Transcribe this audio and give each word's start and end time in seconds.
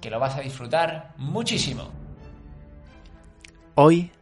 que 0.00 0.10
lo 0.10 0.20
vas 0.20 0.36
a 0.36 0.40
disfrutar 0.40 1.14
muchísimo. 1.16 1.90
Hoy, 3.74 4.12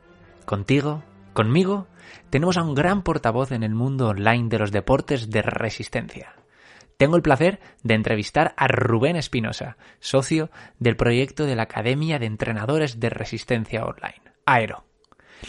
contigo, 0.45 1.03
conmigo, 1.33 1.87
tenemos 2.31 2.57
a 2.57 2.63
un 2.63 2.75
gran 2.75 3.03
portavoz 3.03 3.53
en 3.53 3.63
el 3.63 3.75
mundo 3.75 4.09
online 4.09 4.49
de 4.49 4.59
los 4.59 4.73
deportes 4.73 5.31
de 5.31 5.43
resistencia. 5.43 6.35
Tengo 6.97 7.17
el 7.17 7.23
placer 7.23 7.61
de 7.83 7.95
entrevistar 7.95 8.55
a 8.57 8.69
Rubén 8.69 9.17
Espinosa, 9.17 9.77
socio 10.01 10.51
del 10.79 10.97
proyecto 10.97 11.47
de 11.47 11.57
la 11.57 11.65
Academia 11.65 12.19
de 12.19 12.27
Entrenadores 12.27 13.01
de 13.01 13.11
Resistencia 13.11 13.85
Online, 13.85 14.23
Aero. 14.47 14.85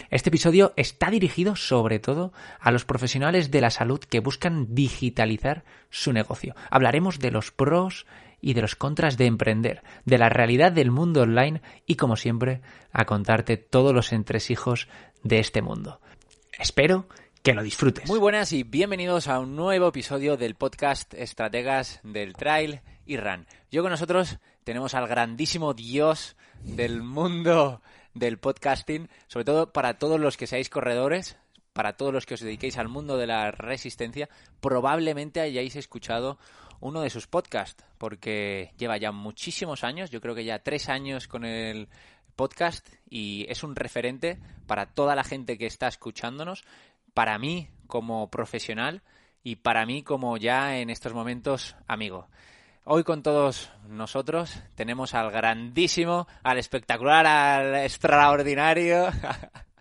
Este 0.09 0.29
episodio 0.29 0.73
está 0.75 1.11
dirigido 1.11 1.55
sobre 1.55 1.99
todo 1.99 2.33
a 2.59 2.71
los 2.71 2.85
profesionales 2.85 3.51
de 3.51 3.61
la 3.61 3.69
salud 3.69 3.99
que 3.99 4.19
buscan 4.19 4.73
digitalizar 4.73 5.63
su 5.89 6.13
negocio. 6.13 6.55
Hablaremos 6.71 7.19
de 7.19 7.31
los 7.31 7.51
pros 7.51 8.07
y 8.43 8.53
de 8.53 8.61
los 8.61 8.75
contras 8.75 9.15
de 9.17 9.25
emprender, 9.25 9.83
de 10.03 10.17
la 10.17 10.27
realidad 10.27 10.73
del 10.73 10.91
mundo 10.91 11.21
online 11.21 11.61
y, 11.87 11.95
como 11.95 12.17
siempre, 12.17 12.61
a 12.91 13.05
contarte 13.05 13.55
todos 13.55 13.95
los 13.95 14.11
entresijos 14.11 14.89
de 15.23 15.39
este 15.39 15.61
mundo. 15.61 16.01
Espero 16.59 17.07
que 17.41 17.53
lo 17.53 17.63
disfrutes. 17.63 18.05
Muy 18.09 18.19
buenas 18.19 18.51
y 18.51 18.63
bienvenidos 18.63 19.29
a 19.29 19.39
un 19.39 19.55
nuevo 19.55 19.87
episodio 19.87 20.35
del 20.35 20.55
podcast 20.55 21.13
Estrategas 21.13 22.01
del 22.03 22.33
Trail 22.33 22.81
y 23.05 23.15
Run. 23.15 23.47
Yo 23.71 23.81
con 23.81 23.91
nosotros 23.91 24.39
tenemos 24.65 24.93
al 24.93 25.07
grandísimo 25.07 25.73
dios 25.73 26.35
del 26.63 27.01
mundo 27.01 27.81
del 28.13 28.39
podcasting, 28.39 29.07
sobre 29.27 29.45
todo 29.45 29.71
para 29.71 29.97
todos 29.97 30.19
los 30.19 30.35
que 30.35 30.47
seáis 30.47 30.69
corredores, 30.69 31.37
para 31.71 31.95
todos 31.95 32.13
los 32.13 32.25
que 32.25 32.33
os 32.33 32.41
dediquéis 32.41 32.77
al 32.77 32.89
mundo 32.89 33.17
de 33.17 33.27
la 33.27 33.51
resistencia, 33.51 34.27
probablemente 34.59 35.39
hayáis 35.39 35.77
escuchado 35.77 36.37
uno 36.83 37.01
de 37.01 37.09
sus 37.09 37.27
podcasts, 37.27 37.85
porque 37.97 38.73
lleva 38.77 38.97
ya 38.97 39.13
muchísimos 39.13 39.85
años, 39.85 40.11
yo 40.11 40.19
creo 40.19 40.35
que 40.35 40.43
ya 40.43 40.59
tres 40.59 40.89
años 40.89 41.29
con 41.29 41.45
el 41.45 41.87
podcast 42.35 42.85
y 43.09 43.45
es 43.47 43.63
un 43.63 43.75
referente 43.75 44.37
para 44.67 44.87
toda 44.87 45.15
la 45.15 45.23
gente 45.23 45.57
que 45.57 45.65
está 45.65 45.87
escuchándonos, 45.87 46.65
para 47.13 47.39
mí 47.39 47.69
como 47.87 48.29
profesional 48.29 49.01
y 49.43 49.55
para 49.55 49.85
mí 49.85 50.03
como 50.03 50.35
ya 50.35 50.77
en 50.77 50.89
estos 50.89 51.13
momentos 51.13 51.77
amigo. 51.87 52.27
Hoy 52.83 53.05
con 53.05 53.23
todos 53.23 53.71
nosotros 53.87 54.61
tenemos 54.75 55.13
al 55.13 55.31
grandísimo, 55.31 56.27
al 56.43 56.57
espectacular, 56.57 57.25
al 57.25 57.75
extraordinario 57.75 59.07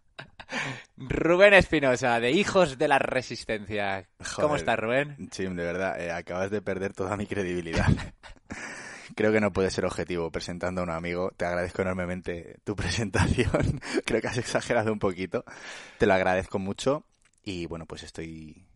Rubén 0.96 1.54
Espinosa, 1.54 2.20
de 2.20 2.30
Hijos 2.30 2.78
de 2.78 2.88
la 2.88 2.98
Resistencia. 2.98 4.08
¿Cómo 4.36 4.56
estás, 4.56 4.78
Rubén? 4.78 5.28
Sí, 5.30 5.44
de 5.44 5.50
verdad, 5.50 6.00
eh, 6.00 6.10
acabas 6.10 6.50
de 6.50 6.62
perder 6.62 6.92
toda 6.92 7.16
mi 7.16 7.26
credibilidad. 7.26 7.86
Creo 9.14 9.32
que 9.32 9.40
no 9.40 9.52
puede 9.52 9.70
ser 9.70 9.84
objetivo 9.84 10.30
presentando 10.30 10.80
a 10.80 10.84
un 10.84 10.90
amigo. 10.90 11.32
Te 11.36 11.44
agradezco 11.44 11.82
enormemente 11.82 12.56
tu 12.64 12.74
presentación. 12.76 13.80
Creo 14.04 14.20
que 14.20 14.28
has 14.28 14.38
exagerado 14.38 14.92
un 14.92 14.98
poquito. 14.98 15.44
Te 15.98 16.06
lo 16.06 16.14
agradezco 16.14 16.58
mucho. 16.58 17.04
Y 17.44 17.66
bueno, 17.66 17.86
pues 17.86 18.04
estoy 18.04 18.66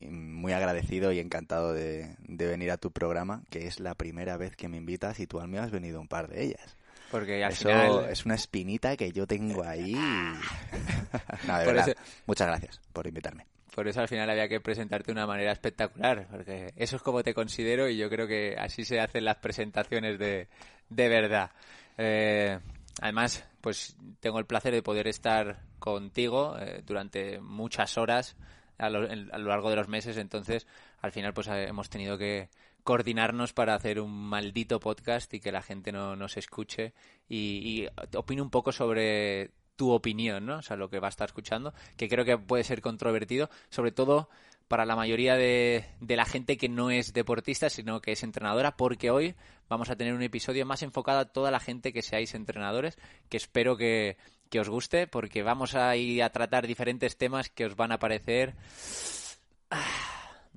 muy 0.00 0.52
agradecido 0.52 1.12
y 1.12 1.18
encantado 1.18 1.72
de, 1.72 2.16
venir 2.26 2.70
a 2.70 2.76
tu 2.76 2.92
programa, 2.92 3.42
que 3.50 3.66
es 3.66 3.80
la 3.80 3.94
primera 3.94 4.36
vez 4.36 4.56
que 4.56 4.68
me 4.68 4.76
invitas 4.76 5.20
y 5.20 5.26
tú 5.26 5.40
al 5.40 5.48
mío 5.48 5.62
has 5.62 5.70
venido 5.70 6.00
un 6.00 6.08
par 6.08 6.28
de 6.28 6.44
ellas. 6.44 6.76
Porque 7.10 7.42
al 7.42 7.52
Eso 7.52 7.68
final... 7.68 8.06
es 8.10 8.24
una 8.26 8.34
espinita 8.34 8.96
que 8.96 9.12
yo 9.12 9.26
tengo 9.26 9.64
ahí. 9.64 9.92
no, 11.46 11.58
de 11.58 11.66
verdad, 11.66 11.96
muchas 12.26 12.46
gracias 12.46 12.80
por 12.92 13.06
invitarme. 13.06 13.46
Por 13.74 13.86
eso 13.86 14.00
al 14.00 14.08
final 14.08 14.28
había 14.28 14.48
que 14.48 14.60
presentarte 14.60 15.06
de 15.06 15.12
una 15.12 15.26
manera 15.26 15.52
espectacular, 15.52 16.26
porque 16.30 16.72
eso 16.76 16.96
es 16.96 17.02
como 17.02 17.22
te 17.22 17.32
considero 17.32 17.88
y 17.88 17.96
yo 17.96 18.10
creo 18.10 18.26
que 18.26 18.56
así 18.58 18.84
se 18.84 18.98
hacen 18.98 19.24
las 19.24 19.36
presentaciones 19.36 20.18
de, 20.18 20.48
de 20.88 21.08
verdad. 21.08 21.52
Eh, 21.96 22.58
además, 23.00 23.44
pues 23.60 23.96
tengo 24.20 24.38
el 24.40 24.46
placer 24.46 24.74
de 24.74 24.82
poder 24.82 25.06
estar 25.06 25.60
contigo 25.78 26.56
eh, 26.58 26.82
durante 26.84 27.40
muchas 27.40 27.96
horas 27.98 28.36
a 28.78 28.90
lo, 28.90 29.06
largo 29.06 29.70
de 29.70 29.76
los 29.76 29.88
meses, 29.88 30.16
entonces 30.16 30.66
al 31.00 31.12
final 31.12 31.32
pues 31.32 31.48
eh, 31.48 31.68
hemos 31.68 31.90
tenido 31.90 32.16
que 32.16 32.48
coordinarnos 32.88 33.52
para 33.52 33.74
hacer 33.74 34.00
un 34.00 34.10
maldito 34.10 34.80
podcast 34.80 35.34
y 35.34 35.40
que 35.40 35.52
la 35.52 35.60
gente 35.60 35.92
no 35.92 36.16
nos 36.16 36.38
escuche 36.38 36.94
y, 37.28 37.82
y 37.82 37.88
opine 38.16 38.40
un 38.40 38.48
poco 38.48 38.72
sobre 38.72 39.50
tu 39.76 39.90
opinión, 39.90 40.46
¿no? 40.46 40.56
O 40.56 40.62
sea, 40.62 40.78
lo 40.78 40.88
que 40.88 40.98
va 40.98 41.08
a 41.08 41.10
estar 41.10 41.28
escuchando, 41.28 41.74
que 41.98 42.08
creo 42.08 42.24
que 42.24 42.38
puede 42.38 42.64
ser 42.64 42.80
controvertido, 42.80 43.50
sobre 43.68 43.92
todo 43.92 44.30
para 44.68 44.86
la 44.86 44.96
mayoría 44.96 45.36
de, 45.36 45.84
la 46.00 46.24
gente 46.24 46.56
que 46.56 46.70
no 46.70 46.90
es 46.90 47.12
deportista, 47.12 47.68
sino 47.68 48.00
que 48.00 48.12
es 48.12 48.22
entrenadora, 48.22 48.78
porque 48.78 49.10
hoy 49.10 49.34
vamos 49.68 49.90
a 49.90 49.96
tener 49.96 50.14
un 50.14 50.22
episodio 50.22 50.64
más 50.64 50.82
enfocado 50.82 51.18
a 51.18 51.26
toda 51.26 51.50
la 51.50 51.60
gente 51.60 51.92
que 51.92 52.00
seáis 52.00 52.32
entrenadores, 52.32 52.96
que 53.28 53.36
espero 53.36 53.76
que, 53.76 54.16
que 54.48 54.60
os 54.60 54.70
guste, 54.70 55.06
porque 55.06 55.42
vamos 55.42 55.74
a 55.74 55.94
ir 55.94 56.22
a 56.22 56.32
tratar 56.32 56.66
diferentes 56.66 57.18
temas 57.18 57.50
que 57.50 57.66
os 57.66 57.76
van 57.76 57.92
a 57.92 57.98
parecer 57.98 58.54
ah, 59.70 60.07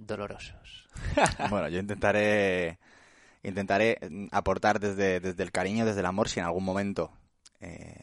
dolorosos. 0.05 0.87
bueno, 1.49 1.69
yo 1.69 1.79
intentaré 1.79 2.79
intentaré 3.43 3.97
aportar 4.31 4.79
desde, 4.79 5.19
desde 5.19 5.43
el 5.43 5.51
cariño, 5.51 5.85
desde 5.85 6.01
el 6.01 6.05
amor, 6.05 6.29
si 6.29 6.39
en 6.39 6.45
algún 6.45 6.63
momento 6.63 7.11
eh, 7.59 7.95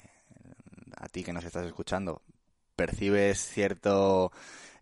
a 0.96 1.08
ti 1.08 1.22
que 1.22 1.32
nos 1.32 1.44
estás 1.44 1.66
escuchando 1.66 2.22
percibes 2.74 3.38
cierto 3.38 4.30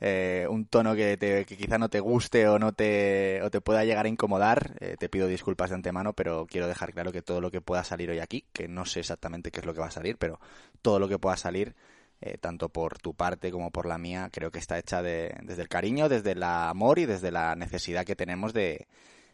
eh, 0.01 0.47
un 0.51 0.67
tono 0.67 0.95
que, 0.95 1.17
te, 1.17 1.47
que, 1.47 1.57
quizá 1.57 1.79
no 1.79 1.89
te 1.89 2.01
guste 2.01 2.47
o 2.49 2.59
no 2.59 2.73
te, 2.73 3.41
o 3.43 3.51
te 3.51 3.63
pueda 3.63 3.85
llegar 3.85 4.05
a 4.05 4.11
incomodar, 4.11 4.77
eh, 4.81 4.97
te 4.99 5.09
pido 5.09 5.27
disculpas 5.27 5.71
de 5.71 5.77
antemano, 5.77 6.13
pero 6.13 6.47
quiero 6.47 6.69
dejar 6.69 6.93
claro 6.93 7.13
que 7.13 7.23
todo 7.23 7.41
lo 7.41 7.51
que 7.51 7.63
pueda 7.63 7.85
salir 7.85 8.11
hoy 8.11 8.19
aquí, 8.19 8.45
que 8.53 8.69
no 8.69 8.85
sé 8.85 9.01
exactamente 9.01 9.51
qué 9.51 9.61
es 9.61 9.67
lo 9.67 9.73
que 9.73 9.81
va 9.81 9.87
a 9.87 9.91
salir, 9.91 10.19
pero 10.19 10.39
todo 10.83 10.99
lo 10.99 11.09
que 11.09 11.19
pueda 11.19 11.37
salir, 11.39 11.75
eh, 12.21 12.39
tanto 12.39 12.69
por 12.69 12.99
tu 12.99 13.15
parte 13.15 13.51
como 13.51 13.71
por 13.71 13.87
la 13.87 13.99
mía, 13.99 14.31
creo 14.33 14.51
que 14.51 14.59
está 14.59 14.79
hecha 14.79 15.03
de, 15.03 15.35
desde 15.43 15.63
el 15.63 15.69
cariño, 15.69 16.09
desde 16.09 16.33
el 16.33 16.43
amor 16.43 16.99
y 16.99 17.07
desde 17.07 17.31
la 17.31 17.55
necesidad 17.57 18.05
que 18.05 18.17
tenemos 18.17 18.53
de, 18.53 18.87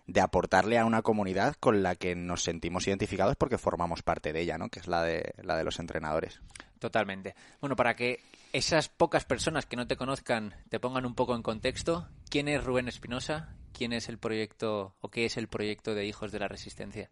de 0.07 0.21
aportarle 0.21 0.79
a 0.79 0.85
una 0.85 1.03
comunidad 1.03 1.55
con 1.61 1.83
la 1.83 1.95
que 1.95 2.15
nos 2.15 2.43
sentimos 2.43 2.87
identificados 2.87 3.37
porque 3.37 3.59
formamos 3.59 4.03
parte 4.03 4.33
de 4.33 4.41
ella, 4.41 4.59
¿no? 4.59 4.69
Que 4.69 4.81
es 4.81 4.89
la 4.89 5.03
de, 5.03 5.35
la 5.43 5.57
de 5.57 5.65
los 5.65 5.79
entrenadores. 5.79 6.41
Totalmente. 6.79 7.35
Bueno, 7.61 7.77
para 7.77 7.95
que 7.95 8.21
esas 8.53 8.89
pocas 8.89 9.25
personas 9.25 9.67
que 9.67 9.77
no 9.77 9.87
te 9.87 9.97
conozcan 9.97 10.55
te 10.69 10.81
pongan 10.81 11.07
un 11.07 11.15
poco 11.15 11.35
en 11.35 11.43
contexto, 11.43 12.09
¿quién 12.29 12.49
es 12.49 12.63
Rubén 12.65 12.89
Espinosa? 12.89 13.55
¿Quién 13.73 13.93
es 13.93 14.09
el 14.09 14.19
proyecto 14.19 14.95
o 15.01 15.09
qué 15.09 15.25
es 15.25 15.37
el 15.37 15.49
proyecto 15.49 15.95
de 15.95 16.05
Hijos 16.05 16.33
de 16.33 16.39
la 16.41 16.49
Resistencia? 16.49 17.11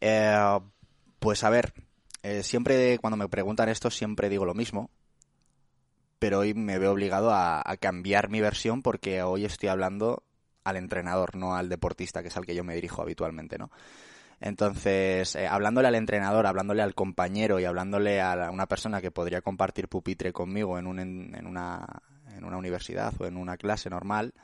Eh, 0.00 0.58
pues 1.18 1.42
a 1.42 1.50
ver, 1.50 1.72
eh, 2.28 2.42
siempre 2.42 2.98
cuando 2.98 3.16
me 3.16 3.28
preguntan 3.28 3.68
esto 3.68 3.90
siempre 3.90 4.28
digo 4.28 4.44
lo 4.44 4.54
mismo 4.54 4.90
pero 6.18 6.40
hoy 6.40 6.54
me 6.54 6.78
veo 6.78 6.92
obligado 6.92 7.30
a, 7.32 7.62
cambiar 7.80 8.28
mi 8.28 8.40
versión 8.40 8.82
porque 8.82 9.22
hoy 9.22 9.44
estoy 9.44 9.68
hablando 9.68 10.24
al 10.64 10.76
entrenador, 10.76 11.36
no 11.36 11.54
al 11.54 11.68
deportista, 11.68 12.22
que 12.22 12.28
es 12.28 12.36
al 12.36 12.44
que 12.44 12.54
yo 12.54 12.64
me 12.64 12.74
dirijo 12.74 13.02
habitualmente, 13.02 13.56
¿no? 13.56 13.70
Entonces, 14.40 15.34
eh, 15.34 15.46
hablándole 15.46 15.88
al 15.88 15.94
entrenador, 15.94 16.46
hablándole 16.46 16.82
al 16.82 16.94
compañero 16.94 17.58
y 17.58 17.64
hablándole 17.64 18.20
a 18.20 18.50
una 18.50 18.66
persona 18.66 19.00
que 19.00 19.10
podría 19.10 19.42
compartir 19.42 19.88
pupitre 19.88 20.32
conmigo 20.32 20.78
en, 20.78 20.86
un, 20.86 21.00
en, 21.00 21.46
una, 21.46 21.84
en 22.36 22.44
una 22.44 22.56
universidad 22.56 23.12
o 23.20 23.26
en 23.26 23.36
una 23.36 23.56
clase 23.56 23.90
normal, 23.90 24.34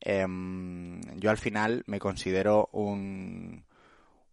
em, 0.00 1.00
yo 1.16 1.30
al 1.30 1.38
final 1.38 1.84
me 1.86 2.00
considero 2.00 2.68
un, 2.72 3.64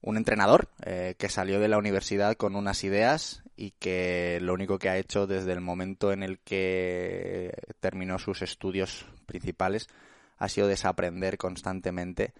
un 0.06 0.18
entrenador 0.18 0.70
eh, 0.86 1.16
que 1.18 1.30
salió 1.30 1.60
de 1.60 1.68
la 1.68 1.80
universidad 1.80 2.36
con 2.36 2.56
unas 2.56 2.84
ideas 2.84 3.44
y 3.58 3.72
que 3.72 4.38
lo 4.40 4.54
único 4.54 4.78
que 4.78 4.90
ha 4.90 4.98
hecho 4.98 5.26
desde 5.26 5.52
el 5.52 5.62
momento 5.62 6.12
en 6.12 6.22
el 6.22 6.40
que 6.40 7.52
terminó 7.80 8.20
sus 8.20 8.44
estudios 8.44 9.08
principales 9.26 9.88
ha 10.38 10.48
sido 10.48 10.68
desaprender 10.68 11.40
constantemente 11.40 12.34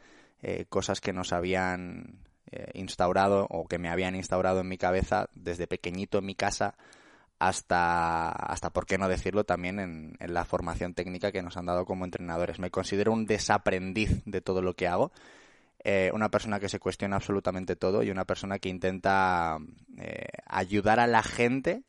eh, 0.44 0.66
cosas 0.70 1.02
que 1.02 1.12
nos 1.12 1.34
habían 1.34 2.20
eh, 2.52 2.70
instaurado 2.76 3.48
o 3.50 3.68
que 3.68 3.80
me 3.80 3.90
habían 3.90 4.16
instaurado 4.16 4.60
en 4.60 4.68
mi 4.68 4.78
cabeza 4.78 5.30
desde 5.34 5.66
pequeñito 5.66 6.20
en 6.20 6.26
mi 6.26 6.36
casa 6.36 6.76
hasta, 7.40 8.30
hasta 8.30 8.70
por 8.70 8.86
qué 8.86 9.00
no 9.00 9.10
decirlo, 9.10 9.44
también 9.44 9.80
en, 9.80 10.18
la 10.20 10.46
formación 10.46 10.94
técnica 10.94 11.32
que 11.32 11.42
nos 11.42 11.58
han 11.58 11.66
dado 11.66 11.86
como 11.86 12.06
entrenadores. 12.06 12.60
Me 12.60 12.72
considero 12.72 13.12
un 13.12 13.26
desaprendiz 13.26 14.24
de 14.26 14.42
todo 14.42 14.62
lo 14.62 14.76
que 14.76 14.88
hago, 14.88 15.12
eh, 15.88 16.10
una 16.14 16.30
persona 16.32 16.60
que 16.60 16.68
se 16.68 16.80
cuestiona 16.80 17.18
absolutamente 17.18 17.76
todo 17.76 18.02
y 18.02 18.10
una 18.10 18.26
persona 18.26 18.58
que 18.58 18.70
intenta 18.70 19.60
ayudar 20.48 21.00
a 21.00 21.06
la 21.06 21.22
gente 21.22 21.84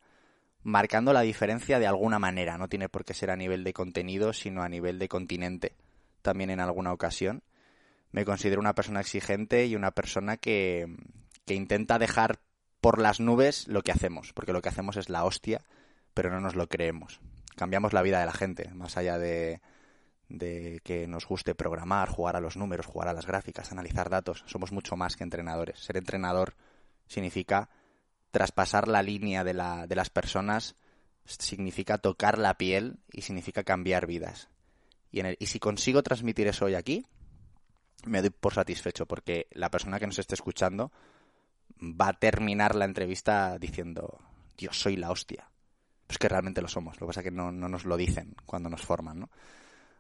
marcando 0.63 1.15
la 1.15 1.23
diferencia 1.23 1.79
de 1.79 1.87
alguna 1.87 2.19
manera. 2.19 2.59
No 2.59 2.69
tiene 2.69 2.91
por 2.91 3.07
qué 3.07 3.15
ser 3.15 3.31
a 3.31 3.37
nivel 3.37 3.65
de 3.65 3.73
contenido, 3.73 4.35
sino 4.35 4.63
a 4.63 4.69
nivel 4.69 4.99
de 4.99 5.09
continente 5.09 5.73
también 6.21 6.51
en 6.51 6.61
alguna 6.61 6.93
ocasión. 6.93 7.43
Me 8.13 8.27
considero 8.27 8.61
una 8.61 8.75
persona 8.75 9.01
exigente 9.01 9.65
y 9.65 9.77
una 9.77 9.93
persona 9.93 10.37
que, 10.37 10.95
que 11.47 11.55
intenta 11.55 11.99
dejar 11.99 12.41
por 12.83 13.01
las 13.01 13.19
nubes 13.19 13.67
lo 13.67 13.81
que 13.81 13.93
hacemos, 13.93 14.35
porque 14.35 14.53
lo 14.53 14.61
que 14.61 14.69
hacemos 14.69 14.99
es 14.99 15.09
la 15.09 15.25
hostia, 15.25 15.63
pero 16.13 16.31
no 16.31 16.41
nos 16.41 16.55
lo 16.55 16.69
creemos. 16.69 17.21
Cambiamos 17.57 17.95
la 17.95 18.03
vida 18.03 18.21
de 18.21 18.27
la 18.27 18.33
gente, 18.33 18.69
más 18.75 18.99
allá 18.99 19.19
de, 19.19 19.63
de 20.29 20.81
que 20.83 21.07
nos 21.07 21.27
guste 21.27 21.55
programar, 21.55 22.09
jugar 22.09 22.37
a 22.37 22.41
los 22.41 22.57
números, 22.57 22.87
jugar 22.87 23.09
a 23.09 23.13
las 23.13 23.27
gráficas, 23.27 23.71
analizar 23.73 24.11
datos. 24.11 24.45
Somos 24.47 24.73
mucho 24.73 24.97
más 24.97 25.17
que 25.17 25.25
entrenadores. 25.25 25.79
Ser 25.79 25.97
entrenador 25.97 26.55
significa 27.07 27.69
traspasar 28.31 28.89
la 28.89 29.03
línea 29.03 29.45
de, 29.45 29.55
la, 29.55 29.87
de 29.87 29.95
las 29.95 30.11
personas, 30.11 30.75
significa 31.25 31.99
tocar 31.99 32.39
la 32.39 32.55
piel 32.55 32.99
y 33.13 33.23
significa 33.23 33.65
cambiar 33.65 34.07
vidas. 34.07 34.49
Y, 35.11 35.47
si 35.47 35.59
consigo 35.59 36.03
transmitir 36.03 36.47
eso 36.47 36.67
hoy 36.67 36.75
aquí, 36.75 37.07
me 38.05 38.21
doy 38.21 38.31
por 38.31 38.53
satisfecho, 38.53 39.07
porque 39.07 39.47
la 39.53 39.71
persona 39.71 39.99
que 39.99 40.07
nos 40.07 40.19
esté 40.19 40.35
escuchando 40.35 40.93
va 41.81 42.09
a 42.09 42.13
terminar 42.13 42.75
la 42.75 42.85
entrevista 42.85 43.59
diciendo, 43.59 44.19
Dios, 44.59 44.79
soy 44.79 44.97
la 44.97 45.11
hostia. 45.11 45.51
Pues 46.07 46.19
que 46.19 46.29
realmente 46.29 46.63
lo 46.63 46.69
somos, 46.69 47.01
lo 47.01 47.07
que 47.07 47.11
pasa 47.11 47.21
es 47.21 47.25
que 47.25 47.31
no, 47.31 47.51
no 47.51 47.69
nos 47.69 47.85
lo 47.85 47.97
dicen 47.97 48.35
cuando 48.45 48.69
nos 48.69 48.83
forman, 48.83 49.21
¿no? 49.21 49.31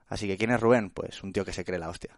Así 0.08 0.26
que, 0.26 0.36
¿quién 0.36 0.50
es 0.50 0.60
Rubén? 0.60 0.90
Pues 0.90 1.22
un 1.22 1.32
tío 1.32 1.44
que 1.44 1.52
se 1.52 1.64
cree 1.64 1.78
la 1.78 1.88
hostia. 1.88 2.16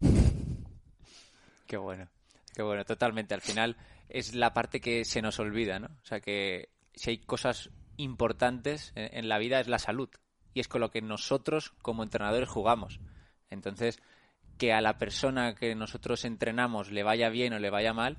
Qué 1.66 1.78
bueno, 1.78 2.06
qué 2.54 2.62
bueno, 2.62 2.84
totalmente. 2.84 3.34
Al 3.34 3.40
final 3.40 3.76
es 4.08 4.34
la 4.34 4.52
parte 4.52 4.80
que 4.80 5.04
se 5.04 5.22
nos 5.22 5.40
olvida, 5.40 5.78
¿no? 5.78 5.86
O 5.86 6.04
sea 6.04 6.20
que 6.20 6.68
si 6.94 7.10
hay 7.10 7.18
cosas 7.18 7.70
importantes 7.96 8.92
en 8.94 9.28
la 9.28 9.38
vida 9.38 9.60
es 9.60 9.66
la 9.66 9.78
salud 9.78 10.10
y 10.52 10.60
es 10.60 10.68
con 10.68 10.82
lo 10.82 10.90
que 10.90 11.02
nosotros 11.02 11.70
como 11.82 12.02
entrenadores 12.02 12.48
jugamos. 12.48 13.00
Entonces, 13.50 14.00
que 14.58 14.72
a 14.72 14.80
la 14.80 14.98
persona 14.98 15.54
que 15.54 15.74
nosotros 15.74 16.24
entrenamos 16.24 16.90
le 16.90 17.02
vaya 17.02 17.28
bien 17.28 17.52
o 17.54 17.58
le 17.58 17.70
vaya 17.70 17.92
mal, 17.92 18.18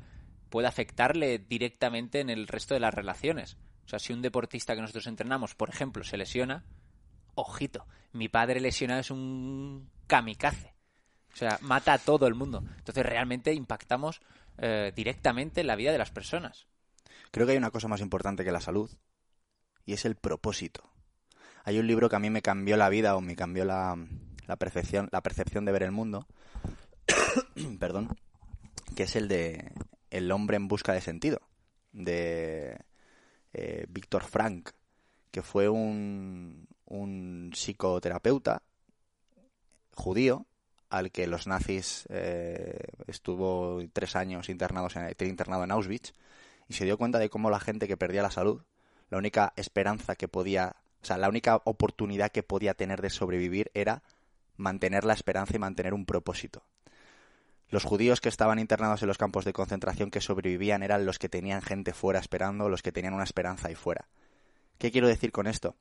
puede 0.50 0.68
afectarle 0.68 1.40
directamente 1.40 2.20
en 2.20 2.30
el 2.30 2.48
resto 2.48 2.74
de 2.74 2.80
las 2.80 2.94
relaciones. 2.94 3.58
O 3.86 3.88
sea, 3.88 4.00
si 4.00 4.14
un 4.14 4.22
deportista 4.22 4.76
que 4.76 4.82
nosotros 4.82 5.08
entrenamos, 5.08 5.56
por 5.56 5.70
ejemplo, 5.70 6.04
se 6.04 6.18
lesiona, 6.18 6.66
ojito, 7.36 7.86
mi 8.14 8.30
padre 8.30 8.60
lesionado 8.60 9.02
es 9.02 9.12
un 9.12 9.90
kamikaze. 10.08 10.74
O 11.34 11.38
sea, 11.38 11.60
mata 11.62 11.94
a 11.94 11.98
todo 11.98 12.28
el 12.28 12.34
mundo. 12.34 12.64
Entonces, 12.78 13.06
realmente 13.06 13.54
impactamos 13.54 14.22
eh, 14.58 14.94
directamente 14.96 15.62
en 15.62 15.68
la 15.68 15.76
vida 15.76 15.92
de 15.92 15.98
las 15.98 16.12
personas. 16.12 16.66
Creo 17.32 17.46
que 17.46 17.52
hay 17.52 17.58
una 17.58 17.72
cosa 17.72 17.90
más 17.90 18.00
importante 18.00 18.46
que 18.46 18.54
la 18.54 18.62
salud, 18.62 18.90
y 19.86 19.94
es 19.94 20.06
el 20.06 20.16
propósito. 20.16 20.90
Hay 21.66 21.80
un 21.80 21.88
libro 21.88 22.10
que 22.10 22.16
a 22.16 22.20
mí 22.20 22.30
me 22.30 22.42
cambió 22.42 22.78
la 22.78 22.90
vida 22.90 23.16
o 23.16 23.22
me 23.22 23.36
cambió 23.36 23.66
la, 23.66 23.98
percepción, 24.58 25.10
la 25.12 25.22
percepción 25.22 25.66
de 25.66 25.72
ver 25.74 25.84
el 25.84 25.92
mundo, 25.92 26.28
perdón, 27.80 28.16
que 28.96 29.04
es 29.04 29.16
el 29.16 29.28
de 29.28 29.74
El 30.10 30.32
hombre 30.32 30.58
en 30.58 30.68
busca 30.68 30.94
de 30.94 31.02
sentido, 31.02 31.42
de 31.92 32.78
eh, 33.54 33.86
Víctor 33.90 34.24
Frank, 34.24 34.70
que 35.32 35.42
fue 35.42 35.68
un, 35.68 36.68
un 36.86 37.52
psicoterapeuta 37.54 38.62
judío 39.94 40.46
al 40.90 41.12
que 41.12 41.28
los 41.28 41.48
nazis 41.48 42.06
eh, 42.10 42.80
estuvo 43.08 43.82
tres 43.92 44.16
años 44.16 44.50
internados 44.50 44.96
en, 44.96 45.14
internado 45.28 45.64
en 45.64 45.72
Auschwitz 45.72 46.14
y 46.68 46.74
se 46.74 46.86
dio 46.86 46.98
cuenta 46.98 47.20
de 47.20 47.30
cómo 47.30 47.50
la 47.50 47.60
gente 47.60 47.88
que 47.88 47.98
perdía 47.98 48.22
la 48.22 48.32
salud, 48.32 48.62
la 49.10 49.18
única 49.18 49.54
esperanza 49.56 50.16
que 50.16 50.28
podía 50.28 50.76
o 51.06 51.08
sea, 51.08 51.20
la 51.20 51.30
única 51.30 51.62
oportunidad 51.66 52.32
que 52.32 52.42
podía 52.42 52.74
tener 52.74 53.00
de 53.00 53.12
sobrevivir 53.12 53.70
era 53.76 54.02
mantener 54.58 55.04
la 55.04 55.14
esperanza 55.14 55.56
y 55.56 55.60
mantener 55.60 55.94
un 55.94 56.04
propósito. 56.04 56.64
Los 57.70 57.84
judíos 57.84 58.22
que 58.22 58.30
estaban 58.30 58.58
internados 58.58 59.04
en 59.04 59.08
los 59.08 59.20
campos 59.20 59.46
de 59.46 59.54
concentración 59.54 60.10
que 60.10 60.20
sobrevivían 60.20 60.82
eran 60.82 61.06
los 61.06 61.20
que 61.20 61.30
tenían 61.30 61.62
gente 61.62 61.94
fuera 61.94 62.20
esperando, 62.20 62.70
los 62.70 62.82
que 62.82 62.92
tenían 62.92 63.14
una 63.14 63.24
esperanza 63.24 63.68
ahí 63.68 63.76
fuera. 63.76 64.08
¿Qué 64.80 64.92
quiero 64.92 65.08
decir 65.08 65.32
con 65.32 65.46
esto? 65.46 65.76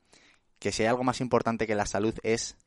Que 0.65 0.71
si 0.71 0.81
hay 0.81 0.87
algo 0.87 1.03
más 1.03 1.21
importante 1.21 1.67
que 1.67 1.75
la 1.75 1.85
salud 1.85 2.15
es 2.23 2.57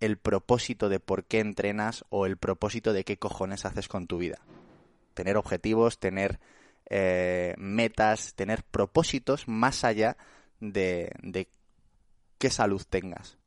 el 0.00 0.18
propósito 0.18 0.90
de 0.90 1.00
por 1.00 1.24
qué 1.24 1.40
entrenas 1.40 2.04
o 2.10 2.26
el 2.26 2.36
propósito 2.36 2.92
de 2.92 3.04
qué 3.04 3.16
cojones 3.16 3.64
haces 3.64 3.88
con 3.88 4.06
tu 4.06 4.18
vida. 4.18 4.38
Tener 5.14 5.38
objetivos, 5.38 5.98
tener 5.98 6.38
eh, 6.90 7.54
metas, 7.56 8.34
tener 8.34 8.64
propósitos 8.64 9.48
más 9.48 9.82
allá 9.82 10.18
de, 10.60 11.10
de 11.22 11.48
qué 12.36 12.50
salud 12.50 12.82
tengas. 12.86 13.38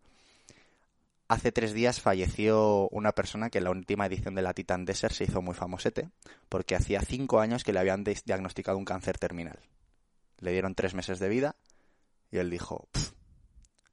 Hace 1.27 1.51
tres 1.51 1.73
días 1.73 2.01
falleció 2.01 2.89
una 2.89 3.11
persona 3.11 3.51
que 3.51 3.59
en 3.59 3.65
la 3.65 3.69
última 3.69 4.07
edición 4.07 4.33
de 4.33 4.41
la 4.41 4.55
Titan 4.55 4.83
Desert 4.83 5.13
se 5.13 5.25
hizo 5.25 5.43
muy 5.43 5.53
famosete, 5.53 6.09
porque 6.49 6.75
hacía 6.75 7.01
cinco 7.01 7.39
años 7.39 7.63
que 7.63 7.73
le 7.73 7.77
habían 7.81 8.03
diagnosticado 8.03 8.79
un 8.79 8.85
cáncer 8.85 9.19
terminal. 9.19 9.59
Le 10.39 10.53
dieron 10.53 10.73
tres 10.73 10.95
meses 10.95 11.19
de 11.19 11.29
vida 11.29 11.55
y 12.31 12.39
él 12.39 12.49
dijo, 12.49 12.87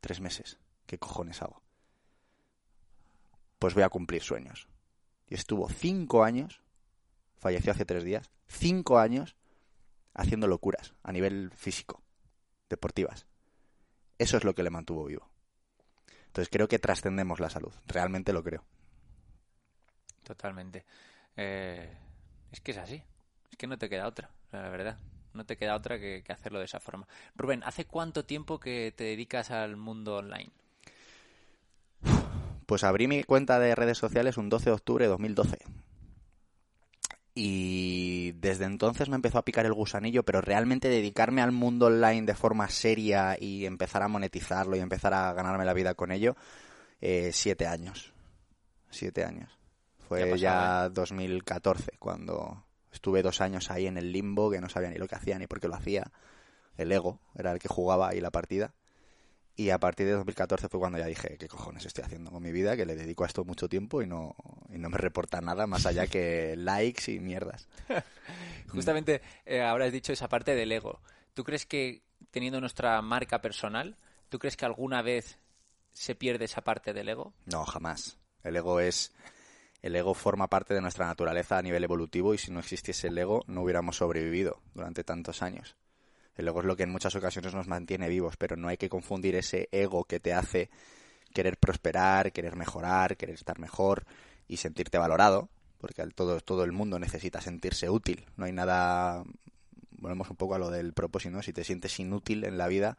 tres 0.07 0.21
meses, 0.21 0.57
¿qué 0.87 0.99
cojones 0.99 1.43
hago? 1.43 1.61
Pues 3.59 3.75
voy 3.75 3.83
a 3.83 3.89
cumplir 3.89 4.23
sueños. 4.23 4.69
Y 5.27 5.35
estuvo 5.35 5.69
cinco 5.69 6.23
años, 6.23 6.63
falleció 7.39 7.73
hace 7.73 7.85
tres 7.85 8.05
días, 8.05 8.31
cinco 8.47 9.01
años 9.01 9.35
haciendo 10.15 10.47
locuras 10.47 10.95
a 11.03 11.11
nivel 11.11 11.51
físico, 11.51 12.05
deportivas. 12.71 13.27
Eso 14.17 14.37
es 14.37 14.45
lo 14.45 14.55
que 14.55 14.63
le 14.63 14.71
mantuvo 14.71 15.07
vivo. 15.07 15.29
Entonces 16.27 16.51
creo 16.53 16.69
que 16.69 16.79
trascendemos 16.79 17.41
la 17.41 17.51
salud, 17.51 17.75
realmente 17.89 18.33
lo 18.33 18.45
creo. 18.45 18.65
Totalmente. 20.23 20.87
Eh, 21.37 21.99
es 22.53 22.61
que 22.61 22.71
es 22.71 22.79
así, 22.79 23.03
es 23.51 23.57
que 23.57 23.67
no 23.67 23.77
te 23.77 23.89
queda 23.89 24.07
otra, 24.07 24.31
la 24.53 24.69
verdad. 24.69 25.01
No 25.37 25.45
te 25.45 25.57
queda 25.57 25.77
otra 25.77 25.99
que, 25.99 26.25
hacerlo 26.29 26.59
de 26.59 26.65
esa 26.65 26.81
forma. 26.81 27.07
Rubén, 27.35 27.63
¿hace 27.65 27.85
cuánto 27.85 28.25
tiempo 28.25 28.59
que 28.59 28.93
te 28.97 29.05
dedicas 29.05 29.51
al 29.51 29.77
mundo 29.77 30.17
online? 30.17 30.51
Pues 32.67 32.83
abrí 32.83 33.07
mi 33.07 33.23
cuenta 33.23 33.61
de 33.61 33.75
redes 33.75 33.99
sociales 33.99 34.37
un 34.39 34.49
12 34.49 34.71
de 34.71 34.75
octubre 34.75 35.05
de 35.05 35.11
2012. 35.11 35.59
Y 37.35 38.33
desde 38.33 38.65
entonces 38.65 39.11
me 39.11 39.17
empezó 39.17 39.39
a 39.39 39.45
picar 39.45 39.67
el 39.67 39.75
gusanillo, 39.75 40.23
pero 40.23 40.41
realmente 40.41 40.89
dedicarme 40.89 41.43
al 41.43 41.53
mundo 41.53 41.87
online 41.87 42.23
de 42.23 42.35
forma 42.35 42.69
seria 42.71 43.37
y 43.39 43.67
empezar 43.67 44.03
a 44.03 44.09
monetizarlo 44.09 44.75
y 44.75 44.81
empezar 44.81 45.13
a 45.13 45.33
ganarme 45.35 45.67
la 45.67 45.75
vida 45.75 45.95
con 45.95 46.13
ello, 46.13 46.35
eh, 47.01 47.31
siete 47.33 47.67
años. 47.67 48.15
Siete 48.91 49.25
años. 49.25 49.57
Fue 50.09 50.39
ya, 50.39 50.89
2014 50.89 51.99
cuando 51.99 52.66
estuve 52.97 53.23
dos 53.23 53.41
años 53.41 53.71
ahí 53.71 53.87
en 53.87 53.97
el 53.97 54.13
limbo, 54.13 54.51
que 54.51 54.61
no 54.61 54.69
sabía 54.69 54.91
ni 54.91 54.97
lo 54.97 55.07
que 55.07 55.15
hacía 55.15 55.39
ni 55.39 55.47
por 55.47 55.61
qué 55.61 55.69
lo 55.69 55.75
hacía. 55.77 56.11
El 56.77 56.93
ego 56.93 57.21
era 57.35 57.53
el 57.53 57.59
que 57.59 57.69
jugaba 57.69 58.09
ahí 58.09 58.21
la 58.21 58.31
partida. 58.31 58.75
Y 59.59 59.71
a 59.71 59.79
partir 59.79 60.07
de 60.07 60.13
2014 60.13 60.69
fue 60.69 60.79
cuando 60.79 60.99
ya 60.99 61.07
dije, 61.07 61.39
¿qué 61.39 61.49
cojones 61.49 61.87
estoy 61.87 62.05
haciendo 62.05 62.31
con 62.31 62.43
mi 62.43 62.53
vida? 62.53 62.77
Que 62.77 62.85
le 62.85 62.95
dedico 62.95 63.25
a 63.25 63.27
esto 63.27 63.43
mucho 63.45 63.69
tiempo 63.69 64.03
y 64.03 64.07
no, 64.07 64.35
y 64.71 64.77
no 64.77 64.91
me 64.91 64.99
reporta 64.99 65.41
nada 65.41 65.67
más 65.67 65.87
allá 65.87 66.07
que 66.07 66.55
likes 66.59 67.11
y 67.11 67.21
mierdas. 67.21 67.67
Justamente 68.69 69.23
eh, 69.47 69.63
ahora 69.63 69.87
has 69.87 69.93
dicho 69.93 70.13
esa 70.13 70.29
parte 70.29 70.55
del 70.55 70.73
ego. 70.73 71.01
¿Tú 71.33 71.43
crees 71.43 71.65
que 71.65 72.03
teniendo 72.31 72.61
nuestra 72.61 73.01
marca 73.01 73.41
personal 73.41 73.97
¿Tú 74.29 74.39
crees 74.39 74.57
que 74.57 74.65
alguna 74.65 75.03
vez 75.03 75.39
se 75.93 76.15
pierde 76.15 76.47
esa 76.47 76.63
parte 76.63 76.93
del 76.93 77.09
ego? 77.09 77.33
No, 77.47 77.65
jamás. 77.65 78.19
El 78.43 78.57
ego 78.57 78.81
es 78.81 79.13
el 79.83 79.95
ego 79.97 80.15
forma 80.15 80.49
parte 80.49 80.75
de 80.75 80.81
nuestra 80.81 81.07
naturaleza 81.07 81.59
a 81.59 81.63
nivel 81.63 81.85
evolutivo 81.85 82.35
y 82.35 82.39
si 82.39 82.51
no 82.51 82.61
existiese 82.61 83.09
el 83.09 83.19
ego 83.19 83.45
no 83.47 83.63
hubiéramos 83.63 83.97
sobrevivido 83.97 84.61
durante 84.75 85.05
tantos 85.05 85.43
años. 85.43 85.77
El 86.37 86.49
ego 86.49 86.61
es 86.61 86.67
lo 86.67 86.77
que 86.77 86.83
en 86.83 86.91
muchas 86.91 87.15
ocasiones 87.15 87.55
nos 87.55 87.67
mantiene 87.67 88.09
vivos, 88.09 88.37
pero 88.37 88.57
no 88.57 88.69
hay 88.69 88.77
que 88.77 88.89
confundir 88.89 89.35
ese 89.37 89.69
ego 89.73 90.05
que 90.05 90.21
te 90.21 90.35
hace 90.35 90.71
querer 91.33 91.59
prosperar, 91.59 92.33
querer 92.33 92.57
mejorar, 92.57 93.17
querer 93.17 93.35
estar 93.35 93.59
mejor 93.59 94.07
y 94.49 94.59
sentirte 94.59 94.99
valorado, 94.99 95.49
porque 95.79 96.07
todo, 96.09 96.41
todo 96.41 96.65
el 96.65 96.73
mundo 96.73 96.99
necesita 96.99 97.41
sentirse 97.41 97.91
útil. 97.91 98.25
No 98.37 98.45
hay 98.45 98.53
nada... 98.53 99.25
Volvemos 99.99 100.29
un 100.29 100.37
poco 100.37 100.55
a 100.55 100.59
lo 100.59 100.71
del 100.71 100.93
propósito, 100.93 101.43
Si 101.43 101.53
te 101.55 101.65
sientes 101.65 101.99
inútil 101.99 102.45
en 102.45 102.59
la 102.59 102.69
vida, 102.69 102.99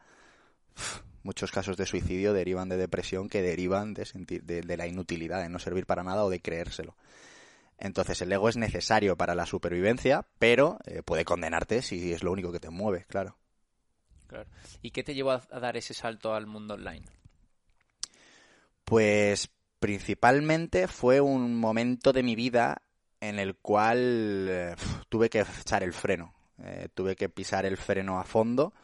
muchos 1.22 1.50
casos 1.50 1.76
de 1.76 1.86
suicidio 1.86 2.32
derivan 2.32 2.68
de 2.68 2.76
depresión 2.76 3.28
que 3.28 3.42
derivan 3.42 3.94
de, 3.94 4.04
sentir, 4.04 4.44
de, 4.44 4.76
la 4.76 4.86
inutilidad, 4.86 5.42
de 5.42 5.48
no 5.48 5.58
servir 5.58 5.86
para 5.86 6.02
nada 6.02 6.24
o 6.24 6.30
de 6.30 6.40
creérselo. 6.40 6.96
Entonces 7.78 8.20
el 8.22 8.32
ego 8.32 8.48
es 8.48 8.56
necesario 8.56 9.16
para 9.16 9.34
la 9.34 9.46
supervivencia, 9.46 10.26
pero 10.38 10.78
eh, 10.84 11.02
puede 11.02 11.24
condenarte 11.24 11.82
si 11.82 12.12
es 12.12 12.22
lo 12.22 12.32
único 12.32 12.50
que 12.50 12.60
te 12.60 12.70
mueve, 12.70 13.04
claro. 13.08 13.36
claro. 14.26 14.48
¿Y 14.82 14.90
qué 14.90 15.04
te 15.04 15.14
llevó 15.14 15.32
a, 15.32 15.38
dar 15.60 15.76
ese 15.76 15.94
salto 15.94 16.34
al 16.34 16.46
mundo 16.46 16.74
online? 16.74 17.06
Pues 18.84 19.50
principalmente 19.78 20.88
fue 20.88 21.20
un 21.20 21.56
momento 21.56 22.12
de 22.12 22.22
mi 22.22 22.34
vida 22.34 22.82
en 23.20 23.38
el 23.38 23.56
cual 23.56 24.46
eh, 24.48 24.76
tuve 25.08 25.30
que 25.30 25.40
echar 25.40 25.82
el 25.82 25.92
freno. 25.92 26.34
Eh, 26.60 26.88
tuve 26.92 27.14
que 27.14 27.28
pisar 27.28 27.64
el 27.66 27.76
freno 27.76 28.18
a 28.18 28.24
fondo 28.24 28.74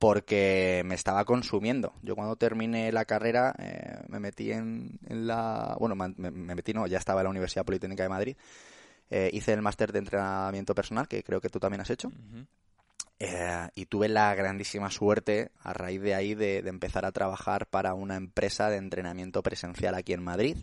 porque 0.00 0.80
me 0.86 0.94
estaba 0.94 1.26
consumiendo. 1.26 1.92
Yo 2.02 2.16
cuando 2.16 2.34
terminé 2.34 2.90
la 2.90 3.04
carrera 3.04 3.54
eh, 3.58 3.98
me 4.08 4.18
metí 4.18 4.50
en, 4.50 4.98
la... 5.06 5.76
Bueno, 5.78 5.94
me, 5.94 6.30
metí, 6.30 6.72
no, 6.72 6.86
ya 6.86 6.96
estaba 6.96 7.20
en 7.20 7.24
la 7.24 7.30
Universidad 7.30 7.66
Politécnica 7.66 8.02
de 8.02 8.08
Madrid. 8.08 8.36
Eh, 9.10 9.28
hice 9.30 9.52
el 9.52 9.60
máster 9.60 9.92
de 9.92 9.98
entrenamiento 9.98 10.74
personal, 10.74 11.06
que 11.06 11.22
creo 11.22 11.42
que 11.42 11.50
tú 11.50 11.60
también 11.60 11.82
has 11.82 11.90
hecho. 11.90 12.10
Eh, 13.18 13.68
y 13.74 13.84
tuve 13.84 14.08
la 14.08 14.34
grandísima 14.34 14.90
suerte, 14.90 15.50
a 15.62 15.74
raíz 15.74 16.00
de 16.00 16.14
ahí, 16.14 16.34
de 16.34 16.60
empezar 16.60 17.04
a 17.04 17.12
trabajar 17.12 17.66
para 17.66 17.92
una 17.92 18.16
empresa 18.16 18.70
de 18.70 18.78
entrenamiento 18.78 19.42
presencial 19.42 19.94
aquí 19.94 20.14
en 20.14 20.22
Madrid 20.22 20.56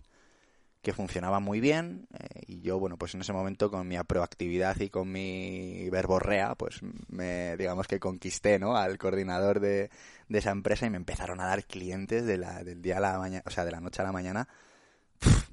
que 0.82 0.94
funcionaba 0.94 1.40
muy 1.40 1.60
bien 1.60 2.08
eh, 2.14 2.44
y 2.48 2.62
yo, 2.62 2.80
bueno, 2.80 2.98
pues 2.98 3.14
en 3.16 3.22
ese 3.22 3.34
momento 3.34 3.70
con 3.70 3.88
mi 3.88 3.98
proactividad 4.00 4.80
y 4.80 4.90
con 4.90 5.12
mi 5.12 5.90
verborrea, 5.90 6.56
pues 6.56 6.80
me, 7.10 7.58
digamos 7.58 7.88
que 7.88 8.00
conquisté, 8.00 8.60
¿no? 8.60 8.78
Al 8.78 8.98
coordinador 8.98 9.60
de, 9.60 9.90
esa 10.30 10.52
empresa 10.52 10.86
y 10.86 10.90
me 10.90 10.98
empezaron 10.98 11.42
a 11.42 11.48
dar 11.48 11.66
clientes 11.66 12.26
de 12.26 12.38
la, 12.38 12.64
del 12.64 12.82
día 12.82 12.98
a 12.98 13.02
la 13.02 13.18
mañana, 13.18 13.44
o 13.46 13.50
sea, 13.50 13.66
de 13.66 13.72
la 13.72 13.80
noche 13.80 14.02
a 14.02 14.06
la 14.06 14.12
mañana, 14.12 14.48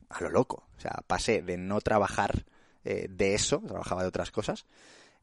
a 0.09 0.21
lo 0.21 0.31
loco. 0.31 0.69
O 0.77 0.81
sea, 0.81 1.03
pasé 1.07 1.43
de 1.43 1.57
no 1.57 1.81
trabajar 1.81 2.45
eh, 2.85 3.09
de 3.11 3.35
eso, 3.35 3.61
trabajaba 3.67 4.03
de 4.03 4.09
otras 4.09 4.31
cosas, 4.31 4.67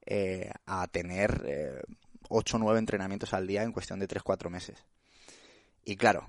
eh, 0.05 0.51
a 0.65 0.88
tener 0.88 1.86
ocho 2.29 2.58
o 2.58 2.60
nueve 2.60 2.79
entrenamientos 2.79 3.34
al 3.34 3.46
día 3.46 3.63
en 3.63 3.72
cuestión 3.72 4.00
de 4.00 4.08
tres, 4.08 4.24
cuatro 4.24 4.50
meses. 4.50 4.84
Y 5.84 5.96
claro, 5.96 6.27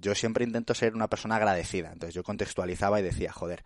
yo 0.00 0.14
siempre 0.14 0.44
intento 0.44 0.74
ser 0.74 0.94
una 0.94 1.08
persona 1.08 1.36
agradecida. 1.36 1.92
Entonces 1.92 2.14
yo 2.14 2.22
contextualizaba 2.22 3.00
y 3.00 3.02
decía, 3.02 3.32
joder, 3.32 3.64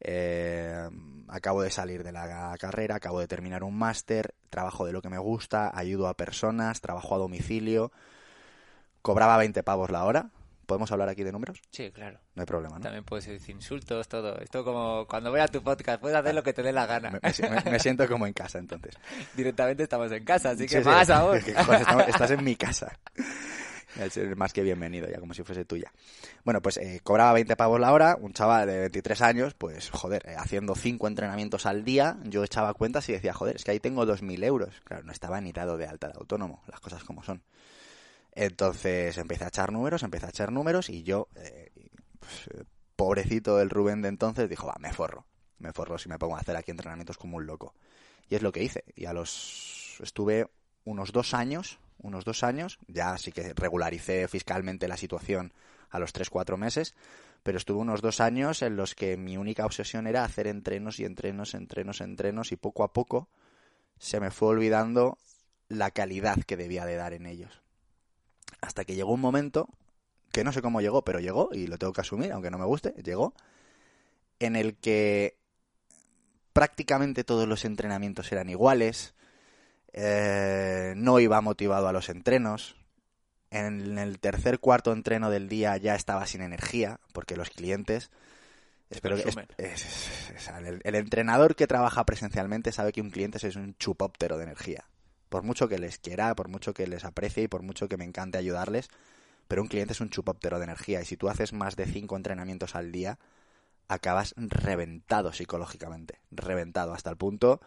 eh, 0.00 0.88
acabo 1.28 1.62
de 1.62 1.70
salir 1.70 2.04
de 2.04 2.12
la 2.12 2.56
carrera, 2.58 2.96
acabo 2.96 3.20
de 3.20 3.28
terminar 3.28 3.64
un 3.64 3.76
máster, 3.76 4.34
trabajo 4.50 4.86
de 4.86 4.92
lo 4.92 5.02
que 5.02 5.08
me 5.08 5.18
gusta, 5.18 5.70
ayudo 5.76 6.08
a 6.08 6.14
personas, 6.14 6.80
trabajo 6.80 7.14
a 7.14 7.18
domicilio, 7.18 7.92
cobraba 9.02 9.36
20 9.36 9.62
pavos 9.62 9.90
la 9.90 10.04
hora. 10.04 10.30
¿Podemos 10.66 10.92
hablar 10.92 11.08
aquí 11.08 11.24
de 11.24 11.32
números? 11.32 11.62
Sí, 11.70 11.90
claro. 11.90 12.20
No 12.34 12.42
hay 12.42 12.46
problema, 12.46 12.76
¿no? 12.76 12.82
También 12.82 13.02
puedes 13.02 13.24
decir 13.24 13.54
insultos, 13.54 14.06
todo. 14.06 14.38
Esto 14.38 14.62
como 14.62 15.06
cuando 15.06 15.30
voy 15.30 15.40
a 15.40 15.48
tu 15.48 15.62
podcast, 15.62 15.98
puedes 15.98 16.14
hacer 16.18 16.34
lo 16.34 16.42
que 16.42 16.52
te 16.52 16.62
dé 16.62 16.72
la 16.72 16.84
gana. 16.84 17.18
Me, 17.64 17.78
siento 17.80 18.06
como 18.06 18.26
en 18.26 18.34
casa, 18.34 18.58
entonces. 18.58 18.94
Directamente 19.34 19.84
estamos 19.84 20.12
en 20.12 20.22
casa, 20.26 20.50
así 20.50 20.66
que 20.66 20.82
más 20.82 21.08
aún. 21.10 21.36
estás 21.36 22.32
en 22.32 22.44
mi 22.44 22.54
casa 22.54 22.98
es 23.98 24.36
más 24.36 24.52
que 24.52 24.62
bienvenido, 24.62 25.08
ya 25.08 25.18
como 25.18 25.34
si 25.34 25.42
fuese 25.42 25.64
tuya. 25.64 25.92
Bueno, 26.44 26.60
pues 26.60 26.76
eh, 26.76 27.00
cobraba 27.02 27.32
20 27.32 27.56
pavos 27.56 27.80
la 27.80 27.92
hora, 27.92 28.16
un 28.20 28.32
chaval 28.32 28.66
de 28.66 28.78
23 28.80 29.22
años, 29.22 29.54
pues 29.54 29.90
joder, 29.90 30.28
eh, 30.28 30.34
haciendo 30.36 30.74
5 30.74 31.06
entrenamientos 31.08 31.66
al 31.66 31.84
día, 31.84 32.18
yo 32.24 32.44
echaba 32.44 32.74
cuentas 32.74 33.08
y 33.08 33.12
decía, 33.12 33.32
joder, 33.32 33.56
es 33.56 33.64
que 33.64 33.70
ahí 33.70 33.80
tengo 33.80 34.04
2.000 34.04 34.44
euros. 34.44 34.80
Claro, 34.84 35.04
no 35.04 35.12
estaba 35.12 35.40
ni 35.40 35.52
dado 35.52 35.76
de 35.76 35.86
alta 35.86 36.08
de 36.08 36.14
autónomo, 36.16 36.62
las 36.66 36.80
cosas 36.80 37.04
como 37.04 37.22
son. 37.22 37.42
Entonces 38.32 39.16
empecé 39.18 39.44
a 39.44 39.48
echar 39.48 39.72
números, 39.72 40.02
empecé 40.02 40.26
a 40.26 40.30
echar 40.30 40.52
números 40.52 40.90
y 40.90 41.02
yo, 41.02 41.28
eh, 41.34 41.70
pues, 42.20 42.66
pobrecito 42.94 43.56
del 43.56 43.70
Rubén 43.70 44.02
de 44.02 44.08
entonces, 44.08 44.48
dijo, 44.48 44.66
va, 44.66 44.76
me 44.78 44.92
forro, 44.92 45.24
me 45.58 45.72
forro 45.72 45.98
si 45.98 46.08
me 46.08 46.18
pongo 46.18 46.36
a 46.36 46.40
hacer 46.40 46.56
aquí 46.56 46.70
entrenamientos 46.70 47.16
como 47.16 47.36
un 47.36 47.46
loco. 47.46 47.74
Y 48.28 48.34
es 48.34 48.42
lo 48.42 48.52
que 48.52 48.62
hice. 48.62 48.84
Y 48.94 49.06
a 49.06 49.12
los... 49.12 49.98
estuve 50.02 50.46
unos 50.84 51.12
dos 51.12 51.34
años 51.34 51.78
unos 51.98 52.24
dos 52.24 52.42
años, 52.42 52.78
ya 52.86 53.16
sí 53.18 53.32
que 53.32 53.52
regularicé 53.54 54.28
fiscalmente 54.28 54.88
la 54.88 54.96
situación 54.96 55.52
a 55.90 55.98
los 55.98 56.12
tres, 56.12 56.30
cuatro 56.30 56.56
meses, 56.56 56.94
pero 57.42 57.58
estuve 57.58 57.78
unos 57.78 58.02
dos 58.02 58.20
años 58.20 58.62
en 58.62 58.76
los 58.76 58.94
que 58.94 59.16
mi 59.16 59.36
única 59.36 59.64
obsesión 59.64 60.06
era 60.06 60.24
hacer 60.24 60.46
entrenos 60.46 61.00
y 61.00 61.04
entrenos, 61.04 61.54
entrenos, 61.54 62.00
entrenos 62.00 62.52
y 62.52 62.56
poco 62.56 62.84
a 62.84 62.92
poco 62.92 63.28
se 63.98 64.20
me 64.20 64.30
fue 64.30 64.48
olvidando 64.48 65.18
la 65.68 65.90
calidad 65.90 66.42
que 66.44 66.56
debía 66.56 66.86
de 66.86 66.96
dar 66.96 67.12
en 67.12 67.26
ellos. 67.26 67.62
Hasta 68.60 68.84
que 68.84 68.94
llegó 68.94 69.12
un 69.12 69.20
momento, 69.20 69.68
que 70.32 70.44
no 70.44 70.52
sé 70.52 70.62
cómo 70.62 70.80
llegó, 70.80 71.02
pero 71.02 71.20
llegó 71.20 71.50
y 71.52 71.66
lo 71.66 71.78
tengo 71.78 71.92
que 71.92 72.00
asumir, 72.00 72.32
aunque 72.32 72.50
no 72.50 72.58
me 72.58 72.64
guste, 72.64 72.94
llegó, 73.02 73.34
en 74.38 74.56
el 74.56 74.76
que 74.76 75.36
prácticamente 76.52 77.24
todos 77.24 77.46
los 77.46 77.64
entrenamientos 77.64 78.32
eran 78.32 78.48
iguales, 78.48 79.14
eh, 79.92 80.94
no 80.96 81.20
iba 81.20 81.40
motivado 81.40 81.88
a 81.88 81.92
los 81.92 82.08
entrenos. 82.08 82.76
En 83.50 83.98
el 83.98 84.18
tercer 84.18 84.58
cuarto 84.58 84.92
entreno 84.92 85.30
del 85.30 85.48
día 85.48 85.76
ya 85.78 85.94
estaba 85.94 86.26
sin 86.26 86.42
energía, 86.42 87.00
porque 87.12 87.36
los 87.36 87.50
clientes. 87.50 88.10
Espero 88.90 89.16
que 89.16 89.30
el, 90.84 90.94
entrenador 90.94 91.56
que 91.56 91.66
trabaja 91.66 92.04
presencialmente 92.04 92.72
sabe 92.72 92.92
que 92.92 93.02
un 93.02 93.10
cliente 93.10 93.46
es 93.46 93.56
un 93.56 93.74
chupóptero 93.78 94.38
de 94.38 94.44
energía. 94.44 94.84
Por 95.28 95.42
mucho 95.42 95.68
que 95.68 95.78
les 95.78 95.98
quiera, 95.98 96.34
por 96.34 96.48
mucho 96.48 96.72
que 96.72 96.86
les 96.86 97.04
aprecie 97.04 97.44
y 97.44 97.48
por 97.48 97.62
mucho 97.62 97.88
que 97.88 97.98
me 97.98 98.04
encante 98.04 98.38
ayudarles, 98.38 98.88
pero 99.46 99.60
un 99.60 99.68
cliente 99.68 99.92
es 99.92 100.00
un 100.00 100.08
chupóptero 100.08 100.58
de 100.58 100.64
energía. 100.64 101.02
Y 101.02 101.04
si 101.04 101.18
tú 101.18 101.28
haces 101.28 101.52
más 101.52 101.76
de 101.76 101.84
cinco 101.84 102.16
entrenamientos 102.16 102.74
al 102.74 102.92
día, 102.92 103.18
acabas 103.88 104.34
reventado 104.36 105.34
psicológicamente. 105.34 106.20
Reventado 106.30 106.94
hasta 106.94 107.10
el 107.10 107.16
punto 107.16 107.60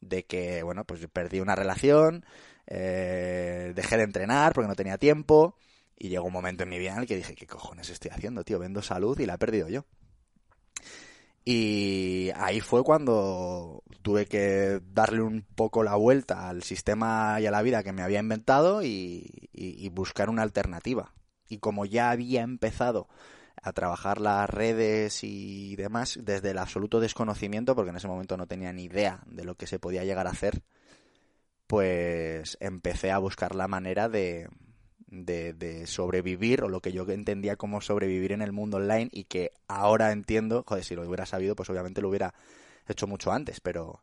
de 0.00 0.24
que, 0.24 0.62
bueno, 0.62 0.84
pues 0.84 1.06
perdí 1.12 1.40
una 1.40 1.54
relación, 1.54 2.24
eh, 2.66 3.72
dejé 3.74 3.96
de 3.96 4.04
entrenar 4.04 4.52
porque 4.52 4.68
no 4.68 4.76
tenía 4.76 4.98
tiempo 4.98 5.56
y 5.96 6.08
llegó 6.08 6.26
un 6.26 6.32
momento 6.32 6.62
en 6.62 6.68
mi 6.68 6.78
vida 6.78 6.92
en 6.92 6.98
el 7.00 7.06
que 7.06 7.16
dije, 7.16 7.34
¿qué 7.34 7.46
cojones 7.46 7.90
estoy 7.90 8.10
haciendo, 8.10 8.44
tío? 8.44 8.58
Vendo 8.58 8.82
salud 8.82 9.18
y 9.18 9.26
la 9.26 9.34
he 9.34 9.38
perdido 9.38 9.68
yo. 9.68 9.84
Y 11.44 12.30
ahí 12.36 12.60
fue 12.60 12.84
cuando 12.84 13.82
tuve 14.02 14.26
que 14.26 14.80
darle 14.92 15.22
un 15.22 15.46
poco 15.54 15.82
la 15.82 15.96
vuelta 15.96 16.48
al 16.48 16.62
sistema 16.62 17.40
y 17.40 17.46
a 17.46 17.50
la 17.50 17.62
vida 17.62 17.82
que 17.82 17.92
me 17.92 18.02
había 18.02 18.20
inventado 18.20 18.82
y 18.82 19.90
buscar 19.94 20.28
una 20.28 20.42
alternativa. 20.42 21.14
Y 21.48 21.58
como 21.58 21.86
ya 21.86 22.10
había 22.10 22.42
empezado 22.42 23.08
a 23.68 23.72
trabajar 23.72 24.20
las 24.20 24.48
redes 24.50 25.22
y 25.22 25.76
demás 25.76 26.18
desde 26.22 26.50
el 26.50 26.58
absoluto 26.58 27.00
desconocimiento, 27.00 27.74
porque 27.74 27.90
en 27.90 27.96
ese 27.96 28.08
momento 28.08 28.36
no 28.36 28.46
tenía 28.46 28.72
ni 28.72 28.84
idea 28.84 29.20
de 29.26 29.44
lo 29.44 29.54
que 29.54 29.66
se 29.66 29.78
podía 29.78 30.04
llegar 30.04 30.26
a 30.26 30.30
hacer, 30.30 30.62
pues 31.66 32.56
empecé 32.60 33.10
a 33.10 33.18
buscar 33.18 33.54
la 33.54 33.68
manera 33.68 34.08
de, 34.08 34.48
de, 35.10 35.86
sobrevivir 35.86 36.62
o 36.62 36.68
lo 36.68 36.80
que 36.80 36.92
yo 36.92 37.06
entendía 37.08 37.56
como 37.56 37.80
sobrevivir 37.80 38.32
en 38.32 38.42
el 38.42 38.52
mundo 38.52 38.78
online 38.78 39.08
y 39.12 39.24
que 39.24 39.52
ahora 39.68 40.12
entiendo, 40.12 40.64
joder, 40.66 40.84
si 40.84 40.94
lo 40.94 41.06
hubiera 41.06 41.26
sabido, 41.26 41.56
pues 41.56 41.70
obviamente 41.70 42.00
lo 42.00 42.08
hubiera 42.08 42.34
hecho 42.86 43.06
mucho 43.06 43.32
antes, 43.32 43.60
pero, 43.60 44.02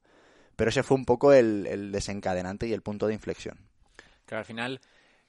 pero 0.56 0.70
ese 0.70 0.84
fue 0.84 0.98
un 0.98 1.06
poco 1.06 1.34
el, 1.34 1.68
el 1.68 1.92
desencadenante 1.92 2.68
y 2.68 2.74
el 2.74 2.82
punto 2.82 3.08
de 3.08 3.14
inflexión. 3.14 3.58
Claro, 4.26 4.40
al 4.40 4.46
final 4.46 4.82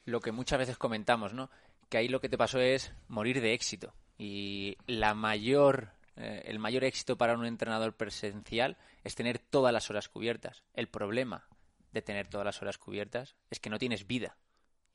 lo 0.05 0.21
que 0.21 0.33
muchas 0.33 0.59
veces 0.59 0.78
comentamos, 0.78 1.35
¿no? 1.35 1.50
Que 1.88 1.99
ahí 1.99 2.09
lo 2.09 2.21
que 2.21 2.28
te 2.28 2.38
pasó 2.38 2.61
es 2.61 2.93
morir 3.09 3.40
de 3.40 3.52
éxito. 3.52 3.93
Y 4.18 4.76
la 4.87 5.14
mayor, 5.14 5.90
eh, 6.16 6.42
el 6.46 6.58
mayor 6.58 6.85
éxito 6.85 7.16
para 7.16 7.35
un 7.35 7.46
entrenador 7.46 7.94
presencial 7.94 8.76
es 9.04 9.14
tener 9.14 9.38
todas 9.38 9.73
las 9.73 9.90
horas 9.90 10.08
cubiertas. 10.08 10.62
El 10.75 10.88
problema 10.88 11.46
de 11.92 12.02
tener 12.02 12.26
todas 12.26 12.44
las 12.44 12.61
horas 12.62 12.78
cubiertas 12.78 13.37
es 13.50 13.61
que 13.61 13.70
no 13.70 13.78
tienes 13.78 14.06
vida. 14.06 14.37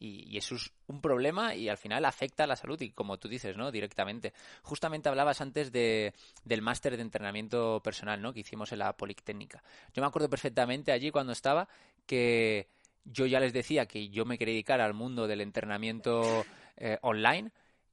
Y, 0.01 0.35
eso 0.35 0.55
es 0.55 0.73
un 0.87 0.99
problema 0.99 1.53
y 1.53 1.69
al 1.69 1.77
final 1.77 2.05
afecta 2.05 2.45
a 2.45 2.47
la 2.47 2.55
salud 2.55 2.81
y 2.81 2.89
como 2.89 3.19
tú 3.19 3.27
dices, 3.27 3.55
¿no? 3.55 3.71
Directamente. 3.71 4.33
Justamente 4.63 5.09
hablabas 5.09 5.41
antes 5.41 5.71
de, 5.71 6.15
del 6.43 6.63
máster 6.63 6.95
de 6.95 7.03
entrenamiento 7.03 7.81
personal, 7.83 8.19
¿no? 8.19 8.33
Que 8.33 8.39
hicimos 8.39 8.71
en 8.71 8.79
la 8.79 8.97
Politécnica. 8.97 9.61
Yo 9.93 10.01
me 10.01 10.07
acuerdo 10.07 10.27
perfectamente 10.27 10.91
allí 10.91 11.11
cuando 11.11 11.33
estaba 11.33 11.67
que 12.07 12.67
yo 13.05 13.27
ya 13.27 13.39
les 13.39 13.53
decía 13.53 13.85
que 13.85 14.09
yo 14.09 14.25
me 14.25 14.39
quería 14.39 14.53
dedicar 14.53 14.81
al 14.81 14.95
mundo 14.95 15.27
del 15.27 15.41
entrenamiento 15.41 16.45
eh, 16.77 16.97
online 17.03 17.51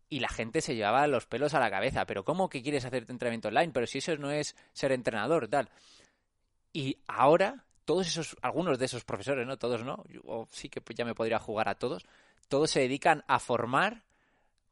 y 0.08 0.20
la 0.20 0.28
gente 0.28 0.60
se 0.60 0.74
llevaba 0.74 1.06
los 1.06 1.26
pelos 1.26 1.54
a 1.54 1.60
la 1.60 1.70
cabeza. 1.70 2.04
Pero 2.06 2.24
¿cómo 2.24 2.48
que 2.48 2.62
quieres 2.62 2.84
hacer 2.84 3.04
entrenamiento 3.08 3.48
online? 3.48 3.72
Pero 3.72 3.86
si 3.86 3.98
eso 3.98 4.16
no 4.16 4.30
es 4.30 4.56
ser 4.72 4.92
entrenador, 4.92 5.48
tal. 5.48 5.68
Y 6.72 6.98
ahora, 7.06 7.64
todos 7.84 8.06
esos, 8.06 8.36
algunos 8.42 8.78
de 8.78 8.86
esos 8.86 9.04
profesores, 9.04 9.46
no 9.46 9.58
todos, 9.58 9.84
no, 9.84 10.04
yo 10.08 10.48
sí 10.50 10.68
que 10.68 10.82
ya 10.94 11.04
me 11.04 11.14
podría 11.14 11.38
jugar 11.38 11.68
a 11.68 11.74
todos, 11.74 12.06
todos 12.48 12.70
se 12.70 12.80
dedican 12.80 13.24
a 13.26 13.38
formar 13.38 14.02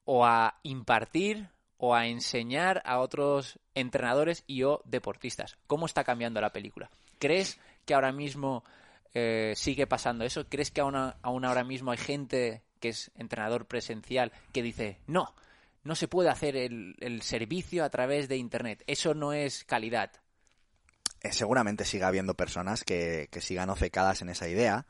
o 0.04 0.24
a 0.24 0.58
impartir 0.62 1.48
o 1.78 1.94
a 1.94 2.06
enseñar 2.06 2.82
a 2.86 3.00
otros 3.00 3.58
entrenadores 3.74 4.44
y 4.46 4.62
o 4.62 4.80
deportistas. 4.84 5.58
¿Cómo 5.66 5.86
está 5.86 6.04
cambiando 6.04 6.40
la 6.40 6.52
película? 6.52 6.90
¿Crees 7.18 7.60
que 7.84 7.94
ahora 7.94 8.12
mismo 8.12 8.64
eh, 9.12 9.52
sigue 9.56 9.86
pasando 9.86 10.24
eso? 10.24 10.46
¿Crees 10.48 10.70
que 10.70 10.80
aún, 10.80 10.94
aún 10.94 11.44
ahora 11.44 11.64
mismo 11.64 11.90
hay 11.90 11.98
gente 11.98 12.62
que 12.80 12.90
es 12.90 13.10
entrenador 13.16 13.66
presencial 13.66 14.32
que 14.52 14.62
dice, 14.62 14.98
no, 15.06 15.34
no 15.84 15.94
se 15.94 16.08
puede 16.08 16.28
hacer 16.28 16.56
el, 16.56 16.96
el 17.00 17.22
servicio 17.22 17.84
a 17.84 17.90
través 17.90 18.28
de 18.28 18.36
Internet, 18.36 18.82
eso 18.86 19.14
no 19.14 19.32
es 19.32 19.64
calidad? 19.64 20.10
Eh, 21.22 21.32
seguramente 21.32 21.84
siga 21.84 22.08
habiendo 22.08 22.34
personas 22.34 22.84
que, 22.84 23.28
que 23.30 23.40
sigan 23.40 23.70
obcecadas 23.70 24.22
en 24.22 24.28
esa 24.28 24.48
idea, 24.48 24.86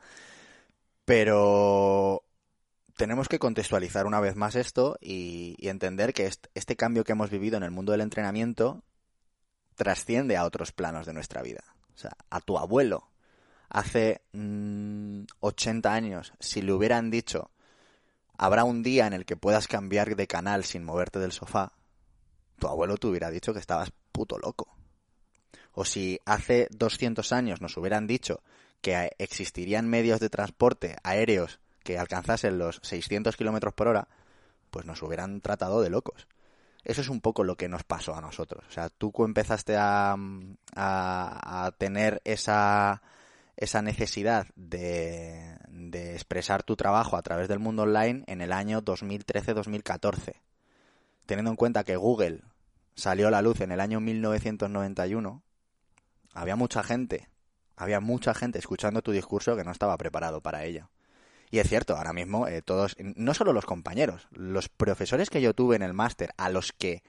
pero 1.05 2.23
tenemos 2.97 3.29
que 3.29 3.39
contextualizar 3.39 4.05
una 4.05 4.19
vez 4.19 4.35
más 4.35 4.55
esto 4.55 4.97
y, 4.99 5.55
entender 5.69 6.13
que 6.13 6.29
este, 6.53 6.75
cambio 6.75 7.03
que 7.03 7.13
hemos 7.13 7.29
vivido 7.29 7.55
en 7.55 7.63
el 7.63 7.71
mundo 7.71 7.93
del 7.93 8.01
entrenamiento 8.01 8.83
trasciende 9.75 10.35
a 10.35 10.43
otros 10.43 10.71
planos 10.71 11.05
de 11.05 11.13
nuestra 11.13 11.41
vida. 11.43 11.63
O 11.95 11.97
sea, 11.97 12.17
a 12.29 12.41
tu 12.41 12.57
abuelo 12.57 13.09
hace 13.69 14.21
80 14.33 15.89
mm, 15.89 15.93
años, 15.93 16.33
si 16.39 16.61
le 16.61 16.73
hubieran 16.73 17.11
dicho, 17.11 17.51
habrá 18.37 18.63
un 18.63 18.83
día 18.83 19.07
en 19.07 19.13
el 19.13 19.25
que 19.25 19.37
puedas 19.37 19.67
cambiar 19.67 20.15
de 20.15 20.27
canal 20.27 20.63
sin 20.63 20.83
moverte 20.83 21.19
del 21.19 21.31
sofá, 21.31 21.73
tu 22.59 22.67
abuelo 22.67 22.97
te 22.97 23.07
hubiera 23.07 23.29
dicho 23.29 23.53
que 23.53 23.59
estabas 23.59 23.91
puto 24.11 24.37
loco. 24.37 24.67
O 25.73 25.85
si 25.85 26.19
hace 26.25 26.67
200 26.71 27.31
años 27.31 27.61
nos 27.61 27.77
hubieran 27.77 28.07
dicho 28.07 28.41
que 28.81 29.11
existirían 29.19 29.87
medios 29.87 30.19
de 30.19 30.29
transporte 30.29 30.95
aéreos 31.03 31.59
que 31.83 31.97
alcanzasen 31.97 32.57
los 32.57 32.79
600 32.83 33.37
kilómetros 33.37 33.73
por 33.73 33.87
hora, 33.87 34.07
pues 34.71 34.85
nos 34.85 35.01
hubieran 35.03 35.41
tratado 35.41 35.81
de 35.81 35.89
locos. 35.89 36.27
Eso 36.83 37.01
es 37.01 37.09
un 37.09 37.21
poco 37.21 37.43
lo 37.43 37.57
que 37.57 37.69
nos 37.69 37.83
pasó 37.83 38.15
a 38.15 38.21
nosotros. 38.21 38.63
O 38.67 38.71
sea, 38.71 38.89
tú 38.89 39.11
empezaste 39.19 39.75
a, 39.77 40.15
a, 40.75 41.71
tener 41.77 42.21
esa, 42.23 43.01
esa 43.57 43.81
necesidad 43.81 44.47
de, 44.55 45.57
de, 45.67 46.13
expresar 46.13 46.63
tu 46.63 46.75
trabajo 46.75 47.17
a 47.17 47.23
través 47.23 47.47
del 47.47 47.59
mundo 47.59 47.83
online 47.83 48.23
en 48.27 48.41
el 48.41 48.53
año 48.53 48.81
2013-2014. 48.83 50.35
Teniendo 51.25 51.51
en 51.51 51.57
cuenta 51.57 51.83
que 51.83 51.97
Google 51.97 52.41
salió 52.95 53.27
a 53.27 53.31
la 53.31 53.41
luz 53.41 53.61
en 53.61 53.71
el 53.71 53.79
año 53.79 53.99
1991, 53.99 55.43
había 56.33 56.55
mucha 56.55 56.83
gente, 56.83 57.27
había 57.75 57.99
mucha 57.99 58.35
gente 58.35 58.59
escuchando 58.59 59.01
tu 59.01 59.11
discurso 59.11 59.55
que 59.55 59.63
no 59.63 59.71
estaba 59.71 59.97
preparado 59.97 60.41
para 60.41 60.63
ello. 60.63 60.89
Y 61.49 61.59
es 61.59 61.67
cierto, 61.67 61.95
ahora 61.95 62.13
mismo 62.13 62.47
eh, 62.47 62.61
todos, 62.61 62.95
no 62.99 63.33
solo 63.33 63.53
los 63.53 63.65
compañeros, 63.65 64.27
los 64.31 64.69
profesores 64.69 65.29
que 65.29 65.41
yo 65.41 65.53
tuve 65.53 65.75
en 65.77 65.81
el 65.81 65.93
máster, 65.93 66.33
a 66.37 66.49
los 66.49 66.73
que, 66.73 67.03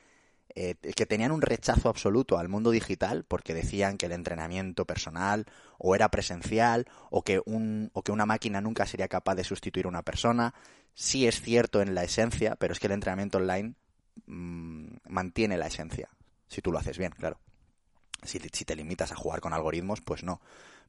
eh, 0.54 0.74
que 0.74 1.06
tenían 1.06 1.32
un 1.32 1.42
rechazo 1.42 1.88
absoluto 1.88 2.38
al 2.38 2.48
mundo 2.48 2.70
digital 2.70 3.24
porque 3.24 3.54
decían 3.54 3.98
que 3.98 4.06
el 4.06 4.12
entrenamiento 4.12 4.86
personal 4.86 5.46
o 5.78 5.94
era 5.94 6.10
presencial 6.10 6.86
o 7.10 7.22
que, 7.22 7.40
un, 7.44 7.90
o 7.92 8.02
que 8.02 8.12
una 8.12 8.26
máquina 8.26 8.60
nunca 8.60 8.86
sería 8.86 9.08
capaz 9.08 9.34
de 9.34 9.44
sustituir 9.44 9.86
a 9.86 9.90
una 9.90 10.02
persona, 10.02 10.54
sí 10.94 11.26
es 11.26 11.40
cierto 11.40 11.82
en 11.82 11.94
la 11.94 12.02
esencia, 12.04 12.56
pero 12.56 12.72
es 12.72 12.80
que 12.80 12.86
el 12.86 12.94
entrenamiento 12.94 13.38
online 13.38 13.74
mm, 14.26 14.96
mantiene 15.08 15.58
la 15.58 15.66
esencia, 15.66 16.08
si 16.48 16.62
tú 16.62 16.72
lo 16.72 16.78
haces 16.78 16.98
bien, 16.98 17.12
claro. 17.12 17.38
Si, 18.24 18.40
si 18.52 18.64
te 18.64 18.74
limitas 18.74 19.12
a 19.12 19.16
jugar 19.16 19.40
con 19.40 19.52
algoritmos, 19.52 20.00
pues 20.00 20.24
no. 20.24 20.40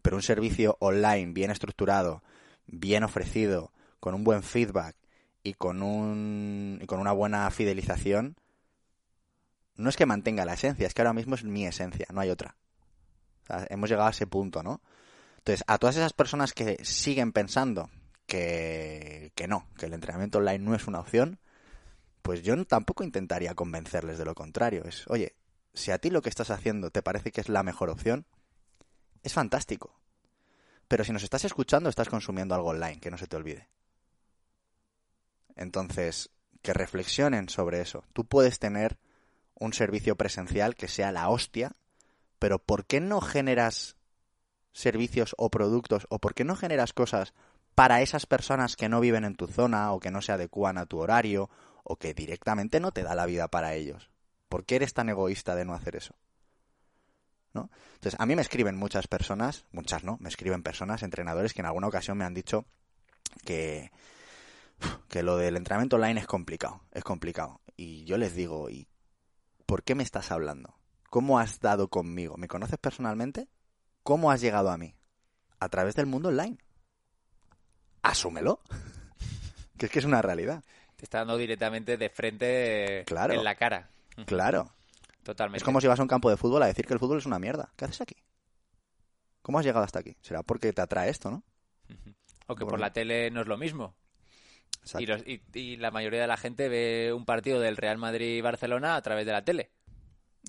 Pero 0.01 0.15
un 0.15 0.23
servicio 0.23 0.77
online 0.79 1.33
bien 1.33 1.51
estructurado, 1.51 2.23
bien 2.65 3.03
ofrecido, 3.03 3.71
con 3.99 4.15
un 4.15 4.23
buen 4.23 4.41
feedback 4.41 4.95
y 5.43 5.53
con, 5.53 5.83
un, 5.83 6.79
y 6.81 6.85
con 6.85 6.99
una 6.99 7.11
buena 7.11 7.49
fidelización, 7.51 8.35
no 9.79 9.89
es 9.89 9.95
que 9.95 10.05
mantenga 10.05 10.45
la 10.45 10.53
esencia, 10.53 10.85
es 10.85 10.93
que 10.93 11.01
ahora 11.01 11.13
mismo 11.13 11.35
es 11.35 11.43
mi 11.43 11.65
esencia, 11.65 12.05
no 12.11 12.21
hay 12.21 12.29
otra. 12.29 12.55
hemos 13.69 13.89
llegado 13.89 14.07
a 14.07 14.11
ese 14.11 14.27
punto, 14.27 14.61
¿no? 14.61 14.81
Entonces, 15.37 15.63
a 15.67 15.77
todas 15.77 15.95
esas 15.95 16.13
personas 16.13 16.53
que 16.53 16.83
siguen 16.83 17.31
pensando 17.31 17.89
que, 18.25 19.31
que 19.35 19.47
no, 19.47 19.67
que 19.77 19.85
el 19.85 19.93
entrenamiento 19.93 20.39
online 20.39 20.59
no 20.59 20.75
es 20.75 20.85
una 20.85 20.99
opción, 20.99 21.39
pues 22.21 22.43
yo 22.43 22.63
tampoco 22.65 23.05
intentaría 23.05 23.55
convencerles 23.55 24.17
de 24.17 24.25
lo 24.25 24.35
contrario. 24.35 24.83
Es, 24.83 25.07
oye, 25.07 25.35
si 25.73 25.91
a 25.91 25.97
ti 25.97 26.09
lo 26.09 26.21
que 26.21 26.29
estás 26.29 26.51
haciendo 26.51 26.91
te 26.91 27.01
parece 27.01 27.31
que 27.31 27.39
es 27.39 27.47
la 27.47 27.63
mejor 27.63 27.89
opción, 27.89 28.25
es 29.23 29.33
fantástico. 29.33 29.97
Pero 30.89 31.05
si 31.05 31.13
nos 31.13 31.23
estás 31.23 31.45
escuchando, 31.45 31.89
estás 31.89 32.09
consumiendo 32.09 32.53
algo 32.53 32.69
online, 32.69 32.99
que 32.99 33.11
no 33.11 33.17
se 33.17 33.27
te 33.27 33.37
olvide. 33.37 33.69
Entonces, 35.55 36.31
que 36.61 36.73
reflexionen 36.73 37.47
sobre 37.47 37.79
eso. 37.79 38.03
Tú 38.11 38.25
puedes 38.25 38.59
tener 38.59 38.97
un 39.59 39.73
servicio 39.73 40.15
presencial 40.15 40.75
que 40.75 40.87
sea 40.87 41.11
la 41.11 41.29
hostia, 41.29 41.73
pero 42.39 42.59
¿por 42.59 42.85
qué 42.85 43.01
no 43.01 43.21
generas 43.21 43.95
servicios 44.71 45.35
o 45.37 45.49
productos 45.49 46.07
o 46.09 46.19
por 46.19 46.33
qué 46.33 46.43
no 46.43 46.55
generas 46.55 46.93
cosas 46.93 47.33
para 47.75 48.01
esas 48.01 48.25
personas 48.25 48.75
que 48.75 48.89
no 48.89 48.99
viven 48.99 49.25
en 49.25 49.35
tu 49.35 49.47
zona 49.47 49.91
o 49.91 49.99
que 49.99 50.11
no 50.11 50.21
se 50.21 50.31
adecúan 50.31 50.77
a 50.77 50.85
tu 50.85 50.99
horario 50.99 51.49
o 51.83 51.97
que 51.97 52.13
directamente 52.13 52.79
no 52.79 52.91
te 52.91 53.03
da 53.03 53.15
la 53.15 53.25
vida 53.25 53.47
para 53.49 53.73
ellos? 53.75 54.09
¿Por 54.47 54.65
qué 54.65 54.77
eres 54.77 54.93
tan 54.93 55.09
egoísta 55.09 55.55
de 55.55 55.65
no 55.65 55.73
hacer 55.73 55.95
eso? 55.95 56.15
¿no? 57.53 57.69
Entonces, 57.95 58.19
a 58.19 58.25
mí 58.25 58.35
me 58.35 58.41
escriben 58.41 58.75
muchas 58.75 59.07
personas, 59.07 59.65
muchas 59.71 60.03
no, 60.03 60.17
me 60.19 60.29
escriben 60.29 60.63
personas, 60.63 61.03
entrenadores, 61.03 61.53
que 61.53 61.61
en 61.61 61.65
alguna 61.65 61.87
ocasión 61.87 62.17
me 62.17 62.25
han 62.25 62.33
dicho 62.33 62.65
que, 63.45 63.91
que 65.09 65.23
lo 65.23 65.37
del 65.37 65.57
entrenamiento 65.57 65.97
online 65.97 66.19
es 66.19 66.27
complicado, 66.27 66.81
es 66.91 67.03
complicado. 67.03 67.61
Y 67.75 68.05
yo 68.05 68.17
les 68.17 68.35
digo, 68.35 68.69
¿y 68.69 68.87
por 69.69 69.83
qué 69.83 69.93
me 69.93 70.01
estás 70.01 70.31
hablando? 70.31 70.73
¿Cómo 71.11 71.37
has 71.37 71.59
dado 71.59 71.89
conmigo? 71.89 72.37
¿Me 72.37 72.47
conoces 72.47 72.79
personalmente? 72.79 73.47
¿Cómo 74.01 74.31
has 74.31 74.41
llegado 74.41 74.71
a 74.71 74.79
mí? 74.79 74.95
A 75.59 75.69
través 75.69 75.93
del 75.93 76.07
mundo 76.07 76.29
online. 76.29 76.57
Asúmelo. 78.01 78.61
que 79.77 79.85
es 79.85 79.91
que 79.91 79.99
es 79.99 80.05
una 80.05 80.23
realidad. 80.23 80.63
Te 80.95 81.05
está 81.05 81.19
dando 81.19 81.37
directamente 81.37 81.97
de 81.97 82.09
frente 82.09 83.03
claro, 83.05 83.35
en 83.35 83.43
la 83.43 83.53
cara. 83.53 83.91
Claro. 84.25 84.73
Es 85.53 85.63
como 85.63 85.79
si 85.79 85.85
vas 85.85 85.99
a 85.99 86.01
un 86.01 86.07
campo 86.07 86.31
de 86.31 86.37
fútbol 86.37 86.63
a 86.63 86.65
decir 86.65 86.87
que 86.87 86.93
el 86.93 86.99
fútbol 86.99 87.19
es 87.19 87.27
una 87.27 87.37
mierda. 87.37 87.71
¿Qué 87.75 87.85
haces 87.85 88.01
aquí? 88.01 88.15
¿Cómo 89.43 89.59
has 89.59 89.65
llegado 89.65 89.85
hasta 89.85 89.99
aquí? 89.99 90.17
Será 90.21 90.41
porque 90.41 90.73
te 90.73 90.81
atrae 90.81 91.11
esto, 91.11 91.29
¿no? 91.29 91.43
O 92.47 92.55
que 92.55 92.65
por, 92.65 92.79
la 92.79 92.91
tele 92.91 93.29
no 93.29 93.41
es 93.41 93.47
lo 93.47 93.57
mismo. 93.57 93.93
Y, 95.53 95.77
la 95.77 95.91
mayoría 95.91 96.21
de 96.21 96.27
la 96.27 96.37
gente 96.37 96.69
ve 96.69 97.13
un 97.13 97.25
partido 97.25 97.59
del 97.59 97.77
Real 97.77 97.97
Madrid-Barcelona 97.97 98.95
a 98.95 99.01
través 99.01 99.25
de 99.25 99.31
la 99.31 99.43
tele. 99.43 99.71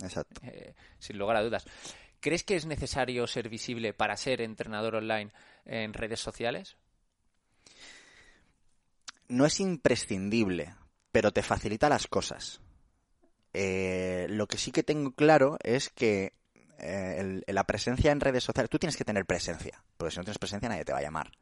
Exacto. 0.03 0.40
Eh, 0.45 0.75
sin 0.99 1.19
lugar 1.19 1.37
a 1.37 1.43
dudas. 1.43 1.64
¿Crees 2.21 2.45
que 2.45 2.57
es 2.57 2.66
necesario 2.66 3.27
ser 3.27 3.49
visible 3.49 3.93
para 3.93 4.16
ser 4.16 4.40
entrenador 4.40 4.97
online 4.97 5.33
en 5.64 5.93
redes 5.93 6.21
sociales? 6.21 6.77
No 9.29 9.47
es 9.47 9.61
imprescindible, 9.61 10.75
pero 11.12 11.33
te 11.33 11.43
facilita 11.43 11.88
las 11.88 12.07
cosas. 12.07 12.61
Eh, 13.53 14.27
lo 14.29 14.47
que 14.47 14.59
sí 14.59 14.71
que 14.71 14.83
tengo 14.83 15.12
claro 15.12 15.57
es 15.62 15.88
que 15.88 16.35
eh, 16.79 17.43
la 17.47 17.64
presencia 17.64 18.12
en 18.12 18.21
redes 18.21 18.45
sociales, 18.45 18.71
tú 18.71 18.79
tienes 18.79 18.97
que 18.97 19.05
tener 19.05 19.27
presencia, 19.27 19.83
porque 19.97 20.12
si 20.12 20.19
no 20.19 20.25
tienes 20.25 20.38
presencia 20.38 20.69
nadie 20.69 20.85
te 20.85 20.93
va 20.93 20.99
a 20.99 21.03
llamar. 21.03 21.33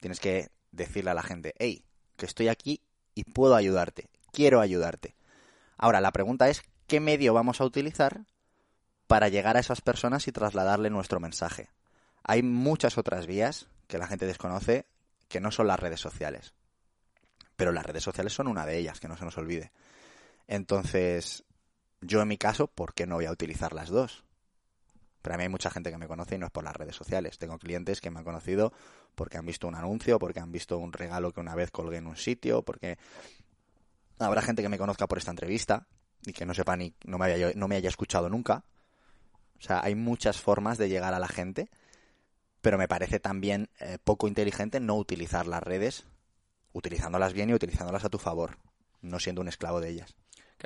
Tienes 0.00 0.20
que 0.20 0.50
decirle 0.70 1.10
a 1.10 1.14
la 1.14 1.22
gente, 1.22 1.54
hey, 1.58 1.84
que 2.20 2.26
estoy 2.26 2.48
aquí 2.48 2.82
y 3.14 3.24
puedo 3.24 3.56
ayudarte, 3.56 4.08
quiero 4.30 4.60
ayudarte. 4.60 5.16
Ahora, 5.78 6.00
la 6.00 6.12
pregunta 6.12 6.50
es, 6.50 6.62
¿qué 6.86 7.00
medio 7.00 7.32
vamos 7.32 7.60
a 7.60 7.64
utilizar 7.64 8.26
para 9.06 9.28
llegar 9.28 9.56
a 9.56 9.60
esas 9.60 9.80
personas 9.80 10.28
y 10.28 10.32
trasladarle 10.32 10.90
nuestro 10.90 11.18
mensaje? 11.18 11.70
Hay 12.22 12.42
muchas 12.42 12.98
otras 12.98 13.26
vías 13.26 13.66
que 13.88 13.96
la 13.96 14.06
gente 14.06 14.26
desconoce 14.26 14.84
que 15.28 15.40
no 15.40 15.50
son 15.50 15.66
las 15.66 15.80
redes 15.80 16.00
sociales. 16.00 16.52
Pero 17.56 17.72
las 17.72 17.86
redes 17.86 18.04
sociales 18.04 18.34
son 18.34 18.46
una 18.48 18.66
de 18.66 18.76
ellas, 18.76 19.00
que 19.00 19.08
no 19.08 19.16
se 19.16 19.24
nos 19.24 19.38
olvide. 19.38 19.72
Entonces, 20.46 21.44
yo 22.02 22.20
en 22.20 22.28
mi 22.28 22.36
caso, 22.36 22.66
¿por 22.66 22.92
qué 22.92 23.06
no 23.06 23.14
voy 23.14 23.24
a 23.24 23.32
utilizar 23.32 23.72
las 23.72 23.88
dos? 23.88 24.24
Pero 25.22 25.34
a 25.34 25.38
mí 25.38 25.42
hay 25.44 25.48
mucha 25.48 25.70
gente 25.70 25.90
que 25.90 25.98
me 25.98 26.08
conoce 26.08 26.36
y 26.36 26.38
no 26.38 26.46
es 26.46 26.52
por 26.52 26.64
las 26.64 26.74
redes 26.74 26.96
sociales. 26.96 27.38
Tengo 27.38 27.58
clientes 27.58 28.00
que 28.00 28.10
me 28.10 28.18
han 28.18 28.24
conocido 28.24 28.72
porque 29.14 29.38
han 29.38 29.46
visto 29.46 29.68
un 29.68 29.74
anuncio, 29.74 30.18
porque 30.18 30.40
han 30.40 30.52
visto 30.52 30.78
un 30.78 30.92
regalo 30.92 31.32
que 31.32 31.40
una 31.40 31.54
vez 31.54 31.70
colgué 31.70 31.98
en 31.98 32.06
un 32.06 32.16
sitio, 32.16 32.62
porque 32.62 32.98
habrá 34.18 34.42
gente 34.42 34.62
que 34.62 34.68
me 34.68 34.78
conozca 34.78 35.06
por 35.06 35.18
esta 35.18 35.30
entrevista 35.30 35.86
y 36.24 36.32
que 36.32 36.46
no 36.46 36.54
sepa 36.54 36.76
ni 36.76 36.94
no 37.04 37.18
me 37.18 37.26
haya, 37.26 37.52
no 37.54 37.68
me 37.68 37.76
haya 37.76 37.88
escuchado 37.88 38.28
nunca. 38.28 38.64
O 39.58 39.62
sea, 39.62 39.80
hay 39.82 39.94
muchas 39.94 40.40
formas 40.40 40.78
de 40.78 40.88
llegar 40.88 41.12
a 41.12 41.18
la 41.18 41.28
gente 41.28 41.68
pero 42.60 42.78
me 42.78 42.88
parece 42.88 43.20
también 43.20 43.70
eh, 43.80 43.98
poco 44.02 44.28
inteligente 44.28 44.80
no 44.80 44.96
utilizar 44.96 45.46
las 45.46 45.62
redes, 45.62 46.04
utilizándolas 46.72 47.32
bien 47.32 47.50
y 47.50 47.54
utilizándolas 47.54 48.04
a 48.04 48.10
tu 48.10 48.18
favor, 48.18 48.58
no 49.00 49.18
siendo 49.18 49.40
un 49.40 49.48
esclavo 49.48 49.80
de 49.80 49.90
ellas. 49.90 50.14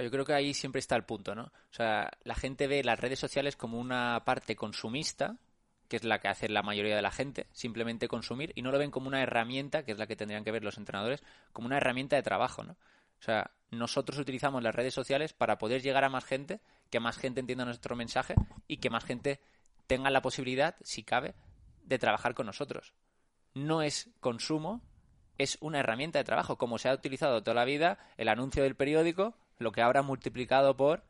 Yo 0.02 0.10
creo 0.10 0.24
que 0.24 0.34
ahí 0.34 0.54
siempre 0.54 0.78
está 0.78 0.96
el 0.96 1.04
punto, 1.04 1.34
¿no? 1.34 1.44
O 1.44 1.72
sea, 1.72 2.10
la 2.24 2.34
gente 2.34 2.66
ve 2.66 2.82
las 2.82 2.98
redes 2.98 3.18
sociales 3.18 3.56
como 3.56 3.78
una 3.78 4.22
parte 4.24 4.56
consumista, 4.56 5.36
que 5.88 5.96
es 5.96 6.04
la 6.04 6.20
que 6.20 6.28
hace 6.28 6.48
la 6.48 6.62
mayoría 6.62 6.96
de 6.96 7.02
la 7.02 7.10
gente, 7.10 7.46
simplemente 7.52 8.08
consumir, 8.08 8.52
y 8.54 8.62
no 8.62 8.72
lo 8.72 8.78
ven 8.78 8.90
como 8.90 9.08
una 9.08 9.22
herramienta, 9.22 9.84
que 9.84 9.92
es 9.92 9.98
la 9.98 10.06
que 10.06 10.16
tendrían 10.16 10.44
que 10.44 10.50
ver 10.50 10.64
los 10.64 10.78
entrenadores, 10.78 11.22
como 11.52 11.66
una 11.66 11.76
herramienta 11.76 12.16
de 12.16 12.22
trabajo, 12.22 12.64
¿no? 12.64 12.72
O 12.72 13.22
sea, 13.22 13.52
nosotros 13.70 14.18
utilizamos 14.18 14.62
las 14.62 14.74
redes 14.74 14.94
sociales 14.94 15.32
para 15.32 15.58
poder 15.58 15.82
llegar 15.82 16.04
a 16.04 16.10
más 16.10 16.24
gente, 16.24 16.60
que 16.90 17.00
más 17.00 17.16
gente 17.16 17.40
entienda 17.40 17.64
nuestro 17.64 17.96
mensaje 17.96 18.34
y 18.66 18.78
que 18.78 18.90
más 18.90 19.04
gente 19.04 19.40
tenga 19.86 20.10
la 20.10 20.22
posibilidad, 20.22 20.76
si 20.82 21.02
cabe, 21.02 21.34
de 21.82 21.98
trabajar 21.98 22.34
con 22.34 22.46
nosotros. 22.46 22.94
No 23.54 23.82
es 23.82 24.10
consumo, 24.20 24.82
es 25.38 25.58
una 25.60 25.80
herramienta 25.80 26.18
de 26.18 26.24
trabajo, 26.24 26.58
como 26.58 26.78
se 26.78 26.88
ha 26.88 26.94
utilizado 26.94 27.42
toda 27.42 27.54
la 27.54 27.64
vida 27.64 27.98
el 28.16 28.28
anuncio 28.28 28.62
del 28.62 28.76
periódico, 28.76 29.36
lo 29.58 29.72
que 29.72 29.82
habrá 29.82 30.02
multiplicado 30.02 30.76
por 30.76 31.04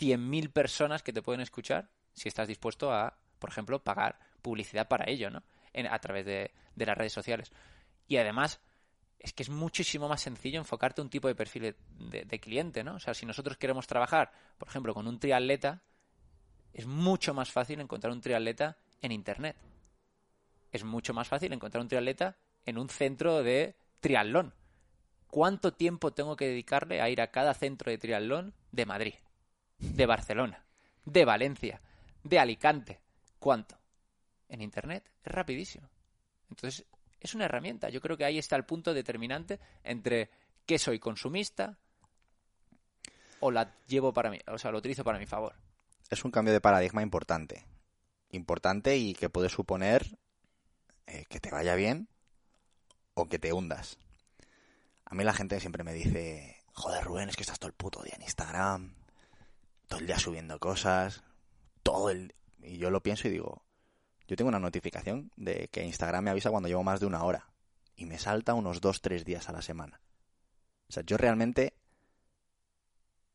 100.000 0.00 0.44
eh, 0.44 0.48
personas 0.48 1.02
que 1.02 1.12
te 1.12 1.22
pueden 1.22 1.40
escuchar 1.40 1.90
si 2.12 2.28
estás 2.28 2.48
dispuesto 2.48 2.92
a, 2.92 3.18
por 3.38 3.50
ejemplo, 3.50 3.82
pagar 3.82 4.18
publicidad 4.42 4.88
para 4.88 5.08
ello, 5.08 5.30
¿no? 5.30 5.42
a 5.90 5.98
través 5.98 6.26
de, 6.26 6.52
las 6.76 6.98
redes 6.98 7.12
sociales. 7.12 7.50
Y 8.06 8.16
además, 8.16 8.60
es 9.18 9.32
que 9.32 9.42
es 9.42 9.48
muchísimo 9.48 10.08
más 10.08 10.20
sencillo 10.20 10.58
enfocarte 10.58 11.00
un 11.00 11.08
tipo 11.08 11.28
de 11.28 11.34
perfil 11.34 11.74
de, 11.98 12.24
de, 12.24 12.40
cliente, 12.40 12.84
¿no? 12.84 12.96
O 12.96 12.98
sea, 12.98 13.14
si 13.14 13.24
nosotros 13.24 13.56
queremos 13.56 13.86
trabajar, 13.86 14.32
por 14.58 14.68
ejemplo, 14.68 14.92
con 14.92 15.06
un 15.06 15.18
triatleta, 15.18 15.82
es 16.72 16.86
mucho 16.86 17.32
más 17.32 17.50
fácil 17.50 17.80
encontrar 17.80 18.12
un 18.12 18.20
triatleta 18.20 18.76
en 19.00 19.12
Internet. 19.12 19.56
Es 20.72 20.84
mucho 20.84 21.14
más 21.14 21.28
fácil 21.28 21.52
encontrar 21.52 21.82
un 21.82 21.88
triatleta 21.88 22.36
en 22.64 22.78
un 22.78 22.88
centro 22.88 23.42
de 23.42 23.76
triatlón. 24.00 24.54
¿Cuánto 25.32 25.72
tiempo 25.72 26.12
tengo 26.12 26.36
que 26.36 26.46
dedicarle 26.46 27.00
a 27.00 27.08
ir 27.08 27.20
a 27.20 27.30
cada 27.30 27.54
centro 27.54 27.90
de 27.90 27.96
triatlón 27.96 28.54
de 28.70 28.86
Madrid, 28.86 29.14
de 29.78 30.06
Barcelona, 30.06 30.64
de 31.04 31.24
Valencia, 31.24 31.80
de 32.22 32.38
Alicante? 32.38 33.00
¿Cuánto? 33.38 33.76
En 34.48 34.60
Internet 34.60 35.10
es 35.24 35.32
rapidísimo. 35.32 35.88
Entonces, 36.50 36.84
es 37.18 37.34
una 37.34 37.46
herramienta. 37.46 37.88
Yo 37.88 38.00
creo 38.00 38.16
que 38.16 38.26
ahí 38.26 38.38
está 38.38 38.56
el 38.56 38.64
punto 38.64 38.92
determinante 38.92 39.58
entre 39.82 40.30
qué 40.66 40.78
soy 40.78 40.98
consumista 40.98 41.78
o 43.40 43.50
la 43.50 43.74
llevo 43.88 44.12
para 44.12 44.30
mí, 44.30 44.38
o 44.46 44.58
sea, 44.58 44.70
lo 44.70 44.78
utilizo 44.78 45.02
para 45.02 45.18
mi 45.18 45.26
favor 45.26 45.56
es 46.12 46.26
un 46.26 46.30
cambio 46.30 46.52
de 46.52 46.60
paradigma 46.60 47.02
importante. 47.02 47.64
Importante 48.30 48.98
y 48.98 49.14
que 49.14 49.30
puede 49.30 49.48
suponer 49.48 50.18
eh, 51.06 51.24
que 51.28 51.40
te 51.40 51.50
vaya 51.50 51.74
bien 51.74 52.08
o 53.14 53.28
que 53.28 53.38
te 53.38 53.54
hundas. 53.54 53.98
A 55.12 55.14
mí 55.14 55.24
la 55.24 55.34
gente 55.34 55.60
siempre 55.60 55.84
me 55.84 55.92
dice, 55.92 56.56
joder 56.72 57.04
Rubén, 57.04 57.28
es 57.28 57.36
que 57.36 57.42
estás 57.42 57.58
todo 57.58 57.68
el 57.68 57.74
puto 57.74 58.02
día 58.02 58.14
en 58.16 58.22
Instagram, 58.22 58.94
todo 59.86 60.00
el 60.00 60.06
día 60.06 60.18
subiendo 60.18 60.58
cosas, 60.58 61.22
todo 61.82 62.08
el... 62.08 62.34
Y 62.62 62.78
yo 62.78 62.90
lo 62.90 63.02
pienso 63.02 63.28
y 63.28 63.30
digo, 63.30 63.62
yo 64.26 64.36
tengo 64.36 64.48
una 64.48 64.58
notificación 64.58 65.30
de 65.36 65.68
que 65.70 65.84
Instagram 65.84 66.24
me 66.24 66.30
avisa 66.30 66.48
cuando 66.48 66.70
llevo 66.70 66.82
más 66.82 66.98
de 66.98 67.04
una 67.04 67.24
hora 67.24 67.50
y 67.94 68.06
me 68.06 68.18
salta 68.18 68.54
unos 68.54 68.80
dos, 68.80 69.02
tres 69.02 69.26
días 69.26 69.50
a 69.50 69.52
la 69.52 69.60
semana. 69.60 70.00
O 70.88 70.92
sea, 70.94 71.02
yo 71.02 71.18
realmente 71.18 71.74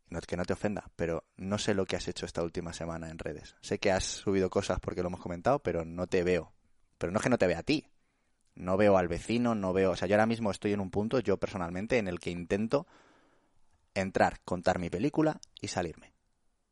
no, 0.10 0.20
que 0.22 0.36
no 0.36 0.46
te 0.46 0.54
ofenda, 0.54 0.90
pero 0.96 1.26
no 1.36 1.60
sé 1.60 1.76
lo 1.76 1.86
que 1.86 1.96
has 1.96 2.08
hecho 2.08 2.26
esta 2.26 2.42
última 2.42 2.74
semana 2.74 3.12
en 3.12 3.20
redes. 3.20 3.56
Sé 3.62 3.78
que 3.78 3.92
has 3.92 4.04
subido 4.04 4.50
cosas 4.50 4.80
porque 4.80 5.04
lo 5.04 5.10
hemos 5.10 5.22
comentado, 5.22 5.60
pero 5.60 5.86
no 5.86 6.08
te 6.08 6.24
veo. 6.24 6.52
Pero 6.98 7.12
no 7.12 7.20
es 7.20 7.24
que 7.24 7.30
no 7.30 7.38
te 7.38 7.46
vea 7.46 7.60
a 7.60 7.64
ti. 7.64 7.88
No 8.58 8.76
veo 8.76 8.98
al 8.98 9.08
vecino, 9.08 9.54
no 9.54 9.72
veo... 9.72 9.92
O 9.92 9.96
sea, 9.96 10.08
yo 10.08 10.16
ahora 10.16 10.26
mismo 10.26 10.50
estoy 10.50 10.74
en 10.74 10.80
un 10.80 10.90
punto, 10.90 11.20
yo 11.20 11.38
personalmente, 11.38 12.00
en 12.00 12.08
el 12.08 12.20
que 12.20 12.32
intento 12.32 12.88
entrar, 13.94 14.40
contar 14.44 14.80
mi 14.80 14.90
película 14.90 15.40
y 15.62 15.68
salirme. 15.68 16.12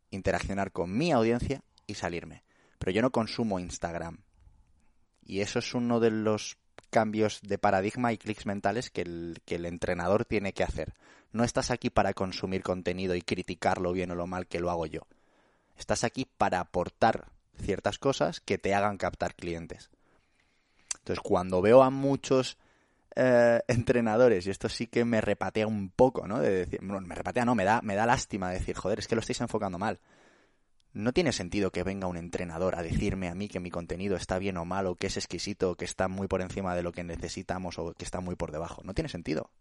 Interaccionar 0.09 0.71
con 0.71 0.97
mi 0.97 1.11
audiencia 1.11 1.61
y 1.85 1.93
salirme. 1.93 2.43
Pero 2.79 2.91
yo 2.91 3.01
no 3.03 3.11
consumo 3.11 3.59
Instagram. 3.59 4.17
Y 5.23 5.41
eso 5.41 5.59
es 5.59 5.73
uno 5.75 5.99
de 5.99 6.09
los 6.09 6.57
cambios 6.89 7.39
de 7.43 7.59
paradigma 7.59 8.13
y 8.13 8.17
clics 8.17 8.47
mentales 8.47 8.89
que 8.89 9.01
el, 9.01 9.41
que 9.45 9.55
el 9.55 9.65
entrenador 9.65 10.25
tiene 10.25 10.53
que 10.53 10.63
hacer. 10.63 10.95
No 11.31 11.43
estás 11.43 11.69
aquí 11.69 11.91
para 11.91 12.13
consumir 12.13 12.63
contenido 12.63 13.15
y 13.15 13.21
criticar 13.21 13.79
lo 13.79 13.91
bien 13.91 14.11
o 14.11 14.15
lo 14.15 14.25
mal 14.25 14.47
que 14.47 14.59
lo 14.59 14.71
hago 14.71 14.87
yo. 14.87 15.01
Estás 15.77 16.03
aquí 16.03 16.25
para 16.37 16.59
aportar 16.59 17.27
ciertas 17.61 17.99
cosas 17.99 18.39
que 18.39 18.57
te 18.57 18.73
hagan 18.73 18.97
captar 18.97 19.35
clientes. 19.35 19.89
Entonces, 21.05 21.21
cuando 21.21 21.61
veo 21.61 21.83
a 21.83 21.89
muchos 21.89 22.57
eh, 23.15 23.61
entrenadores, 23.67 24.47
y 24.47 24.49
esto 24.49 24.69
sí 24.69 24.87
que 24.87 25.05
me 25.05 25.21
repatea 25.21 25.67
un 25.67 25.89
poco, 25.89 26.27
¿no? 26.27 26.39
De 26.39 26.49
decir, 26.49 26.81
me 26.81 27.15
repatea, 27.15 27.45
no, 27.45 27.55
me 27.55 27.63
da, 27.63 27.81
me 27.81 27.95
da 27.95 28.05
lástima 28.05 28.49
decir, 28.49 28.75
joder, 28.75 28.99
es 28.99 29.07
que 29.07 29.15
lo 29.15 29.21
estáis 29.21 29.41
enfocando 29.41 29.77
mal 29.77 29.99
no 30.95 31.11
tiene 31.11 31.33
sentido 31.33 31.71
que 31.71 31.83
venga 31.83 32.07
un 32.07 32.15
entrenador 32.15 32.75
a 32.75 32.81
decirme 32.81 33.27
a 33.27 33.35
mí 33.35 33.49
que 33.49 33.59
mi 33.59 33.69
contenido 33.69 34.15
está 34.15 34.39
bien 34.39 34.55
o 34.55 34.63
mal, 34.63 34.87
o 34.87 34.95
que 34.95 35.07
es 35.07 35.17
exquisito, 35.17 35.71
o 35.71 35.75
que 35.75 35.83
está 35.83 36.07
muy 36.07 36.29
por 36.29 36.41
encima 36.41 36.73
de 36.73 36.83
lo 36.83 36.93
que 36.93 37.03
necesitamos, 37.03 37.77
o 37.77 37.93
que 37.93 38.05
está 38.05 38.21
muy 38.21 38.35
por 38.35 38.53
debajo. 38.53 38.81
No 38.85 38.93
tiene 38.93 39.09
sentido. 39.09 39.51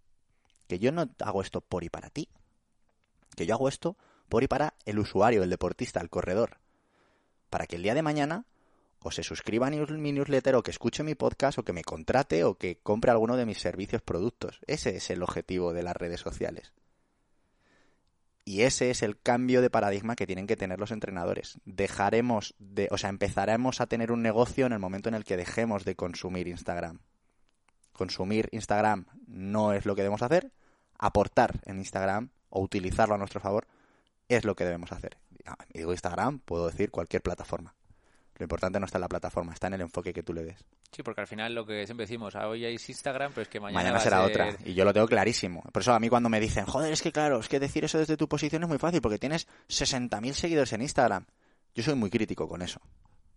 Que 0.68 0.78
yo 0.78 0.92
no 0.92 1.10
hago 1.18 1.42
esto 1.42 1.60
por 1.60 1.82
y 1.82 1.88
para 1.88 2.08
ti. 2.08 2.28
Que 3.36 3.46
yo 3.46 3.54
hago 3.54 3.68
esto 3.68 3.96
por 4.28 4.44
y 4.44 4.46
para 4.46 4.74
el 4.84 5.00
usuario, 5.00 5.42
el 5.42 5.50
deportista, 5.50 6.00
el 6.00 6.08
corredor. 6.08 6.60
Para 7.50 7.66
que 7.66 7.76
el 7.76 7.82
día 7.82 7.94
de 7.94 8.02
mañana 8.02 8.46
o 9.06 9.10
se 9.10 9.22
suscriba 9.22 9.66
a 9.66 9.70
mi 9.70 10.12
newsletter, 10.12 10.54
o 10.54 10.62
que 10.62 10.70
escuche 10.70 11.02
mi 11.02 11.14
podcast, 11.14 11.58
o 11.58 11.62
que 11.62 11.74
me 11.74 11.84
contrate, 11.84 12.42
o 12.42 12.56
que 12.56 12.78
compre 12.82 13.10
alguno 13.10 13.36
de 13.36 13.44
mis 13.44 13.58
servicios, 13.58 14.00
productos. 14.00 14.60
Ese 14.66 14.96
es 14.96 15.10
el 15.10 15.22
objetivo 15.22 15.74
de 15.74 15.82
las 15.82 15.94
redes 15.94 16.20
sociales. 16.20 16.72
Y 18.46 18.62
ese 18.62 18.90
es 18.90 19.02
el 19.02 19.20
cambio 19.20 19.60
de 19.60 19.68
paradigma 19.68 20.16
que 20.16 20.26
tienen 20.26 20.46
que 20.46 20.56
tener 20.56 20.80
los 20.80 20.90
entrenadores. 20.90 21.58
Dejaremos 21.66 22.54
de, 22.58 22.88
o 22.90 22.96
sea, 22.96 23.10
empezaremos 23.10 23.82
a 23.82 23.86
tener 23.86 24.10
un 24.10 24.22
negocio 24.22 24.64
en 24.64 24.72
el 24.72 24.78
momento 24.78 25.10
en 25.10 25.16
el 25.16 25.24
que 25.24 25.36
dejemos 25.36 25.84
de 25.84 25.96
consumir 25.96 26.48
Instagram. 26.48 27.00
Consumir 27.92 28.48
Instagram 28.52 29.04
no 29.26 29.74
es 29.74 29.84
lo 29.84 29.94
que 29.94 30.02
debemos 30.02 30.22
hacer. 30.22 30.50
Aportar 30.98 31.60
en 31.66 31.76
Instagram 31.76 32.30
o 32.48 32.62
utilizarlo 32.62 33.16
a 33.16 33.18
nuestro 33.18 33.40
favor 33.40 33.66
es 34.30 34.46
lo 34.46 34.56
que 34.56 34.64
debemos 34.64 34.92
hacer. 34.92 35.18
Y 35.74 35.78
digo 35.80 35.92
Instagram, 35.92 36.38
puedo 36.38 36.68
decir 36.68 36.90
cualquier 36.90 37.20
plataforma. 37.20 37.74
Lo 38.36 38.44
importante 38.44 38.80
no 38.80 38.86
está 38.86 38.98
en 38.98 39.02
la 39.02 39.08
plataforma, 39.08 39.52
está 39.52 39.68
en 39.68 39.74
el 39.74 39.82
enfoque 39.82 40.12
que 40.12 40.24
tú 40.24 40.32
le 40.32 40.44
des. 40.44 40.64
Sí, 40.90 41.02
porque 41.04 41.20
al 41.20 41.28
final 41.28 41.54
lo 41.54 41.64
que 41.64 41.86
siempre 41.86 42.04
decimos, 42.04 42.34
ah, 42.34 42.48
hoy 42.48 42.64
hay 42.64 42.74
Instagram, 42.74 43.30
pero 43.32 43.42
es 43.42 43.48
que 43.48 43.60
mañana, 43.60 43.80
mañana 43.80 44.00
será 44.00 44.24
otra. 44.24 44.56
Y 44.64 44.74
yo 44.74 44.84
lo 44.84 44.92
tengo 44.92 45.06
clarísimo. 45.06 45.62
Por 45.72 45.82
eso 45.82 45.92
a 45.92 46.00
mí 46.00 46.08
cuando 46.08 46.28
me 46.28 46.40
dicen, 46.40 46.66
joder, 46.66 46.92
es 46.92 47.00
que 47.00 47.12
claro, 47.12 47.38
es 47.38 47.48
que 47.48 47.60
decir 47.60 47.84
eso 47.84 47.98
desde 47.98 48.16
tu 48.16 48.28
posición 48.28 48.64
es 48.64 48.68
muy 48.68 48.78
fácil, 48.78 49.00
porque 49.00 49.18
tienes 49.18 49.46
60.000 49.68 50.32
seguidores 50.32 50.72
en 50.72 50.82
Instagram. 50.82 51.26
Yo 51.76 51.84
soy 51.84 51.94
muy 51.94 52.10
crítico 52.10 52.48
con 52.48 52.62
eso. 52.62 52.80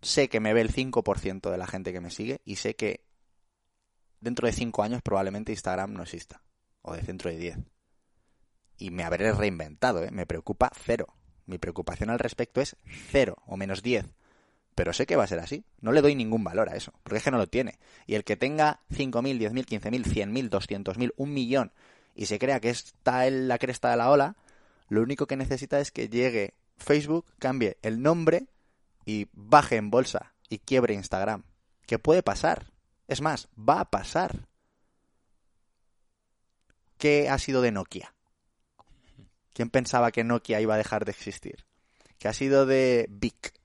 Sé 0.02 0.28
que 0.28 0.40
me 0.40 0.52
ve 0.52 0.62
el 0.62 0.72
5% 0.72 1.50
de 1.50 1.58
la 1.58 1.66
gente 1.66 1.92
que 1.92 2.00
me 2.00 2.10
sigue 2.10 2.40
y 2.44 2.56
sé 2.56 2.74
que 2.74 3.04
dentro 4.20 4.46
de 4.46 4.52
5 4.52 4.82
años 4.82 5.02
probablemente 5.02 5.52
Instagram 5.52 5.92
no 5.92 6.02
exista. 6.02 6.42
O 6.82 6.94
de 6.94 7.02
dentro 7.02 7.30
de 7.30 7.36
10. 7.36 7.58
Y 8.78 8.90
me 8.90 9.04
habré 9.04 9.32
reinventado, 9.32 10.02
¿eh? 10.02 10.10
Me 10.10 10.26
preocupa 10.26 10.70
cero. 10.74 11.06
Mi 11.46 11.58
preocupación 11.58 12.10
al 12.10 12.18
respecto 12.18 12.60
es 12.60 12.76
cero 13.10 13.36
o 13.46 13.56
menos 13.56 13.82
10 13.82 14.06
pero 14.78 14.92
sé 14.92 15.06
que 15.06 15.16
va 15.16 15.24
a 15.24 15.26
ser 15.26 15.40
así. 15.40 15.64
No 15.80 15.90
le 15.90 16.00
doy 16.02 16.14
ningún 16.14 16.44
valor 16.44 16.68
a 16.68 16.76
eso, 16.76 16.92
porque 17.02 17.18
es 17.18 17.24
que 17.24 17.32
no 17.32 17.36
lo 17.36 17.48
tiene. 17.48 17.80
Y 18.06 18.14
el 18.14 18.22
que 18.22 18.36
tenga 18.36 18.78
5.000, 18.92 19.50
10.000, 19.50 19.66
15.000, 19.66 20.04
100.000, 20.04 20.50
200.000, 20.50 21.14
un 21.16 21.34
millón 21.34 21.72
y 22.14 22.26
se 22.26 22.38
crea 22.38 22.60
que 22.60 22.70
está 22.70 23.26
en 23.26 23.48
la 23.48 23.58
cresta 23.58 23.90
de 23.90 23.96
la 23.96 24.08
ola, 24.08 24.36
lo 24.88 25.02
único 25.02 25.26
que 25.26 25.36
necesita 25.36 25.80
es 25.80 25.90
que 25.90 26.08
llegue 26.08 26.54
Facebook, 26.76 27.26
cambie 27.40 27.76
el 27.82 28.02
nombre 28.02 28.46
y 29.04 29.26
baje 29.32 29.74
en 29.74 29.90
bolsa 29.90 30.32
y 30.48 30.58
quiebre 30.58 30.94
Instagram. 30.94 31.42
¿Qué 31.84 31.98
puede 31.98 32.22
pasar. 32.22 32.70
Es 33.08 33.20
más, 33.20 33.48
va 33.58 33.80
a 33.80 33.90
pasar. 33.90 34.46
¿Qué 36.98 37.28
ha 37.28 37.38
sido 37.38 37.62
de 37.62 37.72
Nokia? 37.72 38.14
¿Quién 39.54 39.70
pensaba 39.70 40.12
que 40.12 40.22
Nokia 40.22 40.60
iba 40.60 40.74
a 40.74 40.78
dejar 40.78 41.04
de 41.04 41.10
existir? 41.10 41.64
¿Qué 42.20 42.28
ha 42.28 42.32
sido 42.32 42.64
de 42.64 43.06
Vic? 43.10 43.57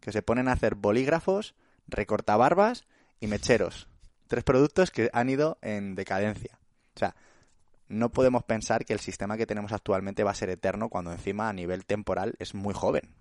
Que 0.00 0.12
se 0.12 0.22
ponen 0.22 0.48
a 0.48 0.52
hacer 0.52 0.74
bolígrafos, 0.74 1.54
recortabarbas 1.86 2.84
y 3.20 3.26
mecheros. 3.26 3.88
Tres 4.26 4.44
productos 4.44 4.90
que 4.90 5.10
han 5.12 5.30
ido 5.30 5.58
en 5.62 5.94
decadencia. 5.94 6.58
O 6.94 6.98
sea, 6.98 7.14
no 7.88 8.10
podemos 8.10 8.44
pensar 8.44 8.84
que 8.84 8.92
el 8.92 9.00
sistema 9.00 9.36
que 9.36 9.46
tenemos 9.46 9.72
actualmente 9.72 10.24
va 10.24 10.32
a 10.32 10.36
ser 10.36 10.50
eterno 10.50 10.88
cuando 10.90 11.12
encima 11.12 11.48
a 11.48 11.52
nivel 11.52 11.86
temporal 11.86 12.34
es 12.38 12.54
muy 12.54 12.74
joven. 12.74 13.14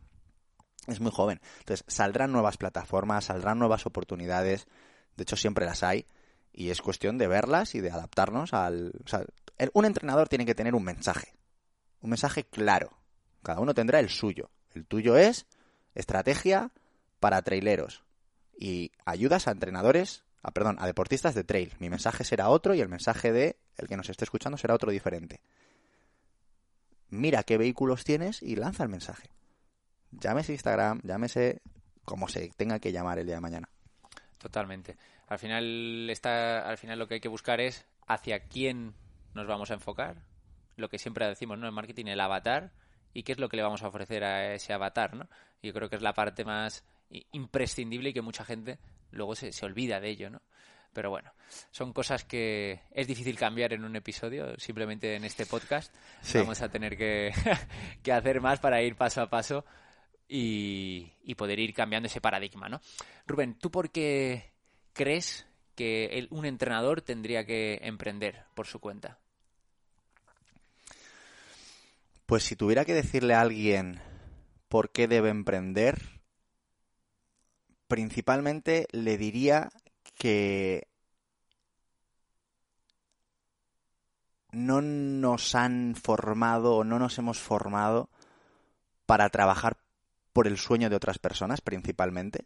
Es 0.88 1.00
muy 1.00 1.12
joven. 1.12 1.40
Entonces, 1.60 1.86
saldrán 1.88 2.32
nuevas 2.32 2.58
plataformas, 2.58 3.26
saldrán 3.26 3.60
nuevas 3.60 3.86
oportunidades. 3.86 4.68
De 5.16 5.24
hecho, 5.24 5.36
siempre 5.36 5.66
las 5.66 5.84
hay. 5.84 6.06
Y 6.52 6.70
es 6.70 6.82
cuestión 6.82 7.18
de 7.18 7.28
verlas 7.28 7.76
y 7.76 7.82
de 7.82 7.92
adaptarnos 7.92 8.54
al... 8.54 8.94
O 9.06 9.08
sea, 9.08 9.26
un 9.74 9.86
entrenador 9.86 10.28
tiene 10.28 10.46
que 10.46 10.56
tener 10.56 10.76
un 10.76 10.84
mensaje. 10.84 11.34
Un 12.02 12.10
mensaje 12.10 12.44
claro. 12.44 12.98
Cada 13.44 13.60
uno 13.60 13.74
tendrá 13.74 14.00
el 14.00 14.10
suyo. 14.10 14.50
El 14.74 14.86
tuyo 14.86 15.18
es 15.18 15.46
estrategia 15.98 16.72
para 17.20 17.42
traileros. 17.42 18.04
y 18.60 18.92
ayudas 19.06 19.48
a 19.48 19.52
entrenadores, 19.52 20.24
a, 20.42 20.50
perdón, 20.50 20.78
a 20.80 20.88
deportistas 20.88 21.36
de 21.36 21.44
trail. 21.44 21.74
Mi 21.78 21.92
mensaje 21.92 22.24
será 22.24 22.50
otro 22.50 22.74
y 22.74 22.82
el 22.82 22.90
mensaje 22.90 23.32
de 23.32 23.58
el 23.78 23.88
que 23.88 23.96
nos 23.98 24.10
esté 24.10 24.24
escuchando 24.24 24.58
será 24.58 24.74
otro 24.74 24.92
diferente. 24.92 25.42
Mira 27.10 27.44
qué 27.44 27.60
vehículos 27.60 28.04
tienes 28.04 28.42
y 28.42 28.56
lanza 28.56 28.82
el 28.82 28.90
mensaje. 28.90 29.30
Llámese 30.10 30.54
Instagram, 30.54 31.02
llámese 31.04 31.62
como 32.04 32.28
se 32.30 32.50
tenga 32.58 32.80
que 32.80 32.92
llamar 32.92 33.20
el 33.20 33.28
día 33.28 33.36
de 33.36 33.42
mañana. 33.42 33.70
Totalmente. 34.40 34.98
Al 35.28 35.38
final 35.38 36.10
está, 36.10 36.68
al 36.68 36.78
final 36.80 36.98
lo 36.98 37.08
que 37.08 37.16
hay 37.16 37.20
que 37.20 37.28
buscar 37.28 37.62
es 37.62 37.86
hacia 38.08 38.48
quién 38.48 38.96
nos 39.36 39.46
vamos 39.46 39.70
a 39.70 39.76
enfocar. 39.76 40.24
Lo 40.78 40.90
que 40.90 40.98
siempre 40.98 41.28
decimos, 41.28 41.60
¿no? 41.60 41.68
En 41.68 41.74
marketing, 41.76 42.08
el 42.08 42.20
avatar 42.20 42.72
y 43.18 43.24
qué 43.24 43.32
es 43.32 43.40
lo 43.40 43.50
que 43.50 43.58
le 43.58 43.64
vamos 43.64 43.82
a 43.82 43.88
ofrecer 43.88 44.24
a 44.24 44.54
ese 44.54 44.74
avatar, 44.74 45.16
¿no? 45.16 45.28
Yo 45.64 45.74
creo 45.74 45.90
que 45.90 45.96
es 45.96 46.04
la 46.04 46.14
parte 46.14 46.46
más 46.46 46.84
imprescindible 47.32 48.10
y 48.10 48.14
que 48.14 48.22
mucha 48.22 48.46
gente 48.46 48.78
luego 49.10 49.34
se, 49.34 49.52
se 49.52 49.66
olvida 49.66 50.00
de 50.00 50.10
ello, 50.10 50.30
¿no? 50.30 50.44
Pero 50.94 51.10
bueno, 51.10 51.34
son 51.72 51.94
cosas 51.94 52.26
que 52.26 52.82
es 52.92 53.08
difícil 53.08 53.36
cambiar 53.36 53.74
en 53.74 53.84
un 53.84 53.96
episodio, 53.96 54.56
simplemente 54.60 55.16
en 55.16 55.24
este 55.24 55.48
podcast. 55.48 55.92
Vamos 56.36 56.62
a 56.62 56.70
tener 56.70 56.96
que, 56.96 57.34
que, 58.04 58.12
hacer 58.12 58.40
más 58.40 58.60
para 58.60 58.84
ir 58.84 58.96
paso 58.96 59.24
a 59.24 59.32
paso 59.32 59.66
y, 60.28 61.12
y, 61.24 61.34
poder 61.34 61.58
ir 61.58 61.74
cambiando 61.74 62.06
ese 62.06 62.22
paradigma, 62.22 62.70
¿no? 62.70 62.82
Rubén, 63.26 63.58
¿tú 63.58 63.72
por 63.72 63.90
qué 63.90 64.52
crees 64.94 65.48
que 65.74 66.28
un 66.30 66.46
entrenador 66.46 67.02
tendría 67.02 67.48
que 67.48 67.80
emprender 67.82 68.44
por 68.54 68.68
su 68.68 68.80
cuenta? 68.80 69.18
Pues 72.28 72.44
si 72.44 72.58
tuviera 72.58 72.84
que 72.84 72.94
decirle 72.94 73.36
a 73.36 73.42
alguien 73.42 74.02
por 74.68 74.92
qué 74.92 75.08
debe 75.08 75.30
emprender, 75.30 75.98
principalmente 77.88 78.86
le 78.92 79.18
diría 79.18 79.70
que 80.13 80.90
no 84.52 84.82
nos 84.82 85.56
han 85.56 85.96
formado 85.96 86.76
o 86.76 86.84
no 86.84 87.00
nos 87.00 87.18
hemos 87.18 87.40
formado 87.40 88.10
para 89.06 89.30
trabajar 89.30 89.78
por 90.34 90.48
el 90.48 90.58
sueño 90.58 90.90
de 90.90 90.98
otras 90.98 91.20
personas 91.20 91.62
principalmente 91.62 92.46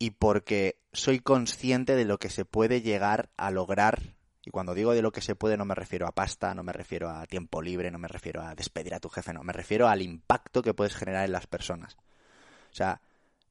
y 0.00 0.10
porque 0.10 0.80
soy 0.92 1.20
consciente 1.20 1.94
de 1.94 2.06
lo 2.06 2.18
que 2.18 2.28
se 2.28 2.44
puede 2.44 2.82
llegar 2.82 3.30
a 3.36 3.52
lograr 3.52 4.16
y 4.44 4.50
cuando 4.50 4.74
digo 4.74 4.92
de 4.92 5.02
lo 5.02 5.12
que 5.12 5.20
se 5.20 5.36
puede 5.36 5.56
no 5.56 5.64
me 5.64 5.74
refiero 5.74 6.06
a 6.06 6.12
pasta, 6.12 6.54
no 6.54 6.62
me 6.62 6.72
refiero 6.72 7.08
a 7.10 7.26
tiempo 7.26 7.62
libre, 7.62 7.90
no 7.90 7.98
me 7.98 8.08
refiero 8.08 8.42
a 8.42 8.54
despedir 8.54 8.94
a 8.94 9.00
tu 9.00 9.08
jefe, 9.08 9.32
no, 9.32 9.42
me 9.42 9.52
refiero 9.52 9.88
al 9.88 10.02
impacto 10.02 10.62
que 10.62 10.74
puedes 10.74 10.94
generar 10.94 11.24
en 11.24 11.32
las 11.32 11.46
personas. 11.46 11.96
O 12.70 12.74
sea, 12.74 13.00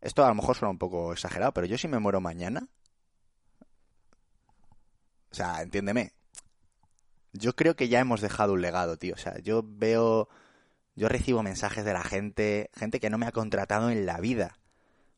esto 0.02 0.24
a 0.24 0.30
lo 0.30 0.36
mejor 0.36 0.56
suena 0.56 0.72
un 0.72 0.78
poco 0.78 1.14
exagerado, 1.14 1.54
pero 1.54 1.66
yo 1.66 1.78
si 1.78 1.88
me 1.88 2.00
muero 2.00 2.22
mañana, 2.22 2.68
o 5.34 5.36
sea, 5.36 5.64
entiéndeme. 5.64 6.14
Yo 7.32 7.56
creo 7.56 7.76
que 7.76 7.90
ya 7.90 8.00
hemos 8.00 8.22
dejado 8.22 8.54
un 8.54 8.62
legado, 8.62 8.98
tío. 8.98 9.16
O 9.16 9.18
sea, 9.18 9.40
yo 9.40 9.64
veo. 9.66 10.30
Yo 10.96 11.10
recibo 11.10 11.42
mensajes 11.42 11.84
de 11.84 11.94
la 11.94 12.04
gente, 12.04 12.70
gente 12.76 13.00
que 13.00 13.10
no 13.10 13.18
me 13.18 13.26
ha 13.26 13.32
contratado 13.32 13.90
en 13.90 14.06
la 14.06 14.20
vida. 14.20 14.60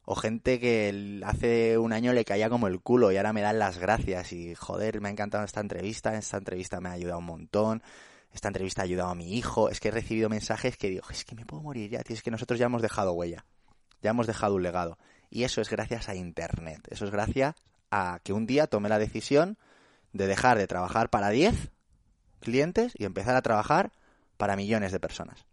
O 0.06 0.15
gente 0.15 0.60
que 0.60 1.22
hace 1.26 1.78
un 1.78 1.91
año 1.91 2.13
le 2.13 2.26
caía 2.26 2.50
como 2.50 2.68
el 2.68 2.80
culo 2.80 3.12
y 3.12 3.18
ahora 3.18 3.34
me 3.34 3.41
dan 3.41 3.58
las 3.58 3.80
gracias. 3.80 4.34
Y 4.34 4.54
joder, 4.54 5.02
me 5.02 5.10
ha 5.10 5.12
encantado 5.12 5.44
esta 5.44 5.62
entrevista. 5.62 6.15
Esta 6.15 6.38
entrevista 6.38 6.80
me 6.80 6.89
ha 6.89 6.94
ayudado 6.94 7.20
un 7.20 7.26
montón. 7.26 7.84
Esta 8.32 8.50
entrevista 8.50 8.82
ha 8.82 8.86
ayudado 8.86 9.10
a 9.10 9.15
mi 9.15 9.34
hijo. 9.36 9.70
Es 9.70 9.80
que 9.80 9.88
he 9.88 9.91
recibido 9.91 10.30
mensajes 10.30 10.78
que 10.78 10.89
digo, 10.89 11.06
es 11.10 11.26
que 11.26 11.36
me 11.36 11.46
puedo 11.46 11.63
morir 11.63 11.89
ya, 11.89 12.04
tío. 12.04 12.15
Es 12.15 12.22
que 12.22 12.32
nosotros 12.32 12.60
ya 12.60 12.68
hemos 12.68 12.82
dejado 12.82 13.13
huella. 13.13 13.46
Ya 14.02 14.12
hemos 14.12 14.28
dejado 14.28 14.56
un 14.56 14.63
legado. 14.63 14.98
Y 15.30 15.44
eso 15.44 15.62
es 15.62 15.70
gracias 15.70 16.08
a 16.08 16.15
Internet. 16.15 16.88
Eso 16.91 17.06
es 17.06 17.12
gracias 17.12 17.56
a 17.89 18.20
que 18.24 18.34
un 18.34 18.46
día 18.46 18.68
tomé 18.68 18.89
la 18.89 19.00
decisión 19.00 19.58
de 20.13 20.28
dejar 20.28 20.58
de 20.58 20.68
trabajar 20.68 21.10
para 21.10 21.30
10 21.30 21.72
clientes 22.41 22.94
y 22.96 23.06
empezar 23.06 23.36
a 23.36 23.41
trabajar 23.41 23.91
para 24.38 24.56
millones 24.56 24.91
de 24.91 25.00
personas. 25.00 25.46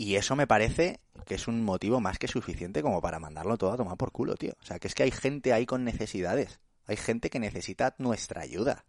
Y 0.00 0.16
eso 0.16 0.34
me 0.34 0.46
parece 0.46 0.98
que 1.26 1.34
es 1.34 1.46
un 1.46 1.62
motivo 1.62 2.00
más 2.00 2.18
que 2.18 2.26
suficiente 2.26 2.80
como 2.80 3.02
para 3.02 3.18
mandarlo 3.18 3.58
todo 3.58 3.72
a 3.72 3.76
tomar 3.76 3.98
por 3.98 4.12
culo, 4.12 4.34
tío. 4.34 4.54
O 4.62 4.64
sea, 4.64 4.78
que 4.78 4.88
es 4.88 4.94
que 4.94 5.02
hay 5.02 5.10
gente 5.10 5.52
ahí 5.52 5.66
con 5.66 5.84
necesidades. 5.84 6.58
Hay 6.86 6.96
gente 6.96 7.28
que 7.28 7.38
necesita 7.38 7.94
nuestra 7.98 8.40
ayuda. 8.40 8.86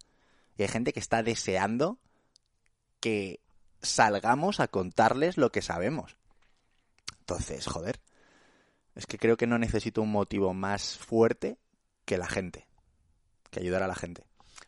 Y 0.56 0.62
hay 0.62 0.70
gente 0.70 0.94
que 0.94 1.02
está 1.02 1.22
deseando 1.22 1.98
que 3.02 3.42
salgamos 3.82 4.62
a 4.62 4.70
contarles 4.70 5.36
lo 5.36 5.52
que 5.52 5.62
sabemos. 5.62 6.16
Entonces, 7.20 7.68
joder, 7.68 8.00
es 8.96 9.06
que 9.06 9.18
creo 9.18 9.36
que 9.36 9.48
no 9.48 9.60
necesito 9.60 10.02
un 10.02 10.14
motivo 10.14 10.54
más 10.54 10.98
fuerte 10.98 11.58
que 12.06 12.18
la 12.18 12.30
gente 12.30 12.70
que 13.50 13.60
ayudar 13.60 13.84
a 13.84 13.88
la 13.88 13.96
gente. 13.96 14.24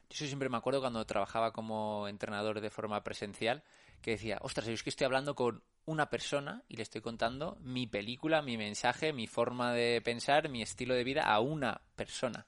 Yo 0.10 0.28
siempre 0.28 0.50
me 0.50 0.58
acuerdo 0.58 0.82
cuando 0.82 1.06
trabajaba 1.06 1.54
como 1.54 2.10
entrenador 2.10 2.60
de 2.60 2.70
forma 2.70 3.02
presencial 3.02 3.64
que 4.02 4.12
decía, 4.12 4.40
ostras, 4.42 4.68
es 4.68 4.84
que 4.84 4.90
estoy 4.90 5.06
hablando 5.06 5.36
con 5.36 5.64
una 5.86 6.10
persona 6.10 6.64
y 6.68 6.78
le 6.78 6.84
estoy 6.84 7.02
contando 7.02 7.58
mi 7.62 7.88
película, 7.88 8.42
mi 8.42 8.58
mensaje, 8.58 9.14
mi 9.14 9.28
forma 9.28 9.74
de 9.74 10.02
pensar, 10.02 10.50
mi 10.50 10.62
estilo 10.62 10.94
de 10.94 11.04
vida 11.04 11.24
a 11.24 11.40
una 11.40 11.82
persona. 11.96 12.48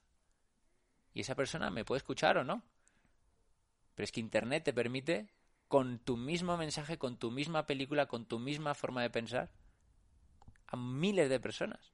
Y 1.14 1.22
esa 1.22 1.36
persona 1.36 1.70
me 1.70 1.86
puede 1.86 1.98
escuchar 1.98 2.38
o 2.38 2.44
no. 2.44 2.64
Pero 3.96 4.04
es 4.04 4.12
que 4.12 4.20
Internet 4.20 4.64
te 4.66 4.74
permite, 4.74 5.30
con 5.68 6.00
tu 6.00 6.18
mismo 6.18 6.58
mensaje, 6.58 6.98
con 6.98 7.18
tu 7.18 7.32
misma 7.32 7.66
película, 7.66 8.08
con 8.08 8.26
tu 8.26 8.40
misma 8.40 8.74
forma 8.74 9.02
de 9.02 9.10
pensar, 9.10 9.50
a 10.68 10.78
miles 10.78 11.30
de 11.30 11.40
personas. 11.40 11.94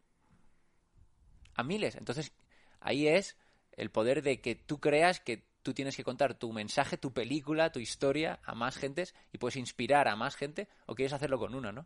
A 1.56 1.64
miles. 1.64 1.96
Entonces, 1.96 2.32
ahí 2.80 3.08
es 3.08 3.38
el 3.74 3.92
poder 3.92 4.22
de 4.22 4.42
que 4.42 4.56
tú 4.56 4.80
creas 4.80 5.20
que 5.20 5.51
tú 5.62 5.74
tienes 5.74 5.96
que 5.96 6.04
contar 6.04 6.34
tu 6.36 6.52
mensaje, 6.52 6.98
tu 6.98 7.14
película, 7.14 7.72
tu 7.72 7.80
historia 7.80 8.40
a 8.44 8.56
más 8.56 8.78
gentes 8.78 9.14
y 9.32 9.38
puedes 9.38 9.56
inspirar 9.56 10.08
a 10.08 10.16
más 10.16 10.36
gente 10.36 10.68
o 10.86 10.96
quieres 10.96 11.14
hacerlo 11.14 11.40
con 11.40 11.56
uno, 11.56 11.72
¿no? 11.72 11.86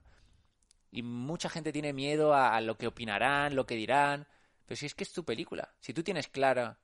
Y 0.91 1.03
mucha 1.03 1.49
gente 1.49 1.73
tiene 1.73 1.91
miedo 1.91 2.33
a, 2.33 2.59
lo 2.61 2.77
que 2.77 2.87
opinarán, 2.87 3.55
lo 3.55 3.65
que 3.65 3.75
dirán, 3.75 4.27
pero 4.65 4.77
si 4.77 4.85
es 4.85 4.95
que 4.95 5.03
es 5.03 5.11
tu 5.11 5.25
película, 5.25 5.73
si 5.79 5.93
tú 5.93 6.03
tienes 6.03 6.27
clara 6.27 6.79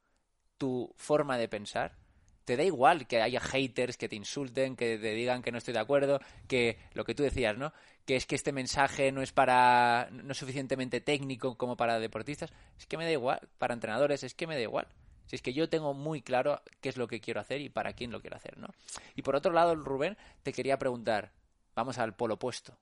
tu 0.58 0.94
forma 0.98 1.38
de 1.38 1.48
pensar, 1.48 1.98
te 2.44 2.58
da 2.58 2.64
igual 2.64 3.08
que 3.08 3.22
haya 3.22 3.40
haters 3.40 3.96
que 3.96 4.10
te 4.10 4.16
insulten, 4.16 4.76
que 4.76 4.98
te 4.98 5.14
digan 5.14 5.42
que 5.42 5.52
no 5.52 5.60
estoy 5.60 5.74
de 5.74 5.80
acuerdo, 5.80 6.20
que 6.48 6.78
lo 6.94 7.06
que 7.06 7.16
tú 7.16 7.24
decías, 7.24 7.58
¿no? 7.58 7.72
Que 8.06 8.18
es 8.18 8.26
que 8.26 8.36
este 8.36 8.52
mensaje 8.52 9.12
no 9.12 9.22
es 9.22 9.32
para 9.32 10.10
no 10.12 10.32
es 10.34 10.38
suficientemente 10.38 11.00
técnico 11.00 11.58
como 11.58 11.78
para 11.78 12.00
deportistas, 12.00 12.52
es 12.78 12.88
que 12.88 12.98
me 12.98 13.06
da 13.06 13.12
igual, 13.12 13.48
para 13.58 13.74
entrenadores 13.74 14.24
es 14.24 14.34
que 14.34 14.48
me 14.48 14.56
da 14.56 14.62
igual. 14.62 14.88
Si 15.32 15.38
es 15.38 15.42
que 15.42 15.54
yo 15.54 15.70
tengo 15.70 15.94
muy 15.94 16.22
claro 16.22 16.62
qué 16.82 16.90
es 16.90 16.98
lo 16.98 17.08
que 17.08 17.22
quiero 17.22 17.40
hacer 17.40 17.62
y 17.62 17.70
para 17.70 17.94
quién 17.94 18.12
lo 18.12 18.20
quiero 18.20 18.36
hacer, 18.36 18.58
¿no? 18.58 18.68
Y 19.16 19.22
por 19.22 19.38
otro 19.38 19.54
lado, 19.54 19.74
Rubén, 19.76 20.18
te 20.44 20.52
quería 20.52 20.78
preguntar, 20.78 21.32
vamos 21.74 22.00
al 22.00 22.14
polo 22.18 22.34
opuesto. 22.34 22.78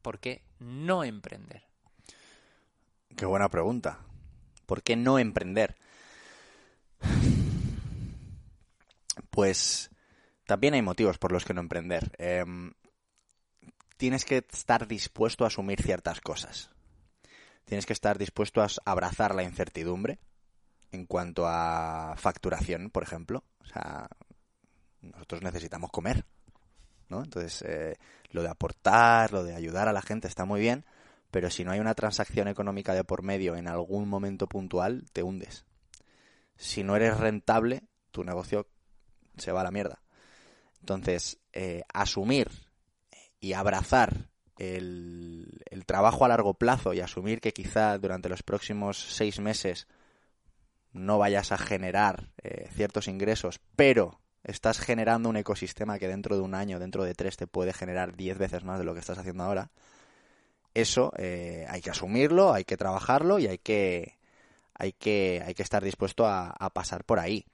¿Por 0.00 0.18
qué 0.18 0.40
no 0.60 1.04
emprender? 1.04 1.64
Qué 3.14 3.26
buena 3.26 3.50
pregunta. 3.50 3.98
¿Por 4.64 4.82
qué 4.82 4.96
no 4.96 5.18
emprender? 5.18 5.76
pues 9.28 9.90
también 10.46 10.72
hay 10.72 10.80
motivos 10.80 11.18
por 11.18 11.32
los 11.32 11.44
que 11.44 11.52
no 11.52 11.60
emprender. 11.60 12.12
Em, 12.16 12.72
tienes 13.98 14.24
que 14.24 14.38
estar 14.50 14.88
dispuesto 14.88 15.44
a 15.44 15.48
asumir 15.48 15.82
ciertas 15.82 16.22
cosas. 16.22 16.70
Tienes 17.66 17.84
que 17.84 17.92
estar 17.92 18.16
dispuesto 18.16 18.62
a 18.62 18.68
abrazar 18.86 19.34
la 19.34 19.42
incertidumbre 19.42 20.18
en 20.92 21.06
cuanto 21.06 21.46
a 21.46 22.14
facturación, 22.16 22.90
por 22.90 23.02
ejemplo. 23.02 23.44
O 23.60 23.66
sea, 23.66 24.08
nosotros 25.00 25.42
necesitamos 25.42 25.90
comer, 25.90 26.24
¿no? 27.08 27.22
Entonces, 27.22 27.62
eh, 27.62 27.96
lo 28.30 28.42
de 28.42 28.48
aportar, 28.48 29.32
lo 29.32 29.42
de 29.42 29.54
ayudar 29.54 29.88
a 29.88 29.92
la 29.92 30.02
gente 30.02 30.28
está 30.28 30.44
muy 30.44 30.60
bien, 30.60 30.84
pero 31.30 31.50
si 31.50 31.64
no 31.64 31.72
hay 31.72 31.80
una 31.80 31.94
transacción 31.94 32.46
económica 32.48 32.94
de 32.94 33.04
por 33.04 33.22
medio 33.22 33.56
en 33.56 33.66
algún 33.66 34.08
momento 34.08 34.46
puntual, 34.46 35.04
te 35.12 35.22
hundes. 35.22 35.64
Si 36.56 36.84
no 36.84 36.94
eres 36.94 37.18
rentable, 37.18 37.82
tu 38.10 38.22
negocio 38.22 38.68
se 39.36 39.50
va 39.50 39.62
a 39.62 39.64
la 39.64 39.70
mierda. 39.70 40.02
Entonces, 40.80 41.38
eh, 41.52 41.82
asumir 41.92 42.50
y 43.40 43.54
abrazar 43.54 44.28
el, 44.58 45.84
trabajo 45.86 46.24
a 46.24 46.28
largo 46.28 46.54
plazo 46.54 46.94
y 46.94 47.00
asumir 47.00 47.40
que 47.40 47.52
quizá 47.52 47.98
durante 47.98 48.28
los 48.28 48.42
próximos 48.42 48.98
seis 48.98 49.40
meses 49.40 49.88
no 50.92 51.18
vayas 51.18 51.52
a 51.52 51.58
generar 51.58 52.28
eh, 52.42 52.68
ciertos 52.74 53.08
ingresos, 53.08 53.60
pero 53.76 54.20
estás 54.44 54.78
generando 54.78 55.28
un 55.28 55.36
ecosistema 55.36 55.98
que 55.98 56.08
dentro 56.08 56.36
de 56.36 56.42
un 56.42 56.54
año, 56.54 56.78
dentro 56.78 57.04
de 57.04 57.14
tres, 57.14 57.36
te 57.36 57.46
puede 57.46 57.72
generar 57.72 58.16
diez 58.16 58.38
veces 58.38 58.64
más 58.64 58.78
de 58.78 58.84
lo 58.84 58.94
que 58.94 59.00
estás 59.00 59.18
haciendo 59.18 59.44
ahora. 59.44 59.70
Eso 60.74 61.12
eh, 61.18 61.66
hay 61.68 61.82
que 61.82 61.90
asumirlo, 61.90 62.52
hay 62.52 62.64
que 62.64 62.76
trabajarlo 62.76 63.38
y 63.38 63.46
hay 63.46 63.58
que, 63.58 64.18
hay 64.74 64.92
que, 64.92 65.42
hay 65.46 65.54
que 65.54 65.62
estar 65.62 65.84
dispuesto 65.84 66.26
a 66.26 66.70
pasar 66.72 67.04
por 67.04 67.18
ahí 67.18 67.46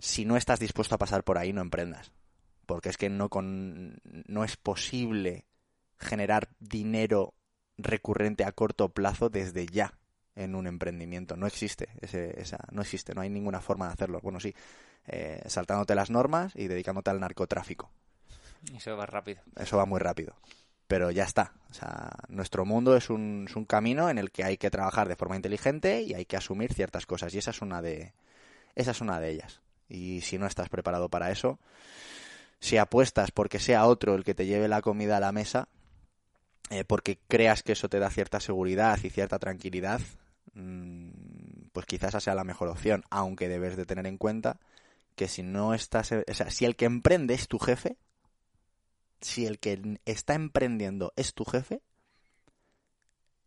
si 0.00 0.24
no 0.24 0.36
estás 0.36 0.58
dispuesto 0.58 0.94
a 0.94 0.98
pasar 0.98 1.22
por 1.22 1.38
ahí, 1.38 1.52
no 1.52 1.60
emprendas. 1.60 2.10
Porque 2.66 2.88
es 2.88 2.96
que 2.96 3.10
no, 3.10 3.28
con, 3.28 4.00
no 4.04 4.44
es 4.44 4.56
posible 4.56 5.46
generar 5.98 6.48
dinero 6.58 7.34
recurrente 7.76 8.44
a 8.44 8.52
corto 8.52 8.88
plazo 8.90 9.28
desde 9.28 9.66
ya 9.66 9.98
en 10.44 10.54
un 10.54 10.66
emprendimiento. 10.66 11.36
No 11.36 11.46
existe, 11.46 11.88
ese, 12.00 12.40
esa, 12.40 12.58
no 12.70 12.82
existe, 12.82 13.14
no 13.14 13.20
hay 13.20 13.30
ninguna 13.30 13.60
forma 13.60 13.86
de 13.86 13.92
hacerlo. 13.92 14.20
Bueno, 14.22 14.40
sí, 14.40 14.54
eh, 15.06 15.42
saltándote 15.46 15.94
las 15.94 16.10
normas 16.10 16.54
y 16.56 16.68
dedicándote 16.68 17.10
al 17.10 17.20
narcotráfico. 17.20 17.90
Eso 18.74 18.96
va 18.96 19.06
rápido. 19.06 19.42
Eso 19.56 19.76
va 19.76 19.86
muy 19.86 20.00
rápido. 20.00 20.34
Pero 20.86 21.10
ya 21.10 21.24
está. 21.24 21.52
O 21.70 21.74
sea, 21.74 22.10
nuestro 22.28 22.64
mundo 22.64 22.96
es 22.96 23.10
un, 23.10 23.46
es 23.48 23.56
un 23.56 23.64
camino 23.64 24.10
en 24.10 24.18
el 24.18 24.30
que 24.30 24.44
hay 24.44 24.56
que 24.56 24.70
trabajar 24.70 25.08
de 25.08 25.16
forma 25.16 25.36
inteligente 25.36 26.02
y 26.02 26.14
hay 26.14 26.24
que 26.24 26.36
asumir 26.36 26.74
ciertas 26.74 27.06
cosas. 27.06 27.32
Y 27.34 27.38
esa 27.38 27.52
es 27.52 27.62
una 27.62 27.80
de, 27.80 28.12
esa 28.74 28.90
es 28.90 29.00
una 29.00 29.20
de 29.20 29.30
ellas. 29.30 29.60
Y 29.88 30.20
si 30.22 30.38
no 30.38 30.46
estás 30.46 30.68
preparado 30.68 31.08
para 31.08 31.30
eso, 31.30 31.58
si 32.60 32.76
apuestas 32.76 33.30
porque 33.30 33.58
sea 33.58 33.86
otro 33.86 34.14
el 34.14 34.24
que 34.24 34.34
te 34.34 34.46
lleve 34.46 34.68
la 34.68 34.82
comida 34.82 35.16
a 35.16 35.20
la 35.20 35.32
mesa, 35.32 35.68
eh, 36.70 36.84
porque 36.84 37.18
creas 37.26 37.62
que 37.62 37.72
eso 37.72 37.88
te 37.88 37.98
da 37.98 38.10
cierta 38.10 38.38
seguridad 38.38 38.98
y 39.02 39.10
cierta 39.10 39.38
tranquilidad, 39.38 40.00
pues 41.72 41.86
quizás 41.86 42.10
esa 42.10 42.20
sea 42.20 42.34
la 42.34 42.44
mejor 42.44 42.68
opción, 42.68 43.04
aunque 43.10 43.48
debes 43.48 43.76
de 43.76 43.86
tener 43.86 44.06
en 44.06 44.18
cuenta 44.18 44.58
que 45.14 45.28
si 45.28 45.42
no 45.42 45.74
estás, 45.74 46.12
o 46.12 46.34
sea, 46.34 46.50
si 46.50 46.64
el 46.64 46.76
que 46.76 46.86
emprende 46.86 47.34
es 47.34 47.48
tu 47.48 47.58
jefe, 47.58 47.96
si 49.20 49.46
el 49.46 49.58
que 49.58 49.98
está 50.04 50.34
emprendiendo 50.34 51.12
es 51.16 51.34
tu 51.34 51.44
jefe, 51.44 51.82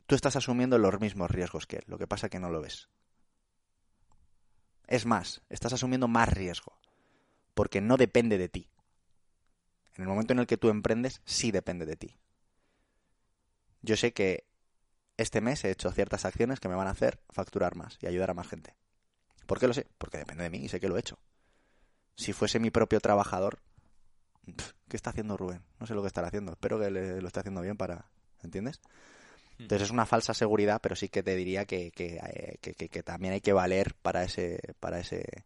tú 0.06 0.16
estás 0.16 0.36
asumiendo 0.36 0.78
los 0.78 1.00
mismos 1.00 1.32
riesgos 1.32 1.66
que 1.66 1.78
él, 1.78 1.84
lo 1.88 1.98
que 1.98 2.08
pasa 2.08 2.30
que 2.30 2.40
no 2.40 2.50
lo 2.50 2.62
ves. 2.62 2.90
Es 4.88 5.06
más, 5.06 5.42
estás 5.50 5.74
asumiendo 5.74 6.08
más 6.08 6.30
riesgo, 6.30 6.78
porque 7.54 7.82
no 7.82 7.98
depende 7.98 8.38
de 8.38 8.50
ti. 8.50 8.70
En 9.96 10.04
el 10.04 10.08
momento 10.08 10.34
en 10.34 10.40
el 10.40 10.48
que 10.48 10.58
tú 10.58 10.70
emprendes, 10.70 11.22
sí 11.26 11.52
depende 11.52 11.86
de 11.86 11.96
ti. 11.96 12.18
Yo 13.82 13.98
sé 13.98 14.14
que 14.14 14.46
este 15.18 15.42
mes 15.42 15.64
he 15.64 15.72
hecho 15.72 15.92
ciertas 15.92 16.26
acciones 16.26 16.60
que 16.60 16.70
me 16.70 16.76
van 16.76 16.88
a 16.88 16.92
hacer 16.92 17.20
facturar 17.30 17.76
más 17.76 17.98
y 18.02 18.08
ayudar 18.08 18.32
a 18.32 18.34
más 18.34 18.48
gente. 18.48 18.76
¿Por 19.46 19.60
qué 19.60 19.68
lo 19.68 19.74
sé? 19.74 19.88
Porque 19.98 20.18
depende 20.18 20.44
de 20.44 20.50
mí 20.50 20.60
y 20.60 20.70
sé 20.70 20.80
que 20.80 20.88
lo 20.88 20.98
he 20.98 21.00
hecho. 21.00 21.20
Si 22.16 22.34
fuese 22.34 22.60
mi 22.60 22.72
propio 22.72 23.00
trabajador, 23.00 23.60
¿qué 24.88 24.98
está 24.98 25.10
haciendo 25.10 25.38
Rubén? 25.38 25.62
No 25.80 25.88
sé 25.88 25.94
lo 25.94 26.02
que 26.02 26.08
estará 26.08 26.28
haciendo. 26.28 26.54
Espero 26.54 26.80
que 26.80 26.90
lo 26.90 27.28
esté 27.28 27.40
haciendo 27.40 27.62
bien 27.62 27.78
para... 27.78 28.10
¿Entiendes? 28.42 28.82
Hmm. 29.58 29.64
Entonces 29.64 29.88
es 29.88 29.92
una 29.92 30.06
falsa 30.06 30.34
seguridad, 30.34 30.80
pero 30.82 30.96
sí 30.96 31.10
que 31.10 31.24
te 31.24 31.36
diría 31.36 31.66
que, 31.66 31.92
eh, 31.98 32.58
que, 32.62 32.74
que, 32.74 32.90
que, 32.90 33.04
también 33.04 33.34
hay 33.34 33.42
que 33.42 33.54
valer 33.54 33.96
para 34.02 34.24
ese, 34.24 34.60
para 34.80 35.00
ese, 35.00 35.46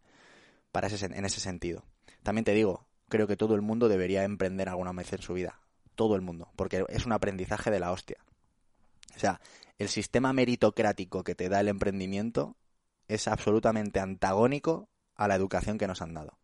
para 0.72 0.88
ese, 0.88 1.04
en 1.06 1.24
ese 1.24 1.40
sentido. 1.40 1.84
También 2.22 2.44
te 2.44 2.52
digo, 2.52 2.86
creo 3.08 3.26
que 3.26 3.36
todo 3.36 3.54
el 3.54 3.62
mundo 3.62 3.88
debería 3.88 4.24
emprender 4.24 4.68
alguna 4.68 4.92
vez 4.92 5.12
en 5.12 5.22
su 5.22 5.34
vida. 5.34 5.60
Todo 5.94 6.16
el 6.16 6.22
mundo. 6.22 6.50
Porque 6.56 6.84
es 6.88 7.06
un 7.06 7.12
aprendizaje 7.12 7.70
de 7.70 7.80
la 7.80 7.92
hostia. 7.92 8.18
O 9.16 9.18
sea, 9.18 9.40
el 9.78 9.88
sistema 9.88 10.32
meritocrático 10.32 11.24
que 11.24 11.34
te 11.34 11.48
da 11.48 11.60
el 11.60 11.68
emprendimiento 11.68 12.56
es 13.06 13.28
absolutamente 13.28 14.00
antagónico 14.00 14.88
a 15.14 15.28
la 15.28 15.34
educación 15.34 15.78
que 15.78 15.86
nos 15.86 16.02
han 16.02 16.14
dado. 16.14 16.38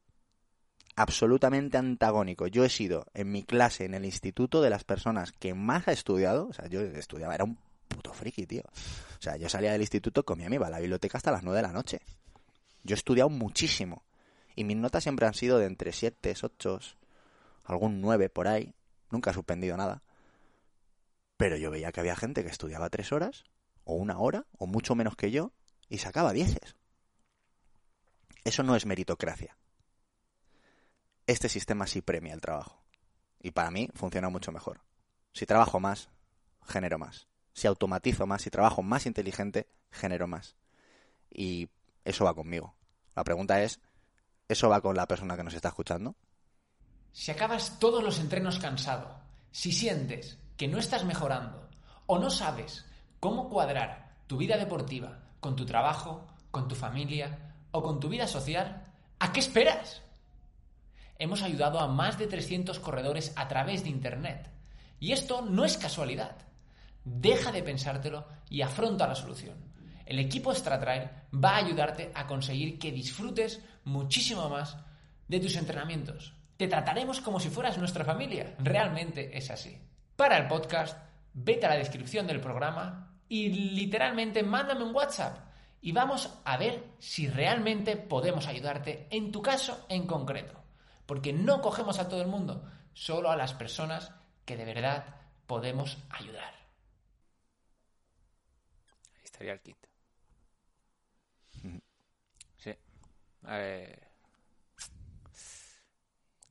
Absolutamente 0.96 1.76
antagónico. 1.76 2.46
Yo 2.46 2.64
he 2.64 2.68
sido 2.68 3.06
en 3.14 3.32
mi 3.32 3.42
clase, 3.42 3.84
en 3.84 3.94
el 3.94 4.04
instituto, 4.04 4.62
de 4.62 4.70
las 4.70 4.84
personas 4.84 5.32
que 5.32 5.54
más 5.54 5.88
ha 5.88 5.92
estudiado. 5.92 6.46
O 6.48 6.52
sea, 6.52 6.68
yo 6.68 6.80
estudiaba, 6.80 7.34
era 7.34 7.44
un 7.44 7.58
puto 7.88 8.12
friki, 8.12 8.46
tío. 8.46 8.62
O 8.64 9.22
sea, 9.22 9.36
yo 9.36 9.48
salía 9.48 9.72
del 9.72 9.80
instituto, 9.80 10.24
comía, 10.24 10.48
me 10.48 10.56
iba 10.56 10.68
a 10.68 10.70
la 10.70 10.80
biblioteca 10.80 11.18
hasta 11.18 11.32
las 11.32 11.42
nueve 11.42 11.58
de 11.58 11.62
la 11.62 11.72
noche. 11.72 12.00
Yo 12.84 12.94
he 12.94 12.98
estudiado 12.98 13.28
muchísimo. 13.28 14.04
Y 14.54 14.64
mis 14.64 14.76
notas 14.76 15.02
siempre 15.02 15.26
han 15.26 15.34
sido 15.34 15.58
de 15.58 15.66
entre 15.66 15.92
7, 15.92 16.34
8, 16.40 16.80
algún 17.64 18.00
9 18.00 18.28
por 18.28 18.46
ahí. 18.46 18.72
Nunca 19.10 19.32
he 19.32 19.34
suspendido 19.34 19.76
nada. 19.76 20.02
Pero 21.36 21.56
yo 21.56 21.70
veía 21.70 21.92
que 21.92 22.00
había 22.00 22.16
gente 22.16 22.42
que 22.44 22.50
estudiaba 22.50 22.90
tres 22.90 23.12
horas, 23.12 23.44
o 23.84 23.94
una 23.94 24.18
hora, 24.18 24.46
o 24.58 24.66
mucho 24.66 24.94
menos 24.94 25.16
que 25.16 25.30
yo, 25.30 25.52
y 25.88 25.98
sacaba 25.98 26.32
dieces. 26.32 26.76
Eso 28.44 28.62
no 28.62 28.76
es 28.76 28.86
meritocracia. 28.86 29.56
Este 31.26 31.48
sistema 31.48 31.86
sí 31.86 32.02
premia 32.02 32.34
el 32.34 32.40
trabajo. 32.40 32.84
Y 33.40 33.50
para 33.50 33.70
mí 33.70 33.88
funciona 33.94 34.28
mucho 34.28 34.52
mejor. 34.52 34.80
Si 35.32 35.46
trabajo 35.46 35.80
más, 35.80 36.10
genero 36.66 36.98
más. 36.98 37.28
Si 37.52 37.66
automatizo 37.66 38.26
más, 38.26 38.42
si 38.42 38.50
trabajo 38.50 38.82
más 38.82 39.06
inteligente, 39.06 39.68
genero 39.90 40.26
más. 40.26 40.56
Y 41.30 41.68
eso 42.04 42.24
va 42.24 42.34
conmigo. 42.34 42.74
La 43.14 43.24
pregunta 43.24 43.62
es, 43.62 43.80
¿Eso 44.48 44.68
va 44.68 44.80
con 44.80 44.96
la 44.96 45.06
persona 45.06 45.36
que 45.36 45.42
nos 45.42 45.54
está 45.54 45.68
escuchando? 45.68 46.16
Si 47.12 47.30
acabas 47.30 47.78
todos 47.78 48.02
los 48.02 48.18
entrenos 48.18 48.58
cansado, 48.58 49.20
si 49.50 49.72
sientes 49.72 50.38
que 50.56 50.68
no 50.68 50.78
estás 50.78 51.04
mejorando 51.04 51.68
o 52.06 52.18
no 52.18 52.30
sabes 52.30 52.84
cómo 53.20 53.48
cuadrar 53.48 54.14
tu 54.26 54.36
vida 54.36 54.56
deportiva 54.56 55.20
con 55.40 55.56
tu 55.56 55.66
trabajo, 55.66 56.26
con 56.50 56.68
tu 56.68 56.74
familia 56.74 57.54
o 57.70 57.82
con 57.82 58.00
tu 58.00 58.08
vida 58.08 58.26
social, 58.26 58.86
¿a 59.18 59.32
qué 59.32 59.40
esperas? 59.40 60.02
Hemos 61.18 61.42
ayudado 61.42 61.80
a 61.80 61.88
más 61.88 62.18
de 62.18 62.26
300 62.26 62.78
corredores 62.80 63.32
a 63.36 63.48
través 63.48 63.84
de 63.84 63.90
Internet. 63.90 64.50
Y 65.00 65.12
esto 65.12 65.42
no 65.42 65.64
es 65.64 65.76
casualidad. 65.76 66.36
Deja 67.04 67.52
de 67.52 67.62
pensártelo 67.62 68.26
y 68.48 68.62
afronta 68.62 69.06
la 69.06 69.14
solución. 69.14 69.56
El 70.06 70.18
equipo 70.18 70.54
StraTrail 70.54 71.10
va 71.32 71.50
a 71.50 71.64
ayudarte 71.64 72.10
a 72.14 72.26
conseguir 72.26 72.78
que 72.78 72.92
disfrutes 72.92 73.60
muchísimo 73.84 74.48
más 74.48 74.76
de 75.28 75.40
tus 75.40 75.56
entrenamientos. 75.56 76.34
Te 76.56 76.68
trataremos 76.68 77.20
como 77.20 77.40
si 77.40 77.48
fueras 77.48 77.78
nuestra 77.78 78.04
familia. 78.04 78.54
Realmente 78.58 79.36
es 79.36 79.50
así. 79.50 79.78
Para 80.16 80.38
el 80.38 80.46
podcast, 80.46 80.96
vete 81.32 81.66
a 81.66 81.70
la 81.70 81.76
descripción 81.76 82.26
del 82.26 82.40
programa 82.40 83.18
y 83.28 83.48
literalmente 83.48 84.42
mándame 84.42 84.84
un 84.84 84.94
WhatsApp 84.94 85.38
y 85.80 85.92
vamos 85.92 86.38
a 86.44 86.56
ver 86.56 86.84
si 86.98 87.28
realmente 87.28 87.96
podemos 87.96 88.46
ayudarte 88.46 89.08
en 89.10 89.32
tu 89.32 89.42
caso 89.42 89.84
en 89.88 90.06
concreto. 90.06 90.62
Porque 91.04 91.32
no 91.32 91.60
cogemos 91.60 91.98
a 91.98 92.08
todo 92.08 92.22
el 92.22 92.28
mundo, 92.28 92.70
solo 92.94 93.30
a 93.30 93.36
las 93.36 93.52
personas 93.52 94.12
que 94.44 94.56
de 94.56 94.64
verdad 94.64 95.04
podemos 95.46 95.98
ayudar. 96.10 96.54
Ahí 99.16 99.24
estaría 99.24 99.52
el 99.52 99.60
kit. 99.60 99.76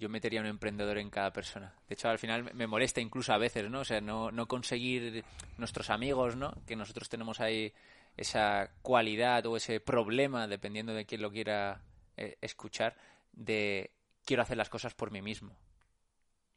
Yo 0.03 0.09
metería 0.09 0.41
un 0.41 0.47
emprendedor 0.47 0.97
en 0.97 1.09
cada 1.09 1.31
persona. 1.31 1.73
De 1.87 1.93
hecho, 1.93 2.09
al 2.09 2.19
final 2.19 2.53
me 2.53 2.67
molesta 2.67 2.99
incluso 2.99 3.31
a 3.31 3.37
veces, 3.37 3.69
¿no? 3.69 3.79
O 3.79 3.85
sea, 3.85 4.01
no, 4.01 4.31
no 4.31 4.49
conseguir 4.49 5.23
nuestros 5.57 5.89
amigos, 5.89 6.35
¿no? 6.35 6.53
Que 6.67 6.75
nosotros 6.75 7.07
tenemos 7.07 7.39
ahí 7.39 7.73
esa 8.17 8.71
cualidad 8.81 9.45
o 9.45 9.55
ese 9.55 9.79
problema, 9.79 10.47
dependiendo 10.47 10.93
de 10.93 11.05
quién 11.05 11.21
lo 11.21 11.31
quiera 11.31 11.81
eh, 12.17 12.37
escuchar, 12.41 12.97
de 13.31 13.91
quiero 14.25 14.43
hacer 14.43 14.57
las 14.57 14.69
cosas 14.69 14.93
por 14.93 15.09
mí 15.09 15.21
mismo. 15.21 15.55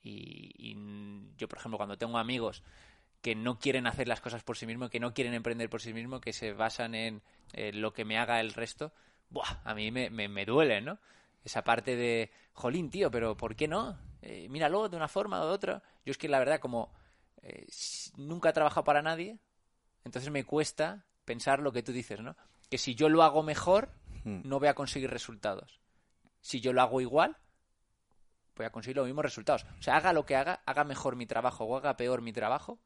Y, 0.03 0.75
yo, 1.37 1.49
por 1.49 1.59
ejemplo, 1.59 1.79
cuando 1.79 1.99
tengo 1.99 2.19
amigos 2.19 2.65
que 3.23 3.37
no 3.37 3.61
quieren 3.61 3.87
hacer 3.87 4.09
las 4.09 4.21
cosas 4.21 4.43
por 4.43 4.57
sí 4.57 4.67
mismos, 4.67 4.91
que 4.91 5.01
no 5.01 5.15
quieren 5.15 5.35
emprender 5.35 5.71
por 5.71 5.83
sí 5.83 5.95
mismos, 5.95 6.21
que 6.21 6.33
se 6.33 6.53
basan 6.53 6.97
en 6.97 7.23
lo 7.55 7.93
que 7.93 8.05
me 8.05 8.19
haga 8.19 8.41
el 8.41 8.53
resto, 8.53 8.93
buah, 9.31 9.61
a 9.65 9.75
mí 9.75 9.91
me, 9.91 10.11
me, 10.11 10.45
duele, 10.45 10.81
¿no? 10.81 10.99
Esa 11.47 11.63
parte 11.63 11.95
de, 11.95 12.33
jolín, 12.55 12.91
tío, 12.91 13.09
pero 13.09 13.37
¿por 13.37 13.55
qué 13.55 13.69
no? 13.69 13.97
Eh, 14.21 14.49
míralo 14.49 14.89
de 14.89 14.97
una 14.97 15.07
forma 15.07 15.41
o 15.41 15.47
de 15.47 15.53
otra. 15.53 15.83
Yo 16.05 16.11
es 16.11 16.19
que 16.19 16.29
la 16.29 16.41
verdad, 16.41 16.59
como 16.59 16.93
eh, 17.43 17.69
nunca 18.17 18.49
he 18.49 18.53
trabajado 18.53 18.83
para 18.83 19.01
nadie, 19.01 19.39
entonces 20.05 20.33
me 20.33 20.43
cuesta 20.43 21.05
pensar 21.25 21.61
lo 21.61 21.71
que 21.71 21.85
tú 21.85 21.93
dices, 21.93 22.21
¿no? 22.21 22.37
Que 22.69 22.79
si 22.79 22.97
yo 22.97 23.09
lo 23.09 23.23
hago 23.23 23.45
mejor, 23.45 23.91
hmm. 24.25 24.41
no 24.43 24.59
voy 24.59 24.67
a 24.67 24.75
conseguir 24.75 25.09
resultados. 25.09 25.79
Si 26.41 26.61
yo 26.61 26.73
lo 26.73 26.83
hago 26.83 27.01
igual, 27.01 27.37
voy 28.57 28.67
a 28.67 28.71
conseguir 28.71 28.97
los 28.97 29.07
mismos 29.07 29.25
resultados. 29.25 29.65
O 29.79 29.83
sea, 29.83 29.97
haga 29.97 30.13
lo 30.13 30.27
que 30.27 30.35
haga, 30.35 30.63
haga 30.67 30.83
mejor 30.83 31.15
mi 31.15 31.27
trabajo 31.27 31.65
o 31.65 31.77
haga 31.77 31.97
peor 31.97 32.23
mi 32.23 32.33
trabajo, 32.33 32.81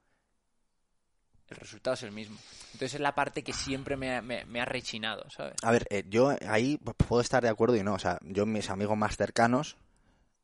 el 1.51 1.57
resultado 1.57 1.95
es 1.95 2.03
el 2.03 2.13
mismo. 2.13 2.39
Entonces 2.73 2.95
es 2.95 3.01
la 3.01 3.15
parte 3.15 3.43
que 3.43 3.53
siempre 3.53 3.97
me 3.97 4.61
ha, 4.61 4.65
rechinado, 4.65 5.29
¿sabes? 5.31 5.55
A 5.63 5.73
ver, 5.73 5.87
eh, 5.91 6.05
yo 6.09 6.37
ahí 6.47 6.79
puedo 6.79 7.21
estar 7.21 7.43
de 7.43 7.49
acuerdo 7.49 7.77
y 7.77 7.83
no. 7.83 7.95
O 7.95 7.99
sea, 7.99 8.19
yo 8.23 8.47
mis 8.47 8.71
amigos 8.71 8.97
más 8.97 9.17
cercanos, 9.17 9.77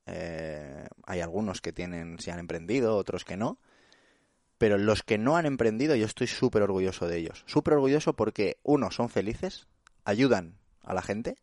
eh, 0.07 0.87
hay 1.05 1.21
algunos 1.21 1.61
que 1.61 1.73
tienen, 1.73 2.19
se 2.19 2.33
han 2.33 2.39
emprendido, 2.39 2.97
otros 2.97 3.25
que 3.25 3.37
no. 3.37 3.59
Pero 4.59 4.79
los 4.79 5.03
que 5.03 5.19
no 5.19 5.37
han 5.37 5.47
emprendido, 5.47 5.95
yo 5.97 6.07
estoy 6.07 6.27
súper 6.27 6.63
orgulloso 6.63 7.07
de 7.07 7.19
ellos. 7.19 7.45
Súper 7.47 7.75
orgulloso 7.75 8.15
porque, 8.15 8.59
uno, 8.63 8.91
son 8.91 9.09
felices, 9.09 9.67
ayudan 10.05 10.59
a 10.83 10.95
la 10.95 11.03
gente 11.03 11.37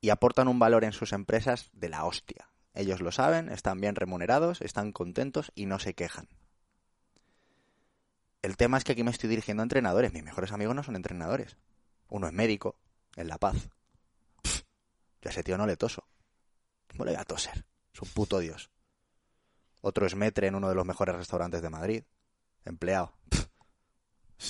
y 0.00 0.10
aportan 0.10 0.48
un 0.48 0.58
valor 0.58 0.84
en 0.84 0.92
sus 0.92 1.12
empresas 1.12 1.70
de 1.72 1.88
la 1.88 2.04
hostia. 2.04 2.48
Ellos 2.74 3.00
lo 3.00 3.12
saben, 3.12 3.48
están 3.48 3.80
bien 3.80 3.94
remunerados, 3.94 4.60
están 4.60 4.92
contentos 4.92 5.52
y 5.54 5.66
no 5.66 5.78
se 5.78 5.94
quejan. 5.94 6.28
El 8.44 8.58
tema 8.58 8.76
es 8.76 8.84
que 8.84 8.92
aquí 8.92 9.02
me 9.02 9.10
estoy 9.10 9.30
dirigiendo 9.30 9.62
a 9.62 9.64
entrenadores. 9.64 10.12
Mis 10.12 10.22
mejores 10.22 10.52
amigos 10.52 10.76
no 10.76 10.82
son 10.82 10.96
entrenadores. 10.96 11.56
Uno 12.08 12.26
es 12.26 12.32
médico, 12.34 12.76
en 13.16 13.28
La 13.28 13.38
Paz. 13.38 13.70
Ya 15.22 15.30
ese 15.30 15.42
tío 15.42 15.56
no 15.56 15.66
le 15.66 15.78
toso. 15.78 16.06
¿Cómo 16.90 17.06
le 17.06 17.12
voy 17.12 17.20
a 17.22 17.24
toser? 17.24 17.64
Es 17.94 18.02
un 18.02 18.08
puto 18.10 18.40
dios. 18.40 18.70
Otro 19.80 20.04
es 20.04 20.14
metre 20.14 20.46
en 20.46 20.56
uno 20.56 20.68
de 20.68 20.74
los 20.74 20.84
mejores 20.84 21.16
restaurantes 21.16 21.62
de 21.62 21.70
Madrid. 21.70 22.04
Empleado. 22.66 23.14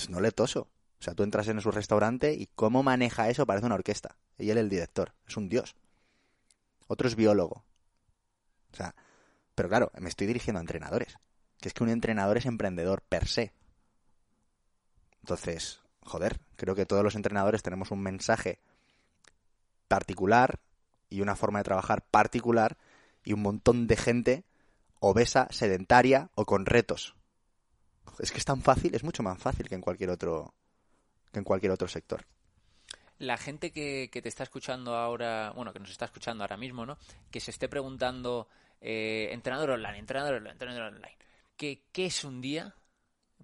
No 0.09 0.19
le 0.19 0.33
toso. 0.33 0.69
sea, 0.99 1.13
tú 1.13 1.23
entras 1.23 1.47
en 1.47 1.61
su 1.61 1.71
restaurante 1.71 2.33
y 2.33 2.47
cómo 2.47 2.83
maneja 2.83 3.29
eso 3.29 3.45
parece 3.45 3.65
una 3.65 3.75
orquesta. 3.75 4.17
Y 4.37 4.49
él 4.49 4.57
el 4.57 4.67
director, 4.67 5.13
es 5.25 5.37
un 5.37 5.47
dios. 5.47 5.77
Otro 6.87 7.07
es 7.07 7.15
biólogo. 7.15 7.63
O 8.73 8.75
sea, 8.75 8.93
pero 9.53 9.69
claro, 9.69 9.89
me 9.97 10.09
estoy 10.09 10.27
dirigiendo 10.27 10.59
a 10.59 10.63
entrenadores. 10.63 11.17
Que 11.61 11.69
es 11.69 11.73
que 11.73 11.83
un 11.83 11.89
entrenador 11.89 12.35
es 12.35 12.45
emprendedor 12.45 13.01
per 13.01 13.29
se. 13.29 13.53
Entonces, 15.25 15.79
joder, 16.01 16.39
creo 16.55 16.75
que 16.75 16.85
todos 16.85 17.03
los 17.03 17.15
entrenadores 17.15 17.63
tenemos 17.63 17.89
un 17.89 17.99
mensaje 17.99 18.59
particular 19.87 20.59
y 21.09 21.21
una 21.21 21.35
forma 21.35 21.57
de 21.57 21.63
trabajar 21.63 22.03
particular 22.03 22.77
y 23.23 23.33
un 23.33 23.41
montón 23.41 23.87
de 23.87 23.97
gente 23.97 24.43
obesa, 24.99 25.47
sedentaria 25.49 26.29
o 26.35 26.45
con 26.45 26.67
retos. 26.67 27.15
Es 28.19 28.31
que 28.31 28.37
es 28.37 28.45
tan 28.45 28.61
fácil, 28.61 28.93
es 28.93 29.03
mucho 29.03 29.23
más 29.23 29.39
fácil 29.39 29.67
que 29.67 29.73
en 29.73 29.81
cualquier 29.81 30.11
otro 30.11 30.53
que 31.33 31.39
en 31.39 31.43
cualquier 31.43 31.71
otro 31.71 31.87
sector. 31.87 32.23
La 33.17 33.37
gente 33.37 33.71
que, 33.71 34.07
te 34.11 34.29
está 34.29 34.43
escuchando 34.43 34.95
ahora, 34.95 35.53
bueno, 35.55 35.73
que 35.73 35.79
nos 35.79 35.89
está 35.89 36.05
escuchando 36.05 36.43
ahora 36.43 36.55
mismo, 36.55 36.85
¿no? 36.85 36.99
Que 37.31 37.39
se 37.39 37.49
esté 37.49 37.67
preguntando, 37.67 38.47
eh, 38.79 39.29
entrenador 39.31 39.71
online, 39.71 39.97
entrenador 39.97 40.35
online, 40.35 40.51
entrenador 40.51 40.93
online. 40.93 41.17
¿Qué, 41.57 41.81
¿Qué 41.91 42.05
es 42.05 42.23
un 42.23 42.41
día 42.41 42.75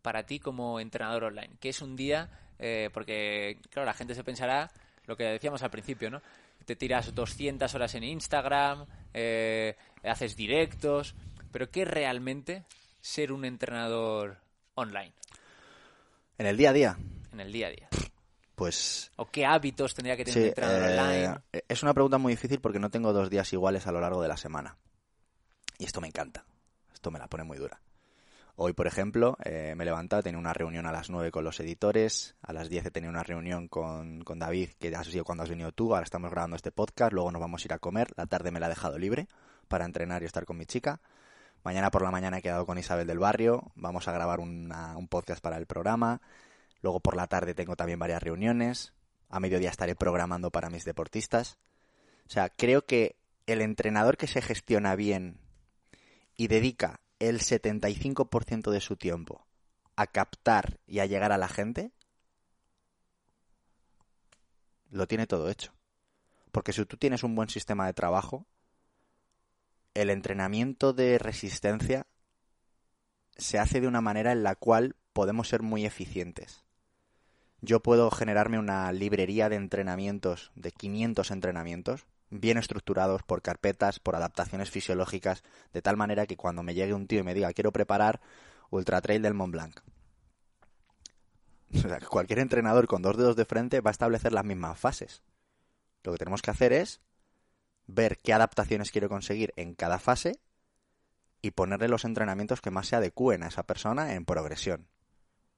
para 0.02 0.26
ti 0.26 0.40
como 0.40 0.80
entrenador 0.80 1.26
online? 1.26 1.56
¿Qué 1.60 1.70
es 1.70 1.82
un 1.82 1.96
día? 1.96 2.30
Eh, 2.60 2.90
porque, 2.94 3.60
claro, 3.70 3.86
la 3.86 3.94
gente 3.94 4.16
se 4.16 4.24
pensará 4.24 4.72
lo 5.06 5.18
que 5.18 5.24
decíamos 5.24 5.64
al 5.64 5.72
principio, 5.72 6.10
¿no? 6.10 6.22
Te 6.66 6.76
tiras 6.76 7.14
200 7.14 7.74
horas 7.74 7.96
en 7.96 8.04
Instagram, 8.04 8.86
eh, 9.14 9.76
haces 10.04 10.36
directos, 10.36 11.16
pero 11.52 11.70
¿qué 11.72 11.82
es 11.82 11.88
realmente 11.88 12.64
ser 13.02 13.32
un 13.32 13.46
entrenador 13.46 14.38
online? 14.76 15.14
En 16.38 16.46
el 16.46 16.56
día 16.56 16.70
a 16.70 16.74
día. 16.74 16.98
En 17.34 17.40
el 17.40 17.52
día 17.52 17.68
a 17.68 17.72
día. 17.72 17.90
Pues. 18.56 19.12
¿O 19.16 19.26
qué 19.26 19.44
hábitos 19.44 19.96
tendría 19.96 20.16
que 20.16 20.24
tener 20.24 20.40
un 20.40 20.48
entrenador 20.50 20.84
eh, 20.84 21.00
online? 21.00 21.64
Es 21.68 21.82
una 21.82 21.96
pregunta 21.96 22.20
muy 22.20 22.34
difícil 22.34 22.62
porque 22.62 22.80
no 22.80 22.92
tengo 22.92 23.12
dos 23.12 23.30
días 23.32 23.52
iguales 23.54 23.88
a 23.88 23.92
lo 23.92 24.00
largo 24.00 24.22
de 24.22 24.28
la 24.28 24.38
semana. 24.38 24.78
Y 25.80 25.86
esto 25.86 26.00
me 26.00 26.08
encanta. 26.08 26.46
Esto 26.94 27.10
me 27.10 27.18
la 27.18 27.28
pone 27.28 27.44
muy 27.44 27.58
dura. 27.58 27.82
Hoy, 28.56 28.74
por 28.74 28.88
ejemplo, 28.88 29.38
eh, 29.44 29.74
me 29.76 29.84
he 29.84 29.86
levantado, 29.86 30.22
tenía 30.22 30.40
una 30.40 30.54
reunión 30.54 30.86
a 30.86 30.92
las 30.92 31.10
9 31.10 31.32
con 31.32 31.44
los 31.44 31.60
editores, 31.60 32.36
a 32.42 32.54
las 32.54 32.70
10 32.70 32.86
he 32.86 32.92
tenido 32.92 33.12
una 33.12 33.24
reunión 33.24 33.68
con, 33.68 34.22
con 34.24 34.40
David, 34.40 34.72
que 34.80 34.96
ha 34.96 35.04
sido 35.04 35.24
cuando 35.24 35.44
has 35.44 35.50
venido 35.50 35.72
tú, 35.72 35.94
ahora 35.94 36.04
estamos 36.04 36.30
grabando 36.32 36.56
este 36.56 36.72
podcast, 36.72 37.14
luego 37.14 37.32
nos 37.32 37.42
vamos 37.42 37.64
a 37.64 37.68
ir 37.68 37.74
a 37.74 37.80
comer, 37.80 38.10
la 38.18 38.26
tarde 38.26 38.52
me 38.52 38.60
la 38.60 38.68
he 38.68 38.70
dejado 38.70 38.98
libre 38.98 39.28
para 39.68 39.86
entrenar 39.86 40.22
y 40.22 40.26
estar 40.26 40.46
con 40.46 40.58
mi 40.58 40.66
chica. 40.66 41.02
Mañana 41.64 41.92
por 41.92 42.02
la 42.02 42.12
mañana 42.12 42.40
he 42.40 42.42
quedado 42.42 42.66
con 42.66 42.78
Isabel 42.78 43.08
del 43.08 43.20
Barrio, 43.20 43.72
vamos 43.76 44.08
a 44.08 44.12
grabar 44.12 44.40
un 44.40 45.08
podcast 45.10 45.42
para 45.42 45.58
el 45.58 45.66
programa. 45.66 46.22
Luego 46.82 47.00
por 47.00 47.16
la 47.16 47.28
tarde 47.28 47.54
tengo 47.54 47.76
también 47.76 48.00
varias 48.00 48.22
reuniones. 48.22 48.94
A 49.30 49.40
mediodía 49.40 49.70
estaré 49.70 49.96
programando 49.96 50.52
para 50.52 50.70
mis 50.70 50.84
deportistas. 50.84 51.58
O 52.26 52.30
sea, 52.30 52.50
creo 52.50 52.86
que 52.86 53.16
el 53.46 53.62
entrenador 53.62 54.18
que 54.18 54.28
se 54.28 54.42
gestiona 54.42 54.96
bien 54.96 55.40
y 56.36 56.48
dedica 56.48 57.00
el 57.22 57.40
75% 57.40 58.72
de 58.72 58.82
su 58.82 58.98
tiempo 58.98 59.46
a 59.96 60.08
captar 60.08 60.80
y 60.88 61.00
a 61.00 61.06
llegar 61.06 61.32
a 61.32 61.38
la 61.38 61.48
gente, 61.48 61.92
lo 64.90 65.08
tiene 65.08 65.28
todo 65.28 65.50
hecho. 65.50 65.72
Porque 66.52 66.74
si 66.74 66.84
tú 66.86 66.98
tienes 66.98 67.24
un 67.24 67.36
buen 67.36 67.48
sistema 67.48 67.86
de 67.86 67.94
trabajo, 67.94 68.48
el 69.94 70.10
entrenamiento 70.10 70.94
de 70.94 71.20
resistencia 71.20 72.08
se 73.38 73.60
hace 73.60 73.82
de 73.82 73.88
una 73.88 74.02
manera 74.02 74.32
en 74.32 74.42
la 74.42 74.56
cual 74.56 74.96
podemos 75.14 75.48
ser 75.48 75.62
muy 75.62 75.86
eficientes. 75.86 76.64
Yo 77.62 77.82
puedo 77.82 78.10
generarme 78.10 78.58
una 78.58 78.92
librería 78.92 79.48
de 79.48 79.58
entrenamientos, 79.58 80.52
de 80.56 80.72
500 80.72 81.30
entrenamientos, 81.30 82.08
bien 82.32 82.58
estructurados 82.58 83.22
por 83.24 83.42
carpetas, 83.42 84.00
por 84.00 84.16
adaptaciones 84.16 84.72
fisiológicas, 84.72 85.44
de 85.74 85.82
tal 85.82 85.98
manera 85.98 86.26
que 86.26 86.38
cuando 86.38 86.64
me 86.64 86.74
llegue 86.74 86.94
un 86.94 87.08
tío 87.08 87.20
y 87.20 87.24
me 87.24 87.34
diga 87.34 87.54
quiero 87.54 87.72
preparar 87.72 88.22
Ultra 88.72 89.02
Trail 89.02 89.22
del 89.22 89.34
Mont 89.34 89.52
Blanc, 89.52 89.82
cualquier 92.10 92.40
entrenador 92.40 92.88
con 92.88 93.02
dos 93.02 93.18
dedos 93.18 93.36
de 93.36 93.46
frente 93.46 93.82
va 93.82 93.90
a 93.90 93.92
establecer 93.92 94.34
las 94.34 94.46
mismas 94.46 94.80
fases. 94.80 95.24
Lo 96.04 96.12
que 96.12 96.18
tenemos 96.18 96.42
que 96.42 96.52
hacer 96.52 96.74
es 96.74 97.02
ver 97.86 98.18
qué 98.18 98.34
adaptaciones 98.34 98.92
quiero 98.92 99.10
conseguir 99.10 99.54
en 99.56 99.76
cada 99.76 100.00
fase 100.00 100.40
y 101.42 101.52
ponerle 101.52 101.88
los 101.88 102.06
entrenamientos 102.06 102.62
que 102.62 102.72
más 102.72 102.88
se 102.88 102.96
adecúen 102.96 103.44
a 103.44 103.48
esa 103.48 103.64
persona 103.64 104.14
en 104.14 104.26
progresión. 104.26 104.88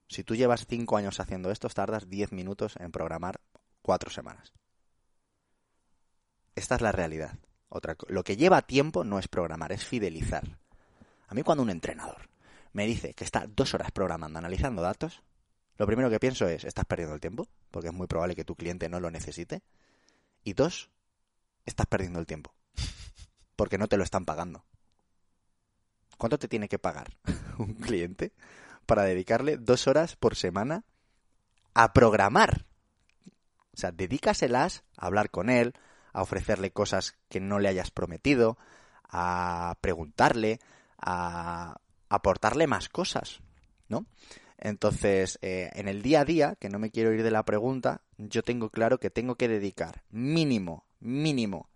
Si 0.08 0.24
tú 0.24 0.34
llevas 0.34 0.66
cinco 0.66 0.96
años 0.96 1.20
haciendo 1.20 1.50
esto, 1.50 1.68
tardas 1.68 2.08
10 2.08 2.32
minutos 2.32 2.74
en 2.78 2.92
programar 2.92 3.40
cuatro 3.82 4.10
semanas. 4.10 4.52
Esta 6.54 6.76
es 6.76 6.80
la 6.80 6.92
realidad. 6.92 7.38
Otra, 7.68 7.96
lo 8.08 8.22
que 8.22 8.36
lleva 8.36 8.62
tiempo 8.62 9.04
no 9.04 9.18
es 9.18 9.28
programar, 9.28 9.72
es 9.72 9.84
fidelizar. 9.84 10.58
A 11.26 11.34
mí 11.34 11.42
cuando 11.42 11.62
un 11.62 11.70
entrenador 11.70 12.28
me 12.72 12.86
dice 12.86 13.14
que 13.14 13.24
está 13.24 13.46
dos 13.46 13.74
horas 13.74 13.90
programando, 13.90 14.38
analizando 14.38 14.82
datos, 14.82 15.22
lo 15.76 15.86
primero 15.86 16.08
que 16.08 16.20
pienso 16.20 16.46
es, 16.46 16.64
estás 16.64 16.84
perdiendo 16.84 17.14
el 17.14 17.20
tiempo, 17.20 17.48
porque 17.70 17.88
es 17.88 17.94
muy 17.94 18.06
probable 18.06 18.36
que 18.36 18.44
tu 18.44 18.54
cliente 18.54 18.88
no 18.88 19.00
lo 19.00 19.10
necesite. 19.10 19.62
Y 20.44 20.52
dos, 20.52 20.90
estás 21.66 21.86
perdiendo 21.86 22.20
el 22.20 22.26
tiempo. 22.26 22.54
Porque 23.56 23.78
no 23.78 23.88
te 23.88 23.96
lo 23.96 24.04
están 24.04 24.24
pagando. 24.24 24.64
¿Cuánto 26.16 26.38
te 26.38 26.48
tiene 26.48 26.68
que 26.68 26.78
pagar 26.78 27.16
un 27.58 27.74
cliente 27.74 28.32
para 28.86 29.02
dedicarle 29.02 29.56
dos 29.56 29.88
horas 29.88 30.14
por 30.16 30.36
semana 30.36 30.84
a 31.74 31.92
programar? 31.92 32.66
O 33.72 33.76
sea, 33.76 33.90
dedícaselas 33.90 34.84
a 34.96 35.06
hablar 35.06 35.30
con 35.30 35.50
él, 35.50 35.74
a 36.14 36.22
ofrecerle 36.22 36.70
cosas 36.70 37.14
que 37.28 37.40
no 37.40 37.58
le 37.58 37.68
hayas 37.68 37.90
prometido, 37.90 38.56
a 39.10 39.76
preguntarle, 39.82 40.60
a 40.98 41.76
aportarle 42.08 42.66
más 42.66 42.88
cosas, 42.88 43.40
¿no? 43.88 44.06
Entonces, 44.56 45.38
eh, 45.42 45.70
en 45.74 45.88
el 45.88 46.00
día 46.00 46.20
a 46.20 46.24
día, 46.24 46.56
que 46.58 46.70
no 46.70 46.78
me 46.78 46.90
quiero 46.90 47.12
ir 47.12 47.22
de 47.22 47.30
la 47.30 47.44
pregunta, 47.44 48.00
yo 48.16 48.42
tengo 48.42 48.70
claro 48.70 48.98
que 48.98 49.10
tengo 49.10 49.34
que 49.34 49.48
dedicar 49.48 50.04
mínimo 50.08 50.86
mínimo, 51.04 51.68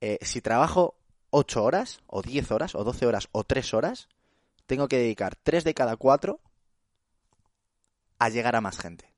eh, 0.00 0.18
si 0.22 0.40
trabajo 0.40 0.96
8 1.30 1.62
horas, 1.62 2.00
o 2.06 2.22
10 2.22 2.50
horas, 2.50 2.74
o 2.74 2.82
12 2.82 3.06
horas, 3.06 3.28
o 3.30 3.44
3 3.44 3.74
horas, 3.74 4.08
tengo 4.66 4.88
que 4.88 4.98
dedicar 4.98 5.36
3 5.36 5.64
de 5.64 5.74
cada 5.74 5.96
4 5.96 6.40
a 8.18 8.28
llegar 8.30 8.56
a 8.56 8.60
más 8.60 8.78
gente. 8.78 9.12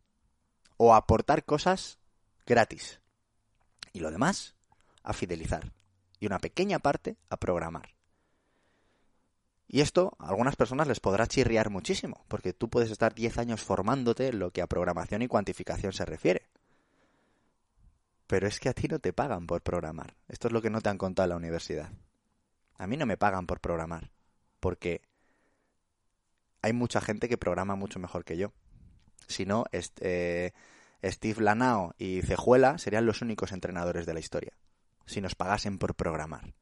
O 0.77 0.93
a 0.93 0.99
aportar 0.99 1.45
cosas 1.45 1.99
gratis. 2.45 3.01
Y 3.97 4.01
lo 4.01 4.11
demás, 4.11 4.55
a 5.05 5.15
fidelizar. 5.15 5.73
Y 6.21 6.27
una 6.27 6.39
pequeña 6.39 6.81
parte 6.81 7.17
a 7.31 7.39
programar. 7.39 7.95
Y 9.67 9.81
esto 9.81 10.15
a 10.19 10.29
algunas 10.29 10.55
personas 10.55 10.87
les 10.87 11.01
podrá 11.01 11.27
chirriar 11.27 11.71
muchísimo, 11.71 12.27
porque 12.29 12.53
tú 12.53 12.69
puedes 12.69 12.91
estar 12.91 13.15
10 13.15 13.39
años 13.39 13.63
formándote 13.63 14.29
en 14.29 14.39
lo 14.39 14.51
que 14.51 14.61
a 14.61 14.67
programación 14.67 15.23
y 15.23 15.29
cuantificación 15.29 15.95
se 15.95 16.05
refiere. 16.05 16.43
Pero 18.27 18.47
es 18.47 18.61
que 18.61 18.69
a 18.69 18.75
ti 18.75 18.87
no 18.87 18.99
te 18.99 19.15
pagan 19.15 19.47
por 19.47 19.63
programar. 19.63 20.15
Esto 20.29 20.49
es 20.49 20.53
lo 20.53 20.61
que 20.61 20.69
no 20.69 20.83
te 20.83 20.91
han 20.91 20.99
contado 20.99 21.25
en 21.25 21.31
la 21.31 21.37
universidad. 21.37 21.91
A 22.77 22.87
mí 22.87 22.99
no 22.99 23.07
me 23.07 23.17
pagan 23.17 23.47
por 23.47 23.61
programar. 23.61 24.11
Porque 24.61 25.01
hay 26.61 26.75
mucha 26.75 27.01
gente 27.01 27.31
que 27.31 27.39
programa 27.39 27.77
mucho 27.77 27.99
mejor 27.99 28.27
que 28.27 28.37
yo. 28.37 28.53
Si 29.27 29.47
no, 29.47 29.65
eh, 29.73 30.53
Steve 31.03 31.43
Lanao 31.43 31.95
y 31.99 32.23
Cejuela 32.23 32.79
serían 32.79 33.07
los 33.07 33.23
únicos 33.23 33.53
entrenadores 33.53 34.07
de 34.07 34.15
la 34.15 34.21
historia. 34.21 34.53
Si 35.07 35.21
nos 35.21 35.35
pagasen 35.35 35.79
por 35.79 35.95
programar. 35.95 36.55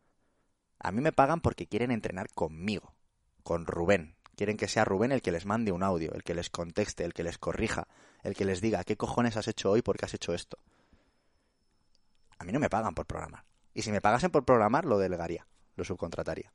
A 0.79 0.93
mí 0.93 1.01
me 1.01 1.13
pagan 1.13 1.41
porque 1.41 1.67
quieren 1.67 1.91
entrenar 1.91 2.29
conmigo. 2.35 2.95
Con 3.43 3.67
Rubén. 3.67 4.17
Quieren 4.37 4.57
que 4.57 4.69
sea 4.69 4.85
Rubén 4.85 5.13
el 5.13 5.23
que 5.23 5.33
les 5.33 5.47
mande 5.47 5.73
un 5.73 5.83
audio, 5.83 6.13
el 6.13 6.25
que 6.25 6.35
les 6.35 6.51
conteste, 6.51 7.05
el 7.05 7.15
que 7.15 7.23
les 7.23 7.39
corrija, 7.39 7.87
el 8.23 8.35
que 8.35 8.45
les 8.45 8.61
diga 8.61 8.85
qué 8.85 8.97
cojones 8.97 9.37
has 9.37 9.49
hecho 9.49 9.71
hoy 9.71 9.83
porque 9.83 10.07
has 10.07 10.15
hecho 10.15 10.35
esto. 10.35 10.59
A 12.39 12.45
mí 12.45 12.53
no 12.53 12.59
me 12.59 12.69
pagan 12.69 12.95
por 12.95 13.07
programar. 13.07 13.45
Y 13.73 13.83
si 13.83 13.93
me 13.93 14.01
pagasen 14.01 14.31
por 14.31 14.45
programar, 14.45 14.85
lo 14.85 14.99
delegaría, 14.99 15.47
lo 15.77 15.85
subcontrataría. 15.85 16.53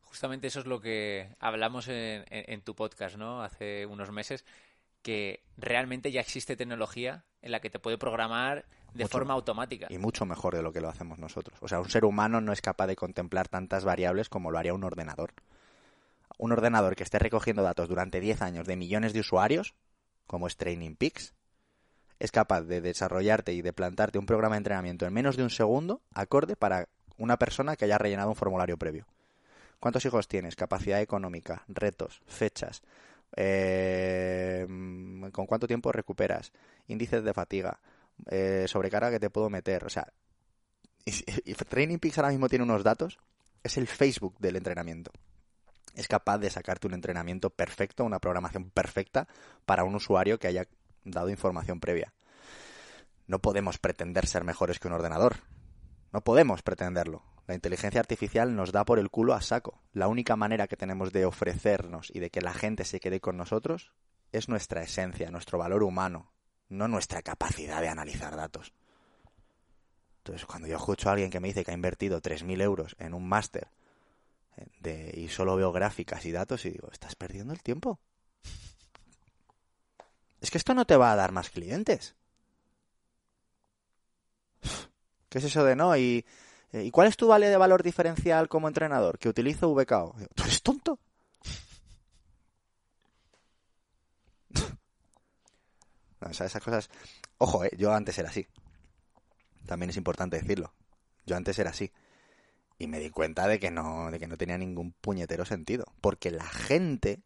Justamente 0.00 0.48
eso 0.48 0.60
es 0.60 0.66
lo 0.66 0.80
que 0.80 1.34
hablamos 1.38 1.86
en, 1.88 2.60
tu 2.62 2.74
podcast, 2.74 3.16
¿no? 3.16 3.42
Hace 3.42 3.86
unos 3.86 4.10
meses, 4.10 4.44
que 5.02 5.42
realmente 5.56 6.12
ya 6.12 6.20
existe 6.20 6.56
tecnología 6.56 7.24
en 7.42 7.52
la 7.52 7.60
que 7.60 7.70
te 7.70 7.78
puede 7.78 7.98
programar 7.98 8.64
de 8.94 9.08
forma 9.08 9.34
automática. 9.34 9.86
Y 9.90 9.98
mucho 9.98 10.26
mejor 10.26 10.54
de 10.54 10.62
lo 10.62 10.72
que 10.72 10.80
lo 10.80 10.88
hacemos 10.88 11.18
nosotros. 11.18 11.58
O 11.60 11.68
sea, 11.68 11.80
un 11.80 11.90
ser 11.90 12.04
humano 12.04 12.40
no 12.40 12.52
es 12.52 12.60
capaz 12.60 12.86
de 12.86 12.96
contemplar 12.96 13.48
tantas 13.48 13.84
variables 13.84 14.28
como 14.28 14.50
lo 14.50 14.58
haría 14.58 14.74
un 14.74 14.84
ordenador. 14.84 15.32
Un 16.38 16.52
ordenador 16.52 16.96
que 16.96 17.02
esté 17.02 17.18
recogiendo 17.18 17.62
datos 17.62 17.88
durante 17.88 18.20
10 18.20 18.42
años 18.42 18.66
de 18.66 18.76
millones 18.76 19.12
de 19.12 19.20
usuarios, 19.20 19.74
como 20.26 20.46
es 20.46 20.56
Training 20.56 20.96
Peaks, 20.96 21.34
es 22.18 22.30
capaz 22.30 22.62
de 22.62 22.80
desarrollarte 22.80 23.52
y 23.52 23.62
de 23.62 23.72
plantarte 23.72 24.18
un 24.18 24.26
programa 24.26 24.54
de 24.54 24.58
entrenamiento 24.58 25.06
en 25.06 25.12
menos 25.12 25.36
de 25.36 25.42
un 25.42 25.50
segundo, 25.50 26.02
acorde 26.14 26.56
para 26.56 26.88
una 27.16 27.36
persona 27.36 27.76
que 27.76 27.84
haya 27.84 27.98
rellenado 27.98 28.28
un 28.28 28.36
formulario 28.36 28.76
previo. 28.76 29.06
¿Cuántos 29.80 30.04
hijos 30.04 30.28
tienes? 30.28 30.54
Capacidad 30.54 31.00
económica, 31.00 31.64
retos, 31.66 32.22
fechas, 32.26 32.82
eh, 33.36 34.66
con 35.32 35.46
cuánto 35.46 35.66
tiempo 35.66 35.92
recuperas, 35.92 36.52
índices 36.86 37.24
de 37.24 37.32
fatiga, 37.32 37.80
eh, 38.30 38.66
sobrecarga 38.68 39.10
que 39.10 39.20
te 39.20 39.30
puedo 39.30 39.50
meter. 39.50 39.84
O 39.84 39.90
sea, 39.90 40.12
y, 41.04 41.54
Training 41.54 41.98
Peaks 41.98 42.18
ahora 42.18 42.30
mismo 42.30 42.48
tiene 42.48 42.64
unos 42.64 42.84
datos, 42.84 43.18
es 43.62 43.76
el 43.76 43.86
Facebook 43.86 44.36
del 44.38 44.56
entrenamiento. 44.56 45.12
Es 45.94 46.08
capaz 46.08 46.38
de 46.38 46.50
sacarte 46.50 46.86
un 46.86 46.94
entrenamiento 46.94 47.50
perfecto, 47.50 48.04
una 48.04 48.18
programación 48.18 48.70
perfecta 48.70 49.28
para 49.66 49.84
un 49.84 49.94
usuario 49.94 50.38
que 50.38 50.48
haya 50.48 50.66
dado 51.04 51.28
información 51.28 51.80
previa. 51.80 52.12
No 53.26 53.40
podemos 53.40 53.78
pretender 53.78 54.26
ser 54.26 54.44
mejores 54.44 54.78
que 54.78 54.88
un 54.88 54.94
ordenador. 54.94 55.36
No 56.12 56.22
podemos 56.22 56.62
pretenderlo. 56.62 57.22
La 57.46 57.54
inteligencia 57.54 58.00
artificial 58.00 58.54
nos 58.54 58.72
da 58.72 58.84
por 58.84 58.98
el 58.98 59.10
culo 59.10 59.34
a 59.34 59.40
saco. 59.40 59.82
La 59.92 60.08
única 60.08 60.36
manera 60.36 60.68
que 60.68 60.76
tenemos 60.76 61.12
de 61.12 61.26
ofrecernos 61.26 62.10
y 62.14 62.20
de 62.20 62.30
que 62.30 62.40
la 62.40 62.54
gente 62.54 62.84
se 62.84 63.00
quede 63.00 63.20
con 63.20 63.36
nosotros 63.36 63.92
es 64.30 64.48
nuestra 64.48 64.82
esencia, 64.82 65.30
nuestro 65.30 65.58
valor 65.58 65.82
humano, 65.82 66.32
no 66.68 66.88
nuestra 66.88 67.22
capacidad 67.22 67.80
de 67.80 67.88
analizar 67.88 68.36
datos. 68.36 68.72
Entonces, 70.18 70.46
cuando 70.46 70.68
yo 70.68 70.76
escucho 70.76 71.08
a 71.08 71.12
alguien 71.12 71.30
que 71.30 71.40
me 71.40 71.48
dice 71.48 71.64
que 71.64 71.72
ha 71.72 71.74
invertido 71.74 72.22
3.000 72.22 72.62
euros 72.62 72.94
en 72.98 73.12
un 73.12 73.28
máster 73.28 73.68
eh, 74.84 75.12
y 75.14 75.28
solo 75.28 75.56
veo 75.56 75.72
gráficas 75.72 76.24
y 76.24 76.32
datos 76.32 76.64
y 76.64 76.70
digo, 76.70 76.88
estás 76.92 77.16
perdiendo 77.16 77.52
el 77.52 77.62
tiempo. 77.62 77.98
Es 80.40 80.50
que 80.50 80.58
esto 80.58 80.74
no 80.74 80.84
te 80.84 80.96
va 80.96 81.12
a 81.12 81.16
dar 81.16 81.32
más 81.32 81.50
clientes. 81.50 82.14
¿Qué 85.28 85.38
es 85.38 85.44
eso 85.44 85.64
de 85.64 85.74
no? 85.74 85.96
Y, 85.96 86.24
¿y 86.72 86.90
cuál 86.90 87.08
es 87.08 87.16
tu 87.16 87.28
vale 87.28 87.48
de 87.48 87.56
valor 87.56 87.82
diferencial 87.82 88.48
como 88.48 88.68
entrenador? 88.68 89.18
Que 89.18 89.28
utilizo 89.28 89.74
VKO. 89.74 90.14
¿Tú 90.34 90.42
eres 90.44 90.62
tonto? 90.62 90.98
no, 96.20 96.28
o 96.28 96.32
sea, 96.32 96.46
esas 96.46 96.62
cosas... 96.62 96.88
Ojo, 97.38 97.64
eh, 97.64 97.70
yo 97.76 97.92
antes 97.92 98.16
era 98.18 98.30
así. 98.30 98.46
También 99.66 99.90
es 99.90 99.96
importante 99.96 100.40
decirlo. 100.40 100.72
Yo 101.26 101.36
antes 101.36 101.58
era 101.58 101.70
así. 101.70 101.92
Y 102.78 102.86
me 102.86 103.00
di 103.00 103.10
cuenta 103.10 103.46
de 103.46 103.60
que 103.60 103.70
no, 103.70 104.10
de 104.10 104.18
que 104.18 104.26
no 104.26 104.38
tenía 104.38 104.56
ningún 104.56 104.92
puñetero 104.92 105.44
sentido. 105.44 105.84
Porque 106.00 106.30
la 106.30 106.46
gente 106.46 107.22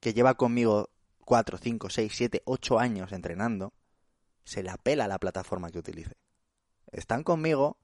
que 0.00 0.12
lleva 0.12 0.34
conmigo 0.34 0.90
4, 1.24 1.58
5, 1.58 1.90
6, 1.90 2.12
7, 2.14 2.42
8 2.44 2.78
años 2.80 3.12
entrenando, 3.12 3.72
se 4.44 4.64
la 4.64 4.76
pela 4.76 5.06
la 5.06 5.18
plataforma 5.18 5.70
que 5.70 5.78
utilice. 5.78 6.16
Están 6.90 7.22
conmigo 7.22 7.78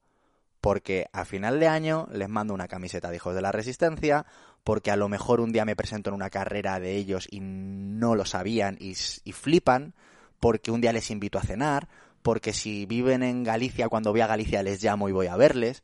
porque 0.61 1.07
a 1.13 1.25
final 1.25 1.59
de 1.59 1.67
año 1.67 2.07
les 2.11 2.29
mando 2.29 2.53
una 2.53 2.67
camiseta 2.67 3.09
de 3.09 3.17
hijos 3.17 3.35
de 3.35 3.41
la 3.41 3.51
resistencia, 3.51 4.25
porque 4.63 4.91
a 4.91 4.95
lo 4.95 5.09
mejor 5.09 5.39
un 5.39 5.51
día 5.51 5.65
me 5.65 5.75
presento 5.75 6.09
en 6.09 6.15
una 6.15 6.29
carrera 6.29 6.79
de 6.79 6.95
ellos 6.95 7.27
y 7.29 7.39
no 7.41 8.15
lo 8.15 8.25
sabían 8.25 8.77
y, 8.79 8.95
y 9.23 9.31
flipan, 9.31 9.93
porque 10.39 10.71
un 10.71 10.81
día 10.81 10.93
les 10.93 11.09
invito 11.11 11.39
a 11.39 11.43
cenar, 11.43 11.87
porque 12.21 12.53
si 12.53 12.85
viven 12.85 13.23
en 13.23 13.43
Galicia, 13.43 13.87
cuando 13.87 14.11
voy 14.11 14.21
a 14.21 14.27
Galicia 14.27 14.63
les 14.63 14.83
llamo 14.83 15.07
y 15.07 15.13
voy 15.13 15.27
a 15.27 15.37
verles. 15.37 15.83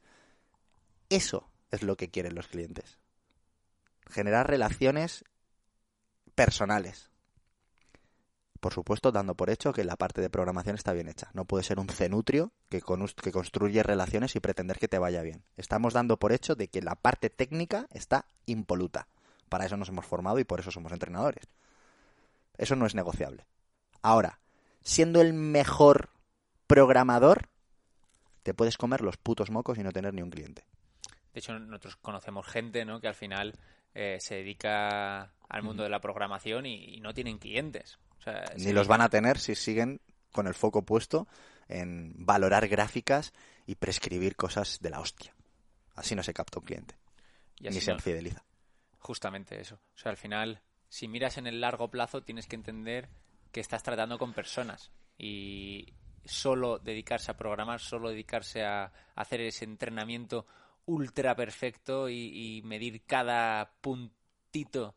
Eso 1.09 1.47
es 1.71 1.83
lo 1.83 1.95
que 1.95 2.09
quieren 2.09 2.35
los 2.35 2.47
clientes. 2.47 2.97
Generar 4.09 4.49
relaciones 4.49 5.23
personales. 6.35 7.12
Por 8.63 8.73
supuesto, 8.73 9.11
dando 9.11 9.35
por 9.35 9.49
hecho 9.49 9.73
que 9.73 9.83
la 9.83 9.97
parte 9.97 10.21
de 10.21 10.29
programación 10.29 10.75
está 10.77 10.93
bien 10.93 11.09
hecha. 11.09 11.29
No 11.33 11.43
puede 11.43 11.65
ser 11.65 11.81
un 11.81 11.89
cenutrio 11.89 12.53
que, 12.69 12.81
que 13.21 13.31
construye 13.33 13.83
relaciones 13.83 14.37
y 14.37 14.39
pretender 14.39 14.79
que 14.79 14.87
te 14.87 14.99
vaya 14.99 15.21
bien. 15.21 15.43
Estamos 15.57 15.91
dando 15.91 16.15
por 16.15 16.31
hecho 16.31 16.55
de 16.55 16.69
que 16.69 16.81
la 16.81 16.95
parte 16.95 17.29
técnica 17.29 17.87
está 17.91 18.25
impoluta. 18.45 19.09
Para 19.49 19.65
eso 19.65 19.75
nos 19.75 19.89
hemos 19.89 20.05
formado 20.05 20.39
y 20.39 20.45
por 20.45 20.61
eso 20.61 20.71
somos 20.71 20.93
entrenadores. 20.93 21.45
Eso 22.57 22.77
no 22.77 22.85
es 22.85 22.95
negociable. 22.95 23.45
Ahora, 24.01 24.39
siendo 24.81 25.19
el 25.19 25.33
mejor 25.33 26.11
programador, 26.65 27.49
te 28.43 28.53
puedes 28.53 28.77
comer 28.77 29.01
los 29.01 29.17
putos 29.17 29.51
mocos 29.51 29.77
y 29.77 29.83
no 29.83 29.91
tener 29.91 30.13
ni 30.13 30.21
un 30.21 30.29
cliente. 30.29 30.63
De 31.33 31.41
hecho, 31.41 31.59
nosotros 31.59 31.97
conocemos 31.97 32.47
gente 32.47 32.85
¿no? 32.85 33.01
que 33.01 33.09
al 33.09 33.15
final 33.15 33.55
eh, 33.93 34.19
se 34.21 34.35
dedica 34.35 35.33
al 35.49 35.61
mundo 35.61 35.83
de 35.83 35.89
la 35.89 36.01
programación 36.01 36.65
y, 36.65 36.99
no 36.99 37.13
tienen 37.13 37.37
clientes. 37.37 37.99
Ni 38.57 38.71
los 38.71 38.87
van 38.87 39.01
a 39.01 39.09
tener 39.09 39.39
si 39.39 39.55
siguen 39.55 40.01
con 40.31 40.47
el 40.47 40.53
foco 40.53 40.83
puesto 40.83 41.27
en 41.67 42.13
valorar 42.17 42.67
gráficas 42.67 43.33
y 43.65 43.75
prescribir 43.75 44.35
cosas 44.35 44.79
de 44.81 44.89
la 44.89 44.99
hostia. 44.99 45.33
Así 45.95 46.15
no 46.15 46.23
se 46.23 46.33
capta 46.33 46.59
un 46.59 46.65
cliente. 46.65 46.97
Y 47.59 47.69
ni 47.69 47.79
se 47.79 47.97
fideliza. 47.99 48.43
Justamente 48.99 49.59
eso. 49.59 49.75
O 49.75 49.97
sea, 49.97 50.11
al 50.11 50.17
final, 50.17 50.61
si 50.89 51.07
miras 51.07 51.37
en 51.37 51.47
el 51.47 51.61
largo 51.61 51.89
plazo, 51.89 52.23
tienes 52.23 52.47
que 52.47 52.55
entender 52.55 53.09
que 53.51 53.61
estás 53.61 53.83
tratando 53.83 54.17
con 54.17 54.33
personas. 54.33 54.91
Y, 55.17 55.93
solo 56.25 56.79
dedicarse 56.79 57.31
a 57.31 57.37
programar, 57.37 57.79
solo 57.79 58.09
dedicarse 58.09 58.63
a 58.63 58.91
hacer 59.15 59.41
ese 59.41 59.65
entrenamiento 59.65 60.45
ultra 60.85 61.35
perfecto 61.35 62.09
y, 62.09 62.61
medir 62.65 63.03
cada 63.05 63.73
puntito 63.81 64.95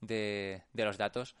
de, 0.00 0.62
los 0.72 0.98
datos, 0.98 1.36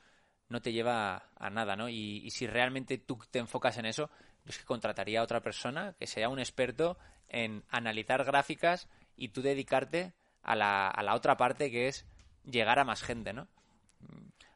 no 0.52 0.62
te 0.62 0.72
lleva 0.72 1.30
a, 1.36 1.50
nada, 1.50 1.76
¿no? 1.76 1.88
Y, 1.88 2.30
si 2.30 2.46
realmente 2.46 2.98
tú 2.98 3.18
te 3.30 3.38
enfocas 3.38 3.78
en 3.78 3.86
eso, 3.86 4.10
yo 4.44 4.50
es 4.50 4.58
que 4.58 4.64
contrataría 4.64 5.20
a 5.20 5.24
otra 5.24 5.40
persona 5.40 5.94
que 5.98 6.06
sea 6.06 6.28
un 6.28 6.38
experto 6.38 6.98
en 7.28 7.64
analizar 7.70 8.24
gráficas 8.24 8.88
y 9.16 9.28
tú 9.28 9.42
dedicarte 9.42 10.12
a 10.42 10.54
la, 10.54 10.88
a 10.88 11.02
la 11.02 11.14
otra 11.14 11.36
parte 11.36 11.70
que 11.70 11.88
es 11.88 12.06
llegar 12.44 12.78
a 12.78 12.84
más 12.84 13.02
gente, 13.02 13.32
¿no? 13.32 13.48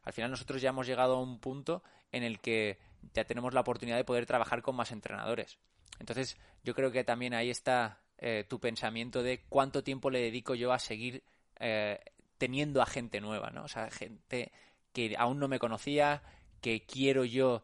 Al 0.02 0.12
final 0.12 0.30
nosotros 0.30 0.62
ya 0.62 0.70
hemos 0.70 0.86
llegado 0.86 1.16
a 1.16 1.20
un 1.20 1.40
punto 1.40 1.82
en 2.12 2.22
el 2.22 2.38
que 2.40 2.78
ya 3.12 3.24
tenemos 3.24 3.54
la 3.54 3.60
oportunidad 3.60 3.96
de 3.96 4.04
poder 4.04 4.26
trabajar 4.26 4.62
con 4.62 4.76
más 4.76 4.92
entrenadores. 4.92 5.58
Entonces, 5.98 6.36
yo 6.62 6.74
creo 6.74 6.92
que 6.92 7.04
también 7.04 7.34
ahí 7.34 7.50
está 7.50 8.00
eh, 8.18 8.44
tu 8.48 8.60
pensamiento 8.60 9.22
de 9.22 9.42
cuánto 9.48 9.82
tiempo 9.82 10.10
le 10.10 10.20
dedico 10.20 10.54
yo 10.54 10.72
a 10.72 10.78
seguir 10.78 11.22
eh, 11.58 11.98
teniendo 12.38 12.82
a 12.82 12.86
gente 12.86 13.20
nueva, 13.20 13.50
¿no? 13.50 13.64
O 13.64 13.68
sea, 13.68 13.90
gente 13.90 14.52
que 14.96 15.14
aún 15.18 15.38
no 15.38 15.46
me 15.46 15.58
conocía, 15.58 16.22
que 16.62 16.86
quiero 16.86 17.26
yo 17.26 17.62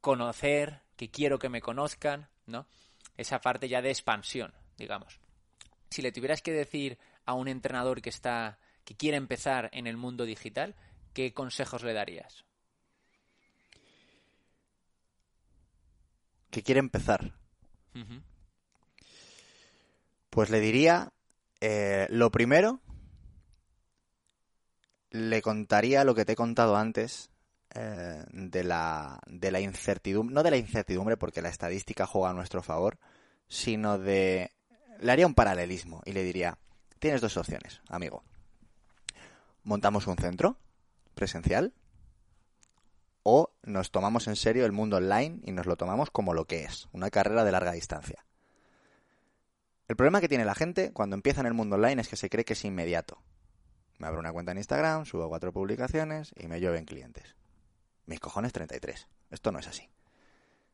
conocer, 0.00 0.80
que 0.96 1.12
quiero 1.12 1.38
que 1.38 1.48
me 1.48 1.60
conozcan, 1.60 2.26
¿no? 2.46 2.66
Esa 3.16 3.40
parte 3.40 3.68
ya 3.68 3.80
de 3.80 3.90
expansión, 3.90 4.52
digamos. 4.76 5.20
Si 5.90 6.02
le 6.02 6.10
tuvieras 6.10 6.42
que 6.42 6.50
decir 6.50 6.98
a 7.24 7.34
un 7.34 7.46
entrenador 7.46 8.02
que 8.02 8.10
está 8.10 8.58
que 8.84 8.96
quiere 8.96 9.16
empezar 9.16 9.70
en 9.72 9.86
el 9.86 9.96
mundo 9.96 10.24
digital, 10.24 10.74
¿qué 11.14 11.32
consejos 11.32 11.84
le 11.84 11.92
darías? 11.92 12.44
que 16.50 16.62
quiere 16.62 16.80
empezar. 16.80 17.32
Pues 20.30 20.50
le 20.50 20.60
diría, 20.60 21.12
eh, 21.60 22.06
lo 22.10 22.30
primero, 22.30 22.80
le 25.12 25.42
contaría 25.42 26.04
lo 26.04 26.14
que 26.14 26.24
te 26.24 26.32
he 26.32 26.36
contado 26.36 26.74
antes 26.76 27.30
eh, 27.74 28.24
de, 28.32 28.64
la, 28.64 29.20
de 29.26 29.50
la 29.50 29.60
incertidumbre, 29.60 30.34
no 30.34 30.42
de 30.42 30.50
la 30.50 30.56
incertidumbre 30.56 31.18
porque 31.18 31.42
la 31.42 31.50
estadística 31.50 32.06
juega 32.06 32.30
a 32.30 32.34
nuestro 32.34 32.62
favor, 32.62 32.98
sino 33.46 33.98
de... 33.98 34.50
Le 35.00 35.12
haría 35.12 35.26
un 35.26 35.34
paralelismo 35.34 36.00
y 36.06 36.12
le 36.12 36.22
diría, 36.22 36.56
tienes 36.98 37.20
dos 37.20 37.36
opciones, 37.36 37.82
amigo. 37.88 38.24
Montamos 39.64 40.06
un 40.06 40.16
centro 40.16 40.56
presencial 41.14 41.74
o 43.22 43.52
nos 43.62 43.90
tomamos 43.90 44.28
en 44.28 44.36
serio 44.36 44.64
el 44.64 44.72
mundo 44.72 44.96
online 44.96 45.40
y 45.44 45.52
nos 45.52 45.66
lo 45.66 45.76
tomamos 45.76 46.10
como 46.10 46.32
lo 46.32 46.46
que 46.46 46.64
es, 46.64 46.88
una 46.92 47.10
carrera 47.10 47.44
de 47.44 47.52
larga 47.52 47.72
distancia. 47.72 48.24
El 49.88 49.96
problema 49.96 50.22
que 50.22 50.28
tiene 50.28 50.46
la 50.46 50.54
gente 50.54 50.90
cuando 50.92 51.16
empieza 51.16 51.40
en 51.40 51.48
el 51.48 51.54
mundo 51.54 51.76
online 51.76 52.00
es 52.00 52.08
que 52.08 52.16
se 52.16 52.30
cree 52.30 52.46
que 52.46 52.54
es 52.54 52.64
inmediato. 52.64 53.18
Me 54.02 54.08
abro 54.08 54.18
una 54.18 54.32
cuenta 54.32 54.50
en 54.50 54.58
Instagram, 54.58 55.06
subo 55.06 55.28
cuatro 55.28 55.52
publicaciones 55.52 56.34
y 56.36 56.48
me 56.48 56.58
llueven 56.58 56.86
clientes. 56.86 57.36
Mis 58.06 58.18
cojones 58.18 58.52
33. 58.52 59.06
Esto 59.30 59.52
no 59.52 59.60
es 59.60 59.68
así. 59.68 59.88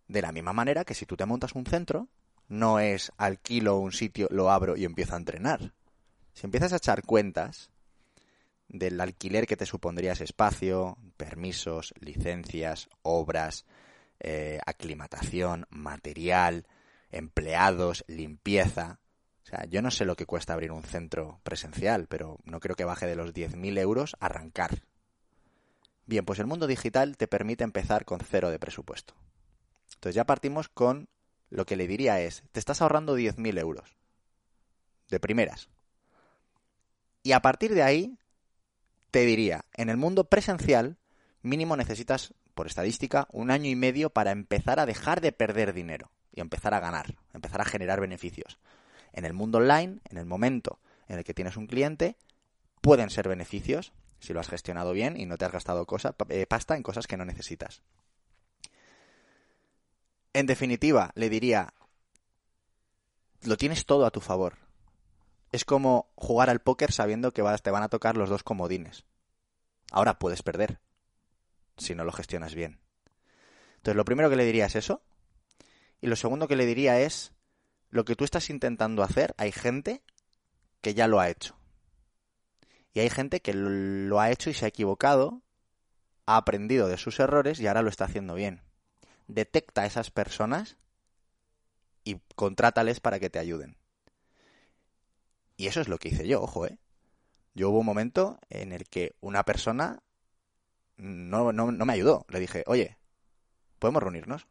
De 0.07 0.23
la 0.23 0.33
misma 0.33 0.55
manera 0.55 0.87
que 0.87 0.95
si 0.95 1.05
tú 1.05 1.15
te 1.15 1.27
montas 1.27 1.53
un 1.53 1.67
centro, 1.67 2.09
no 2.49 2.81
es 2.81 3.13
alquilo 3.19 3.77
un 3.81 3.93
sitio, 3.93 4.29
lo 4.31 4.51
abro 4.51 4.79
y 4.79 4.87
empiezo 4.87 5.13
a 5.13 5.19
entrenar. 5.19 5.75
Si 6.33 6.47
empiezas 6.47 6.73
a 6.73 6.79
echar 6.79 7.03
cuentas, 7.03 7.71
del 8.67 8.99
alquiler 8.99 9.47
que 9.47 9.59
te 9.59 9.67
supondría 9.67 10.13
ese 10.13 10.25
espacio, 10.25 10.97
permisos, 11.19 11.93
licencias, 12.01 12.89
obras, 13.03 13.67
eh, 14.21 14.59
aclimatación, 14.65 15.67
material, 15.69 16.67
empleados, 17.11 18.07
limpieza. 18.07 19.01
O 19.49 19.51
sea, 19.51 19.65
yo 19.65 19.81
no 19.81 19.91
sé 19.91 20.05
lo 20.05 20.15
que 20.15 20.27
cuesta 20.27 20.53
abrir 20.53 20.71
un 20.73 20.83
centro 20.83 21.41
presencial, 21.43 22.07
pero 22.07 22.39
no 22.45 22.61
creo 22.61 22.77
que 22.77 22.85
baje 22.85 23.07
de 23.07 23.17
los 23.17 23.33
10.000 23.33 23.79
euros 23.79 24.15
arrancar. 24.21 24.83
Bien, 26.05 26.27
pues 26.27 26.39
el 26.39 26.47
mundo 26.47 26.67
digital 26.67 27.17
te 27.17 27.29
permite 27.29 27.65
empezar 27.65 28.05
con 28.05 28.21
cero 28.21 28.51
de 28.51 28.59
presupuesto. 28.59 29.15
Entonces 29.95 30.17
ya 30.17 30.27
partimos 30.27 30.69
con 30.69 31.09
lo 31.49 31.65
que 31.65 31.77
le 31.77 31.87
diría 31.87 32.21
es, 32.21 32.43
te 32.53 32.61
estás 32.61 32.83
ahorrando 32.83 33.17
10.000 33.17 33.59
euros. 33.59 33.97
De 35.09 35.19
primeras. 35.19 35.71
Y 37.23 37.33
a 37.33 37.41
partir 37.41 37.73
de 37.73 37.83
ahí, 37.83 38.19
te 39.11 39.21
diría, 39.21 39.65
en 39.73 39.89
el 39.89 39.97
mundo 39.97 40.25
presencial, 40.25 40.99
mínimo 41.41 41.75
necesitas, 41.75 42.35
por 42.55 42.67
estadística, 42.67 43.27
un 43.33 43.51
año 43.51 43.71
y 43.71 43.77
medio 43.77 44.11
para 44.11 44.31
empezar 44.31 44.79
a 44.79 44.85
dejar 44.85 45.23
de 45.23 45.33
perder 45.33 45.73
dinero 45.73 46.11
y 46.33 46.43
empezar 46.43 46.75
a 46.75 46.81
ganar, 46.81 47.17
empezar 47.33 47.63
a 47.63 47.65
generar 47.65 47.99
beneficios. 47.99 48.59
En 49.13 49.25
el 49.25 49.33
mundo 49.33 49.59
online, 49.59 50.01
en 50.11 50.19
el 50.19 50.27
momento 50.27 50.79
en 51.09 51.19
el 51.19 51.25
que 51.25 51.35
tienes 51.35 51.57
un 51.57 51.67
cliente, 51.67 52.17
pueden 52.81 53.11
ser 53.11 53.29
beneficios 53.29 53.93
si 54.21 54.33
lo 54.33 54.41
has 54.41 54.49
gestionado 54.49 54.93
bien 54.93 55.19
y 55.19 55.27
no 55.27 55.37
te 55.37 55.45
has 55.45 55.53
gastado 55.53 55.87
eh, 56.29 56.47
pasta 56.47 56.77
en 56.77 56.83
cosas 56.83 57.07
que 57.07 57.17
no 57.17 57.25
necesitas. 57.25 57.83
En 60.33 60.47
definitiva, 60.47 61.13
le 61.15 61.31
diría, 61.31 61.73
lo 63.43 63.57
tienes 63.57 63.87
todo 63.87 64.07
a 64.07 64.11
tu 64.11 64.21
favor. 64.21 64.57
Es 65.51 65.65
como 65.65 66.11
jugar 66.15 66.51
al 66.51 66.61
póker 66.61 66.93
sabiendo 66.93 67.33
que 67.33 67.43
te 67.63 67.71
van 67.71 67.83
a 67.83 67.89
tocar 67.89 68.17
los 68.17 68.29
dos 68.29 68.43
comodines. 68.43 69.05
Ahora 69.91 70.19
puedes 70.19 70.43
perder, 70.43 70.81
si 71.79 71.95
no 71.95 72.05
lo 72.05 72.13
gestionas 72.13 72.55
bien. 72.55 72.81
Entonces, 73.77 73.97
lo 73.97 74.05
primero 74.05 74.29
que 74.29 74.37
le 74.37 74.45
diría 74.45 74.67
es 74.67 74.77
eso. 74.77 75.03
Y 76.01 76.09
lo 76.09 76.17
segundo 76.17 76.47
que 76.47 76.57
le 76.57 76.67
diría 76.67 77.01
es, 77.01 77.33
lo 77.91 78.05
que 78.05 78.17
tú 78.17 78.25
estás 78.25 78.51
intentando 78.51 79.03
hacer, 79.03 79.35
hay 79.39 79.53
gente 79.53 80.03
que 80.81 80.95
ya 80.95 81.09
lo 81.09 81.21
ha 81.21 81.29
hecho. 81.29 81.57
Y 82.93 83.01
hay 83.01 83.11
gente 83.11 83.41
que 83.41 83.53
lo 83.55 84.21
ha 84.21 84.31
hecho 84.31 84.51
y 84.51 84.55
se 84.55 84.65
ha 84.65 84.69
equivocado, 84.69 85.43
ha 86.27 86.37
aprendido 86.37 86.89
de 86.89 86.97
sus 86.97 87.21
errores 87.21 87.61
y 87.61 87.67
ahora 87.67 87.83
lo 87.83 87.89
está 87.89 88.05
haciendo 88.05 88.35
bien. 88.35 88.63
Detecta 89.27 89.83
a 89.83 89.87
esas 89.87 90.11
personas 90.11 90.77
y 92.05 92.21
contrátales 92.35 93.01
para 93.01 93.21
que 93.21 93.31
te 93.31 93.39
ayuden. 93.39 93.77
Y 95.57 95.67
eso 95.67 95.81
es 95.81 95.89
lo 95.89 95.99
que 95.99 96.09
hice 96.09 96.27
yo, 96.27 96.43
ojo, 96.43 96.67
¿eh? 96.67 96.79
Yo 97.55 97.71
hubo 97.71 97.81
un 97.81 97.87
momento 97.87 98.39
en 98.51 98.73
el 98.73 98.89
que 98.89 99.17
una 99.21 99.45
persona 99.45 100.03
no, 100.97 101.53
no, 101.53 101.73
no 101.73 101.85
me 101.85 101.93
ayudó. 101.93 102.25
Le 102.29 102.39
dije, 102.39 102.63
oye, 102.67 102.97
¿podemos 103.79 104.03
reunirnos? 104.03 104.47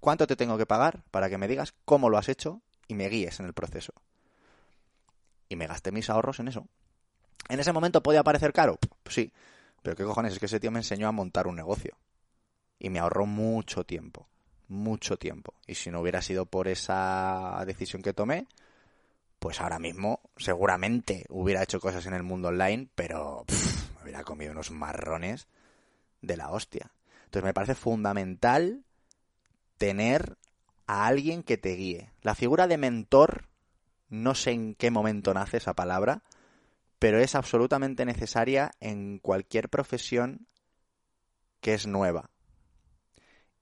¿Cuánto 0.00 0.26
te 0.26 0.36
tengo 0.36 0.56
que 0.58 0.66
pagar 0.66 1.02
para 1.10 1.28
que 1.28 1.38
me 1.38 1.48
digas 1.48 1.74
cómo 1.84 2.08
lo 2.08 2.18
has 2.18 2.28
hecho 2.28 2.62
y 2.86 2.94
me 2.94 3.08
guíes 3.08 3.40
en 3.40 3.46
el 3.46 3.52
proceso? 3.52 3.92
Y 5.48 5.56
me 5.56 5.66
gasté 5.66 5.92
mis 5.92 6.10
ahorros 6.10 6.40
en 6.40 6.48
eso. 6.48 6.66
¿En 7.48 7.60
ese 7.60 7.72
momento 7.72 8.02
podía 8.02 8.22
parecer 8.22 8.52
caro? 8.52 8.78
Pues 9.02 9.14
sí. 9.14 9.32
Pero 9.82 9.96
qué 9.96 10.04
cojones, 10.04 10.34
es 10.34 10.38
que 10.38 10.46
ese 10.46 10.60
tío 10.60 10.70
me 10.70 10.80
enseñó 10.80 11.08
a 11.08 11.12
montar 11.12 11.46
un 11.46 11.56
negocio. 11.56 11.96
Y 12.78 12.90
me 12.90 12.98
ahorró 12.98 13.26
mucho 13.26 13.84
tiempo. 13.84 14.28
Mucho 14.68 15.16
tiempo. 15.16 15.54
Y 15.66 15.74
si 15.74 15.90
no 15.90 16.00
hubiera 16.00 16.20
sido 16.20 16.46
por 16.46 16.68
esa 16.68 17.62
decisión 17.66 18.02
que 18.02 18.12
tomé, 18.12 18.46
pues 19.38 19.60
ahora 19.60 19.78
mismo 19.78 20.20
seguramente 20.36 21.24
hubiera 21.30 21.62
hecho 21.62 21.80
cosas 21.80 22.04
en 22.06 22.14
el 22.14 22.22
mundo 22.22 22.48
online, 22.48 22.88
pero 22.94 23.44
me 23.96 24.02
hubiera 24.02 24.24
comido 24.24 24.52
unos 24.52 24.70
marrones 24.70 25.48
de 26.20 26.36
la 26.36 26.50
hostia. 26.50 26.90
Entonces 27.24 27.44
me 27.44 27.54
parece 27.54 27.74
fundamental 27.74 28.84
tener 29.78 30.36
a 30.86 31.06
alguien 31.06 31.42
que 31.42 31.56
te 31.56 31.74
guíe. 31.74 32.12
La 32.22 32.34
figura 32.34 32.66
de 32.66 32.76
mentor, 32.76 33.48
no 34.08 34.34
sé 34.34 34.50
en 34.52 34.74
qué 34.74 34.90
momento 34.90 35.32
nace 35.34 35.56
esa 35.56 35.74
palabra, 35.74 36.22
pero 36.98 37.18
es 37.20 37.34
absolutamente 37.34 38.04
necesaria 38.04 38.72
en 38.80 39.18
cualquier 39.18 39.68
profesión 39.68 40.46
que 41.60 41.74
es 41.74 41.86
nueva. 41.86 42.30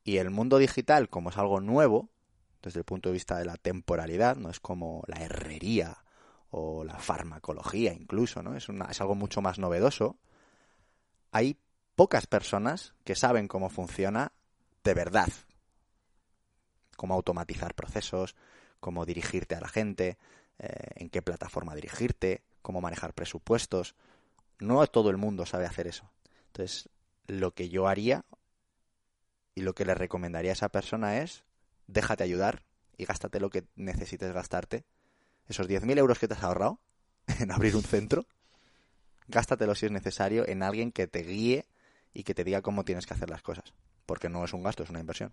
Y 0.04 0.18
el 0.18 0.30
mundo 0.30 0.58
digital, 0.58 1.08
como 1.08 1.30
es 1.30 1.36
algo 1.36 1.60
nuevo, 1.60 2.10
desde 2.62 2.80
el 2.80 2.84
punto 2.84 3.08
de 3.08 3.14
vista 3.14 3.38
de 3.38 3.44
la 3.44 3.56
temporalidad, 3.56 4.36
no 4.36 4.50
es 4.50 4.60
como 4.60 5.02
la 5.06 5.22
herrería 5.22 5.98
o 6.50 6.84
la 6.84 6.98
farmacología 6.98 7.92
incluso, 7.92 8.42
¿no? 8.42 8.56
Es, 8.56 8.68
una, 8.68 8.86
es 8.86 9.00
algo 9.00 9.14
mucho 9.14 9.42
más 9.42 9.58
novedoso. 9.58 10.16
Hay 11.32 11.58
pocas 11.96 12.26
personas 12.26 12.94
que 13.04 13.16
saben 13.16 13.48
cómo 13.48 13.68
funciona 13.68 14.32
de 14.84 14.94
verdad. 14.94 15.28
Cómo 16.96 17.14
automatizar 17.14 17.74
procesos, 17.74 18.34
cómo 18.80 19.04
dirigirte 19.04 19.54
a 19.54 19.60
la 19.60 19.68
gente, 19.68 20.18
eh, 20.58 20.68
en 20.96 21.10
qué 21.10 21.22
plataforma 21.22 21.74
dirigirte, 21.74 22.42
cómo 22.62 22.80
manejar 22.80 23.12
presupuestos. 23.12 23.94
No 24.58 24.86
todo 24.86 25.10
el 25.10 25.16
mundo 25.16 25.46
sabe 25.46 25.66
hacer 25.66 25.86
eso. 25.86 26.10
Entonces, 26.46 26.88
lo 27.26 27.52
que 27.52 27.68
yo 27.68 27.88
haría 27.88 28.24
y 29.54 29.62
lo 29.62 29.74
que 29.74 29.84
le 29.84 29.94
recomendaría 29.94 30.52
a 30.52 30.54
esa 30.54 30.68
persona 30.68 31.18
es 31.18 31.44
déjate 31.86 32.24
ayudar 32.24 32.64
y 32.96 33.04
gástate 33.04 33.40
lo 33.40 33.50
que 33.50 33.64
necesites 33.74 34.32
gastarte. 34.32 34.84
Esos 35.48 35.68
10.000 35.68 35.98
euros 35.98 36.18
que 36.18 36.28
te 36.28 36.34
has 36.34 36.42
ahorrado 36.42 36.80
en 37.40 37.50
abrir 37.50 37.76
un 37.76 37.82
centro, 37.82 38.26
gástatelo 39.28 39.74
si 39.74 39.86
es 39.86 39.92
necesario 39.92 40.46
en 40.48 40.62
alguien 40.62 40.92
que 40.92 41.06
te 41.06 41.22
guíe 41.22 41.66
y 42.14 42.24
que 42.24 42.34
te 42.34 42.44
diga 42.44 42.62
cómo 42.62 42.84
tienes 42.84 43.06
que 43.06 43.14
hacer 43.14 43.30
las 43.30 43.42
cosas. 43.42 43.74
Porque 44.06 44.28
no 44.28 44.44
es 44.44 44.52
un 44.52 44.62
gasto, 44.62 44.82
es 44.82 44.90
una 44.90 45.00
inversión 45.00 45.32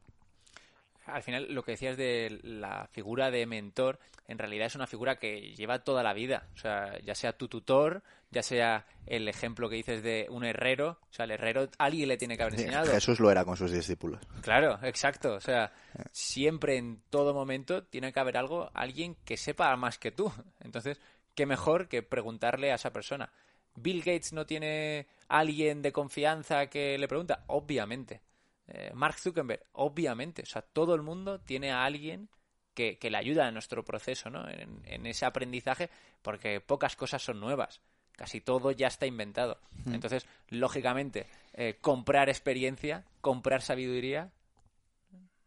al 1.05 1.23
final 1.23 1.53
lo 1.53 1.63
que 1.63 1.71
decías 1.71 1.97
de 1.97 2.39
la 2.43 2.87
figura 2.91 3.31
de 3.31 3.45
mentor, 3.45 3.99
en 4.27 4.37
realidad 4.37 4.67
es 4.67 4.75
una 4.75 4.87
figura 4.87 5.17
que 5.17 5.53
lleva 5.55 5.83
toda 5.83 6.03
la 6.03 6.13
vida. 6.13 6.47
O 6.55 6.57
sea, 6.57 6.97
ya 7.01 7.13
sea 7.13 7.33
tu 7.37 7.47
tutor, 7.47 8.03
ya 8.31 8.41
sea 8.41 8.85
el 9.05 9.27
ejemplo 9.27 9.69
que 9.69 9.75
dices 9.75 10.01
de 10.01 10.27
un 10.29 10.45
herrero. 10.45 10.99
O 11.09 11.13
sea, 11.13 11.25
el 11.25 11.31
herrero 11.31 11.69
alguien 11.77 12.07
le 12.07 12.17
tiene 12.17 12.37
que 12.37 12.43
haber 12.43 12.53
enseñado. 12.59 12.91
Jesús 12.91 13.19
lo 13.19 13.29
era 13.31 13.43
con 13.43 13.57
sus 13.57 13.71
discípulos. 13.71 14.21
Claro, 14.41 14.79
exacto. 14.83 15.33
O 15.33 15.41
sea, 15.41 15.71
siempre 16.11 16.77
en 16.77 17.01
todo 17.09 17.33
momento 17.33 17.83
tiene 17.83 18.13
que 18.13 18.19
haber 18.19 18.37
algo, 18.37 18.69
alguien 18.73 19.15
que 19.25 19.37
sepa 19.37 19.75
más 19.75 19.97
que 19.97 20.11
tú. 20.11 20.31
Entonces, 20.61 20.99
qué 21.35 21.45
mejor 21.45 21.87
que 21.87 22.01
preguntarle 22.01 22.71
a 22.71 22.75
esa 22.75 22.93
persona. 22.93 23.31
¿Bill 23.75 23.99
Gates 23.99 24.33
no 24.33 24.45
tiene 24.45 25.07
alguien 25.27 25.81
de 25.81 25.91
confianza 25.91 26.67
que 26.67 26.97
le 26.97 27.07
pregunta? 27.07 27.43
Obviamente. 27.47 28.21
Eh, 28.67 28.91
Mark 28.93 29.19
Zuckerberg, 29.19 29.63
obviamente, 29.73 30.43
o 30.43 30.45
sea, 30.45 30.61
todo 30.61 30.95
el 30.95 31.01
mundo 31.01 31.39
tiene 31.39 31.71
a 31.71 31.83
alguien 31.83 32.29
que, 32.73 32.97
le 33.01 33.17
ayuda 33.17 33.47
en 33.47 33.53
nuestro 33.53 33.83
proceso, 33.83 34.29
¿no? 34.29 34.47
En, 34.49 35.05
ese 35.05 35.25
aprendizaje, 35.25 35.89
porque 36.21 36.59
pocas 36.61 36.95
cosas 36.95 37.21
son 37.21 37.39
nuevas. 37.39 37.81
Casi 38.13 38.41
todo 38.41 38.71
ya 38.71 38.87
está 38.87 39.05
inventado. 39.05 39.59
Entonces, 39.87 40.27
lógicamente, 40.49 41.27
eh, 41.53 41.77
comprar 41.81 42.29
experiencia, 42.29 43.05
comprar 43.21 43.61
sabiduría, 43.61 44.31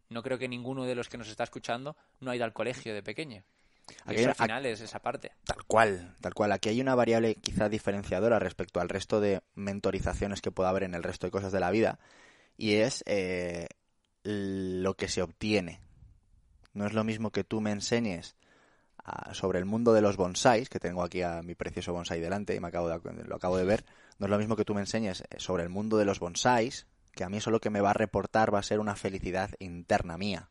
no 0.08 0.22
creo 0.22 0.38
que 0.38 0.48
ninguno 0.48 0.84
de 0.84 0.94
los 0.94 1.08
que 1.08 1.16
nos 1.16 1.28
está 1.28 1.44
escuchando 1.44 1.96
no 2.20 2.30
ha 2.30 2.36
ido 2.36 2.44
al 2.44 2.52
colegio 2.52 2.92
de 2.92 3.02
pequeño. 3.02 3.44
Aquí 4.04 4.24
al 4.24 4.34
final 4.34 4.66
es 4.66 4.80
esa 4.80 4.98
parte. 5.00 5.32
Tal 5.44 5.64
cual, 5.64 6.14
tal 6.20 6.34
cual. 6.34 6.52
Aquí 6.52 6.68
hay 6.68 6.80
una 6.80 6.94
variable 6.94 7.36
quizá 7.36 7.68
diferenciadora 7.68 8.38
respecto 8.38 8.80
al 8.80 8.88
resto 8.88 9.20
de 9.20 9.42
mentorizaciones 9.54 10.40
que 10.40 10.50
pueda 10.50 10.70
haber 10.70 10.84
en 10.84 10.94
el 10.94 11.02
resto 11.02 11.26
de 11.26 11.30
cosas 11.30 11.52
de 11.52 11.60
la 11.60 11.70
vida, 11.70 11.98
y 12.56 12.74
es 12.74 13.02
eh, 13.06 13.68
lo 14.22 14.94
que 14.94 15.08
se 15.08 15.22
obtiene. 15.22 15.80
No 16.72 16.86
es 16.86 16.92
lo 16.92 17.04
mismo 17.04 17.30
que 17.30 17.44
tú 17.44 17.60
me 17.60 17.70
enseñes 17.70 18.36
ah, 19.04 19.32
sobre 19.34 19.58
el 19.58 19.64
mundo 19.64 19.92
de 19.92 20.02
los 20.02 20.16
bonsáis, 20.16 20.68
que 20.68 20.80
tengo 20.80 21.02
aquí 21.02 21.22
a 21.22 21.42
mi 21.42 21.54
precioso 21.54 21.92
bonsai 21.92 22.20
delante 22.20 22.54
y 22.54 22.60
me 22.60 22.68
acabo 22.68 22.88
de, 22.88 23.24
lo 23.24 23.36
acabo 23.36 23.56
de 23.56 23.64
ver. 23.64 23.84
No 24.18 24.26
es 24.26 24.30
lo 24.30 24.38
mismo 24.38 24.56
que 24.56 24.64
tú 24.64 24.74
me 24.74 24.80
enseñes 24.80 25.22
eh, 25.22 25.36
sobre 25.38 25.62
el 25.62 25.68
mundo 25.68 25.96
de 25.96 26.04
los 26.04 26.18
bonsáis, 26.18 26.86
que 27.12 27.24
a 27.24 27.28
mí 27.28 27.38
eso 27.38 27.50
lo 27.50 27.60
que 27.60 27.70
me 27.70 27.80
va 27.80 27.90
a 27.90 27.94
reportar 27.94 28.52
va 28.54 28.58
a 28.58 28.64
ser 28.64 28.80
una 28.80 28.96
felicidad 28.96 29.50
interna 29.58 30.18
mía. 30.18 30.50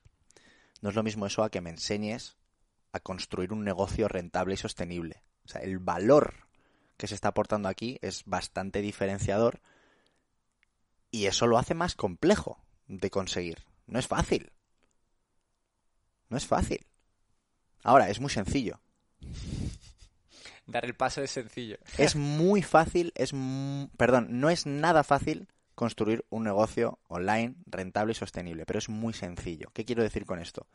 No 0.81 0.89
es 0.89 0.95
lo 0.95 1.03
mismo 1.03 1.25
eso 1.25 1.43
a 1.43 1.49
que 1.49 1.61
me 1.61 1.69
enseñes 1.69 2.37
a 2.91 2.99
construir 2.99 3.51
un 3.51 3.63
negocio 3.63 4.07
rentable 4.07 4.53
y 4.53 4.57
sostenible. 4.57 5.23
O 5.43 5.47
sea, 5.47 5.61
el 5.61 5.79
valor 5.79 6.33
que 6.97 7.07
se 7.07 7.15
está 7.15 7.29
aportando 7.29 7.67
aquí 7.67 7.99
es 8.01 8.23
bastante 8.25 8.81
diferenciador 8.81 9.61
y 11.15 11.27
eso 11.27 11.47
lo 11.47 11.57
hace 11.57 11.75
más 11.75 11.95
complejo 11.95 12.61
de 12.87 13.09
conseguir. 13.09 13.63
No 13.87 13.99
es 13.99 14.05
fácil. 14.05 14.51
No 16.27 16.35
es 16.35 16.45
fácil. 16.45 16.85
Ahora, 17.83 18.09
es 18.09 18.19
muy 18.19 18.29
sencillo. 18.29 18.81
Dar 20.67 20.83
el 20.83 20.93
paso 20.93 21.21
es 21.21 21.31
sencillo. 21.31 21.77
Es 21.97 22.17
muy 22.17 22.61
fácil, 22.63 23.13
es... 23.15 23.31
Perdón, 23.95 24.27
no 24.41 24.49
es 24.49 24.65
nada 24.65 25.05
fácil 25.05 25.47
construir 25.73 26.25
un 26.29 26.43
negocio 26.43 26.99
online 27.07 27.55
rentable 27.65 28.11
y 28.11 28.15
sostenible, 28.15 28.65
pero 28.65 28.79
es 28.79 28.89
muy 28.89 29.13
sencillo. 29.13 29.69
¿Qué 29.73 29.85
quiero 29.85 30.03
decir 30.03 30.25
con 30.25 30.39
esto? 30.39 30.67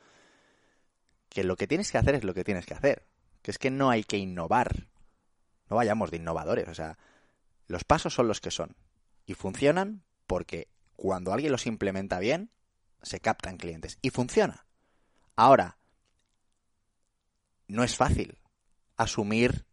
Que 1.29 1.45
lo 1.45 1.57
que 1.57 1.67
tienes 1.67 1.93
que 1.93 1.99
hacer 1.99 2.15
es 2.15 2.25
lo 2.25 2.33
que 2.33 2.45
tienes 2.45 2.65
que 2.65 2.73
hacer. 2.73 3.05
Que 3.43 3.51
es 3.51 3.59
que 3.59 3.71
no 3.71 3.91
hay 3.91 4.05
que 4.05 4.17
innovar. 4.17 4.87
No 5.69 5.77
vayamos 5.77 6.11
de 6.11 6.17
innovadores. 6.17 6.67
O 6.69 6.75
sea, 6.75 6.97
los 7.67 7.85
pasos 7.85 8.15
son 8.15 8.27
los 8.27 8.41
que 8.41 8.51
son. 8.51 8.75
Y 9.27 9.35
funcionan 9.35 10.03
porque 10.31 10.69
cuando 10.95 11.33
alguien 11.33 11.51
los 11.51 11.67
implementa 11.67 12.21
bien, 12.21 12.53
se 13.03 13.19
captan 13.19 13.57
clientes 13.57 13.99
y 14.01 14.11
funciona. 14.11 14.65
Ahora, 15.35 15.77
no 17.67 17.83
es 17.83 17.97
fácil 17.97 18.39
asumir 18.97 19.67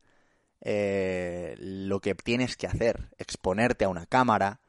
eh, 0.61 1.53
lo 1.59 2.01
que 2.01 2.15
tienes 2.15 2.57
que 2.57 2.65
hacer, 2.65 3.13
exponerte 3.19 3.85
a 3.85 3.89
una 3.89 4.07
cámara, 4.07 4.59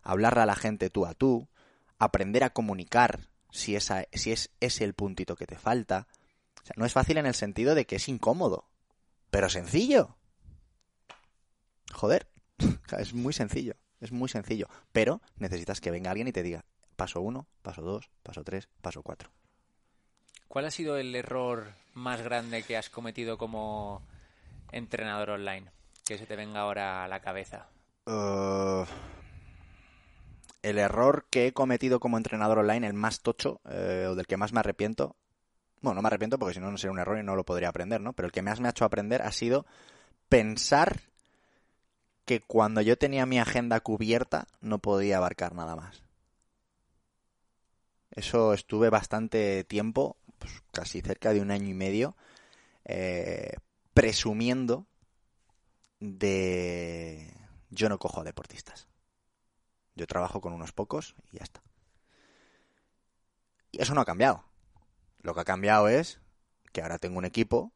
hablarle 0.00 0.40
a 0.40 0.46
la 0.46 0.56
gente 0.56 0.88
tú 0.88 1.04
a 1.04 1.12
tú, 1.12 1.50
aprender 1.98 2.42
a 2.42 2.54
comunicar 2.54 3.28
si, 3.50 3.76
esa, 3.76 4.06
si 4.14 4.32
es 4.32 4.48
ese 4.60 4.84
el 4.84 4.94
puntito 4.94 5.36
que 5.36 5.46
te 5.46 5.58
falta. 5.58 6.08
O 6.62 6.64
sea, 6.64 6.76
no 6.78 6.86
es 6.86 6.94
fácil 6.94 7.18
en 7.18 7.26
el 7.26 7.34
sentido 7.34 7.74
de 7.74 7.84
que 7.84 7.96
es 7.96 8.08
incómodo, 8.08 8.70
pero 9.28 9.50
sencillo. 9.50 10.16
Joder, 11.92 12.26
Es 12.98 13.12
muy 13.12 13.34
sencillo, 13.34 13.74
es 14.00 14.12
muy 14.12 14.28
sencillo. 14.28 14.68
Pero 14.92 15.20
necesitas 15.38 15.80
que 15.80 15.90
venga 15.90 16.10
alguien 16.10 16.28
y 16.28 16.32
te 16.32 16.42
diga 16.42 16.64
paso 16.96 17.20
uno, 17.20 17.46
paso 17.62 17.82
dos, 17.82 18.10
paso 18.22 18.42
tres, 18.44 18.68
paso 18.80 19.02
cuatro. 19.02 19.30
¿Cuál 20.48 20.66
ha 20.66 20.70
sido 20.70 20.96
el 20.96 21.14
error 21.14 21.72
más 21.94 22.22
grande 22.22 22.62
que 22.62 22.76
has 22.76 22.88
cometido 22.88 23.36
como 23.36 24.02
entrenador 24.72 25.30
online? 25.30 25.70
Que 26.04 26.18
se 26.18 26.26
te 26.26 26.36
venga 26.36 26.60
ahora 26.60 27.04
a 27.04 27.08
la 27.08 27.20
cabeza. 27.20 27.68
Uh, 28.06 28.84
el 30.62 30.78
error 30.78 31.26
que 31.30 31.48
he 31.48 31.52
cometido 31.52 32.00
como 32.00 32.16
entrenador 32.16 32.58
online, 32.58 32.86
el 32.86 32.94
más 32.94 33.20
tocho, 33.20 33.60
eh, 33.68 34.06
o 34.08 34.14
del 34.14 34.26
que 34.26 34.36
más 34.36 34.52
me 34.52 34.60
arrepiento, 34.60 35.16
bueno, 35.80 35.96
no 35.96 36.02
me 36.02 36.08
arrepiento 36.08 36.38
porque 36.38 36.54
si 36.54 36.60
no, 36.60 36.70
no 36.70 36.78
sería 36.78 36.92
un 36.92 36.98
error 36.98 37.18
y 37.18 37.22
no 37.22 37.36
lo 37.36 37.44
podría 37.44 37.68
aprender, 37.68 38.00
¿no? 38.00 38.12
Pero 38.12 38.26
el 38.26 38.32
que 38.32 38.42
más 38.42 38.60
me 38.60 38.68
ha 38.68 38.70
hecho 38.70 38.84
aprender 38.84 39.22
ha 39.22 39.32
sido 39.32 39.66
pensar 40.28 41.00
que 42.26 42.40
cuando 42.40 42.82
yo 42.82 42.98
tenía 42.98 43.24
mi 43.24 43.38
agenda 43.38 43.80
cubierta 43.80 44.48
no 44.60 44.80
podía 44.80 45.16
abarcar 45.16 45.54
nada 45.54 45.76
más. 45.76 46.02
Eso 48.10 48.52
estuve 48.52 48.90
bastante 48.90 49.64
tiempo, 49.64 50.16
pues 50.38 50.52
casi 50.72 51.00
cerca 51.00 51.32
de 51.32 51.40
un 51.40 51.50
año 51.50 51.68
y 51.68 51.74
medio, 51.74 52.16
eh, 52.84 53.54
presumiendo 53.94 54.86
de 56.00 57.32
yo 57.70 57.88
no 57.88 57.98
cojo 57.98 58.20
a 58.20 58.24
deportistas. 58.24 58.88
Yo 59.94 60.06
trabajo 60.06 60.40
con 60.40 60.52
unos 60.52 60.72
pocos 60.72 61.14
y 61.30 61.38
ya 61.38 61.44
está. 61.44 61.62
Y 63.70 63.80
eso 63.80 63.94
no 63.94 64.00
ha 64.00 64.04
cambiado. 64.06 64.44
Lo 65.22 65.34
que 65.34 65.40
ha 65.40 65.44
cambiado 65.44 65.88
es 65.88 66.20
que 66.72 66.82
ahora 66.82 66.98
tengo 66.98 67.18
un 67.18 67.24
equipo 67.24 67.72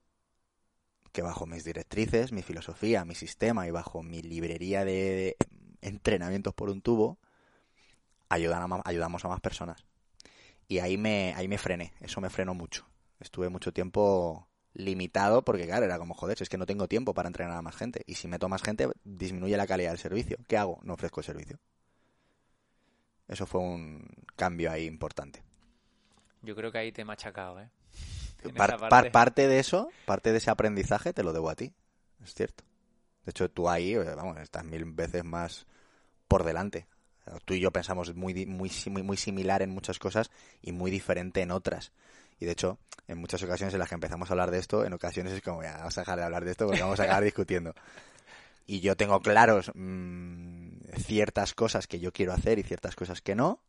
que 1.12 1.22
bajo 1.22 1.46
mis 1.46 1.64
directrices, 1.64 2.32
mi 2.32 2.42
filosofía, 2.42 3.04
mi 3.04 3.14
sistema 3.14 3.66
y 3.66 3.70
bajo 3.70 4.02
mi 4.02 4.22
librería 4.22 4.84
de 4.84 5.36
entrenamientos 5.80 6.54
por 6.54 6.70
un 6.70 6.82
tubo, 6.82 7.18
ayudan 8.28 8.72
a, 8.72 8.82
ayudamos 8.84 9.24
a 9.24 9.28
más 9.28 9.40
personas. 9.40 9.84
Y 10.68 10.78
ahí 10.78 10.96
me, 10.96 11.34
ahí 11.36 11.48
me 11.48 11.58
frené, 11.58 11.92
eso 12.00 12.20
me 12.20 12.30
frenó 12.30 12.54
mucho. 12.54 12.86
Estuve 13.18 13.48
mucho 13.48 13.72
tiempo 13.72 14.48
limitado 14.72 15.42
porque, 15.42 15.66
claro, 15.66 15.84
era 15.84 15.98
como, 15.98 16.14
joder, 16.14 16.40
es 16.40 16.48
que 16.48 16.58
no 16.58 16.66
tengo 16.66 16.86
tiempo 16.86 17.12
para 17.12 17.28
entrenar 17.28 17.56
a 17.56 17.62
más 17.62 17.76
gente. 17.76 18.02
Y 18.06 18.14
si 18.14 18.28
meto 18.28 18.48
más 18.48 18.62
gente, 18.62 18.88
disminuye 19.04 19.56
la 19.56 19.66
calidad 19.66 19.90
del 19.90 19.98
servicio. 19.98 20.38
¿Qué 20.46 20.56
hago? 20.56 20.78
No 20.82 20.94
ofrezco 20.94 21.20
el 21.20 21.26
servicio. 21.26 21.58
Eso 23.26 23.46
fue 23.46 23.60
un 23.60 24.08
cambio 24.36 24.70
ahí 24.70 24.86
importante. 24.86 25.42
Yo 26.42 26.54
creo 26.56 26.72
que 26.72 26.78
ahí 26.78 26.92
te 26.92 27.02
he 27.02 27.04
machacado, 27.04 27.60
¿eh? 27.60 27.68
Parte. 29.10 29.46
de 29.46 29.58
eso, 29.58 29.90
parte 30.06 30.32
de 30.32 30.38
ese 30.38 30.50
aprendizaje 30.50 31.12
te 31.12 31.22
lo 31.22 31.32
debo 31.32 31.50
a 31.50 31.54
ti, 31.54 31.72
es 32.22 32.34
cierto. 32.34 32.64
De 33.24 33.30
hecho, 33.30 33.50
tú 33.50 33.68
ahí, 33.68 33.94
eh, 33.94 34.14
vamos, 34.16 34.38
estás 34.38 34.64
mil 34.64 34.84
veces 34.84 35.24
más 35.24 35.66
por 36.26 36.44
delante. 36.44 36.86
Tú 37.44 37.54
y 37.54 37.60
yo 37.60 37.70
pensamos 37.70 38.14
muy, 38.14 38.46
muy, 38.46 38.70
muy, 38.86 39.02
muy 39.02 39.16
similar 39.16 39.62
en 39.62 39.70
muchas 39.70 39.98
cosas 39.98 40.30
y 40.62 40.72
muy 40.72 40.90
diferente 40.90 41.42
en 41.42 41.50
otras. 41.50 41.92
Y 42.40 42.46
de 42.46 42.52
hecho, 42.52 42.78
en 43.06 43.18
muchas 43.18 43.42
ocasiones 43.42 43.74
en 43.74 43.80
las 43.80 43.88
que 43.88 43.94
empezamos 43.94 44.30
a 44.30 44.32
hablar 44.32 44.50
de 44.50 44.58
esto, 44.58 44.84
en 44.84 44.92
ocasiones 44.94 45.32
es 45.34 45.42
como, 45.42 45.62
ya, 45.62 45.76
vamos 45.76 45.96
a 45.98 46.00
dejar 46.00 46.18
de 46.18 46.24
hablar 46.24 46.44
de 46.44 46.52
esto 46.52 46.66
porque 46.66 46.80
vamos 46.80 46.98
a 46.98 47.04
acabar 47.04 47.22
discutiendo. 47.24 47.74
Y 48.66 48.80
yo 48.80 48.96
tengo 48.96 49.20
claros 49.20 49.70
mmm, 49.74 50.70
ciertas 50.96 51.54
cosas 51.54 51.86
que 51.86 52.00
yo 52.00 52.12
quiero 52.12 52.32
hacer 52.32 52.58
y 52.58 52.62
ciertas 52.62 52.96
cosas 52.96 53.20
que 53.20 53.34
no, 53.34 53.60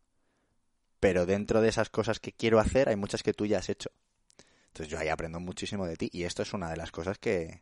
pero 0.99 1.25
dentro 1.25 1.61
de 1.61 1.69
esas 1.69 1.89
cosas 1.89 2.19
que 2.19 2.31
quiero 2.31 2.59
hacer 2.59 2.87
hay 2.87 2.95
muchas 2.95 3.23
que 3.23 3.33
tú 3.33 3.45
ya 3.45 3.57
has 3.57 3.69
hecho. 3.69 3.91
Entonces 4.71 4.87
yo 4.87 4.99
ahí 4.99 5.09
aprendo 5.09 5.39
muchísimo 5.41 5.85
de 5.85 5.97
ti 5.97 6.09
y 6.13 6.23
esto 6.23 6.43
es 6.43 6.53
una 6.53 6.69
de 6.69 6.77
las 6.77 6.91
cosas 6.91 7.17
que, 7.19 7.61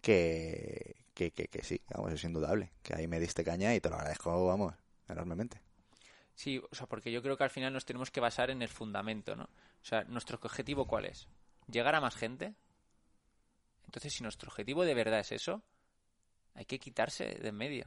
que, 0.00 1.04
que, 1.14 1.30
que, 1.30 1.62
sí, 1.62 1.80
vamos, 1.88 2.12
es 2.12 2.24
indudable, 2.24 2.72
que 2.82 2.96
ahí 2.96 3.06
me 3.06 3.20
diste 3.20 3.44
caña 3.44 3.74
y 3.76 3.80
te 3.80 3.88
lo 3.88 3.94
agradezco, 3.94 4.44
vamos, 4.44 4.74
enormemente. 5.08 5.62
Sí, 6.34 6.60
o 6.70 6.74
sea, 6.74 6.88
porque 6.88 7.12
yo 7.12 7.22
creo 7.22 7.36
que 7.36 7.44
al 7.44 7.50
final 7.50 7.72
nos 7.72 7.86
tenemos 7.86 8.10
que 8.10 8.20
basar 8.20 8.50
en 8.50 8.60
el 8.60 8.68
fundamento, 8.68 9.36
¿no? 9.36 9.44
O 9.44 9.84
sea, 9.84 10.02
¿nuestro 10.04 10.36
objetivo 10.42 10.86
cuál 10.86 11.04
es? 11.04 11.28
¿Llegar 11.68 11.94
a 11.94 12.00
más 12.00 12.16
gente? 12.16 12.54
Entonces, 13.84 14.12
si 14.12 14.24
nuestro 14.24 14.48
objetivo 14.48 14.84
de 14.84 14.94
verdad 14.94 15.20
es 15.20 15.30
eso, 15.30 15.62
hay 16.54 16.64
que 16.64 16.80
quitarse 16.80 17.24
de 17.36 17.48
en 17.48 17.54
medio. 17.54 17.86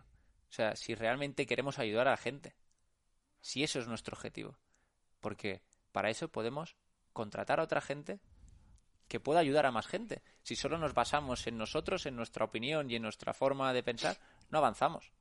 O 0.49 0.53
sea, 0.53 0.77
si 0.77 0.95
realmente 0.95 1.45
queremos 1.45 1.77
ayudar 1.77 2.07
a 2.07 2.11
la 2.11 2.17
gente. 2.17 2.55
Si 3.41 3.63
eso 3.63 3.79
es 3.79 3.87
nuestro 3.87 4.15
objetivo. 4.15 4.57
Porque 5.19 5.61
para 5.91 6.09
eso 6.09 6.29
podemos 6.29 6.77
contratar 7.13 7.59
a 7.59 7.63
otra 7.63 7.81
gente 7.81 8.19
que 9.09 9.19
pueda 9.19 9.41
ayudar 9.41 9.65
a 9.65 9.71
más 9.71 9.87
gente. 9.87 10.21
Si 10.43 10.55
solo 10.55 10.77
nos 10.77 10.93
basamos 10.93 11.45
en 11.47 11.57
nosotros, 11.57 12.05
en 12.05 12.15
nuestra 12.15 12.45
opinión 12.45 12.89
y 12.89 12.95
en 12.95 13.01
nuestra 13.01 13.33
forma 13.33 13.73
de 13.73 13.83
pensar, 13.83 14.17
no 14.49 14.59
avanzamos. 14.59 15.11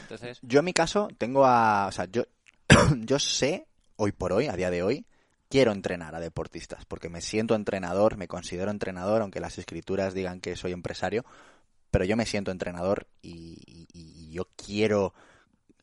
Entonces... 0.00 0.40
Yo 0.42 0.58
en 0.58 0.64
mi 0.64 0.72
caso 0.72 1.08
tengo 1.16 1.46
a... 1.46 1.86
O 1.86 1.92
sea, 1.92 2.06
yo, 2.06 2.24
yo 2.96 3.18
sé, 3.18 3.68
hoy 3.96 4.12
por 4.12 4.32
hoy, 4.32 4.46
a 4.46 4.56
día 4.56 4.70
de 4.70 4.82
hoy, 4.82 5.06
quiero 5.48 5.70
entrenar 5.70 6.16
a 6.16 6.20
deportistas, 6.20 6.84
porque 6.86 7.08
me 7.08 7.20
siento 7.20 7.54
entrenador, 7.54 8.16
me 8.16 8.26
considero 8.26 8.70
entrenador, 8.70 9.22
aunque 9.22 9.40
las 9.40 9.58
escrituras 9.58 10.14
digan 10.14 10.40
que 10.40 10.56
soy 10.56 10.72
empresario, 10.72 11.24
pero 11.90 12.04
yo 12.04 12.16
me 12.16 12.26
siento 12.26 12.50
entrenador 12.50 13.06
y, 13.22 13.86
yo 14.32 14.48
quiero... 14.56 15.14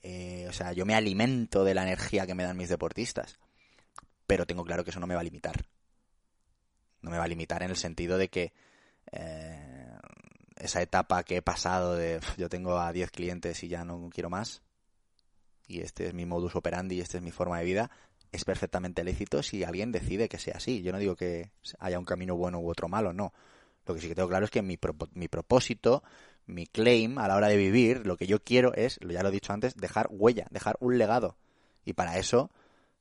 Eh, 0.01 0.47
o 0.49 0.53
sea, 0.53 0.73
yo 0.73 0.85
me 0.85 0.95
alimento 0.95 1.63
de 1.63 1.73
la 1.73 1.83
energía 1.83 2.27
que 2.27 2.35
me 2.35 2.43
dan 2.43 2.57
mis 2.57 2.67
deportistas 2.67 3.39
pero 4.33 4.45
tengo 4.45 4.63
claro 4.63 4.83
que 4.83 4.89
eso 4.89 4.99
no 4.99 5.07
me 5.07 5.15
va 5.15 5.21
a 5.21 5.23
limitar. 5.23 5.65
No 7.03 7.11
me 7.11 7.17
va 7.17 7.25
a 7.25 7.27
limitar 7.27 7.61
en 7.61 7.69
el 7.69 7.77
sentido 7.77 8.17
de 8.17 8.29
que 8.29 8.53
eh, 9.11 9.97
esa 10.57 10.81
etapa 10.81 11.23
que 11.23 11.37
he 11.37 11.41
pasado 11.41 11.95
de 11.95 12.19
yo 12.37 12.49
tengo 12.49 12.79
a 12.79 12.91
10 12.91 13.11
clientes 13.11 13.63
y 13.63 13.67
ya 13.67 13.85
no 13.85 14.09
quiero 14.11 14.29
más, 14.29 14.63
y 15.67 15.81
este 15.81 16.07
es 16.07 16.13
mi 16.13 16.25
modus 16.25 16.55
operandi 16.55 16.95
y 16.95 17.01
esta 17.01 17.17
es 17.17 17.23
mi 17.23 17.31
forma 17.31 17.59
de 17.59 17.65
vida, 17.65 17.91
es 18.31 18.45
perfectamente 18.45 19.03
lícito 19.03 19.43
si 19.43 19.63
alguien 19.63 19.91
decide 19.91 20.27
que 20.27 20.39
sea 20.39 20.55
así. 20.57 20.81
Yo 20.81 20.91
no 20.91 20.97
digo 20.97 21.15
que 21.15 21.51
haya 21.79 21.99
un 21.99 22.05
camino 22.05 22.35
bueno 22.35 22.59
u 22.59 22.69
otro 22.69 22.89
malo, 22.89 23.13
no. 23.13 23.31
Lo 23.85 23.93
que 23.93 24.01
sí 24.01 24.07
que 24.07 24.15
tengo 24.15 24.29
claro 24.29 24.45
es 24.45 24.51
que 24.51 24.61
mi, 24.61 24.79
mi 25.13 25.27
propósito, 25.27 26.03
mi 26.45 26.65
claim 26.65 27.19
a 27.19 27.27
la 27.27 27.35
hora 27.35 27.47
de 27.47 27.57
vivir, 27.57 28.07
lo 28.07 28.17
que 28.17 28.25
yo 28.25 28.43
quiero 28.43 28.73
es, 28.73 28.99
ya 29.07 29.21
lo 29.21 29.29
he 29.29 29.31
dicho 29.31 29.53
antes, 29.53 29.75
dejar 29.75 30.07
huella, 30.09 30.47
dejar 30.49 30.77
un 30.79 30.97
legado. 30.97 31.37
Y 31.85 31.93
para 31.93 32.17
eso 32.17 32.49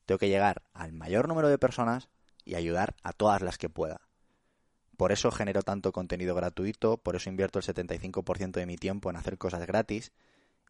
tengo 0.07 0.18
que 0.18 0.28
llegar 0.28 0.62
al 0.74 0.92
mayor 0.92 1.28
número 1.28 1.48
de 1.48 1.59
personas 1.59 2.09
y 2.45 2.55
ayudar 2.55 2.95
a 3.03 3.12
todas 3.12 3.43
las 3.43 3.59
que 3.59 3.68
pueda. 3.68 4.01
Por 4.97 5.12
eso 5.12 5.30
genero 5.30 5.62
tanto 5.62 5.93
contenido 5.93 6.34
gratuito, 6.34 6.97
por 6.99 7.16
eso 7.16 7.28
invierto 7.28 7.59
el 7.59 7.64
75% 7.64 8.53
de 8.53 8.66
mi 8.66 8.76
tiempo 8.76 9.11
en 9.11 9.16
hacer 9.16 9.38
cosas 9.38 9.66
gratis 9.66 10.12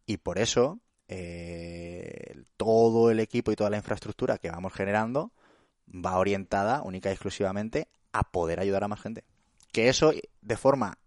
y 0.07 0.19
por 0.19 0.39
eso 0.39 0.81
eh, 1.09 2.45
todo 2.57 3.11
el 3.11 3.21
equipo 3.21 3.53
y 3.53 3.57
toda 3.57 3.71
la 3.71 3.77
infraestructura 3.77 4.39
que 4.39 4.51
vamos 4.51 4.73
generando 4.73 5.33
va 5.89 6.19
orientada 6.19 6.83
única 6.83 7.11
y 7.11 7.13
exclusivamente 7.13 7.89
a 8.13 8.31
poder 8.31 8.61
ayudar 8.61 8.85
a 8.85 8.89
más 8.89 9.01
gente. 9.01 9.25
Que 9.73 9.89
eso 9.89 10.13
de 10.41 10.57
forma 10.57 10.99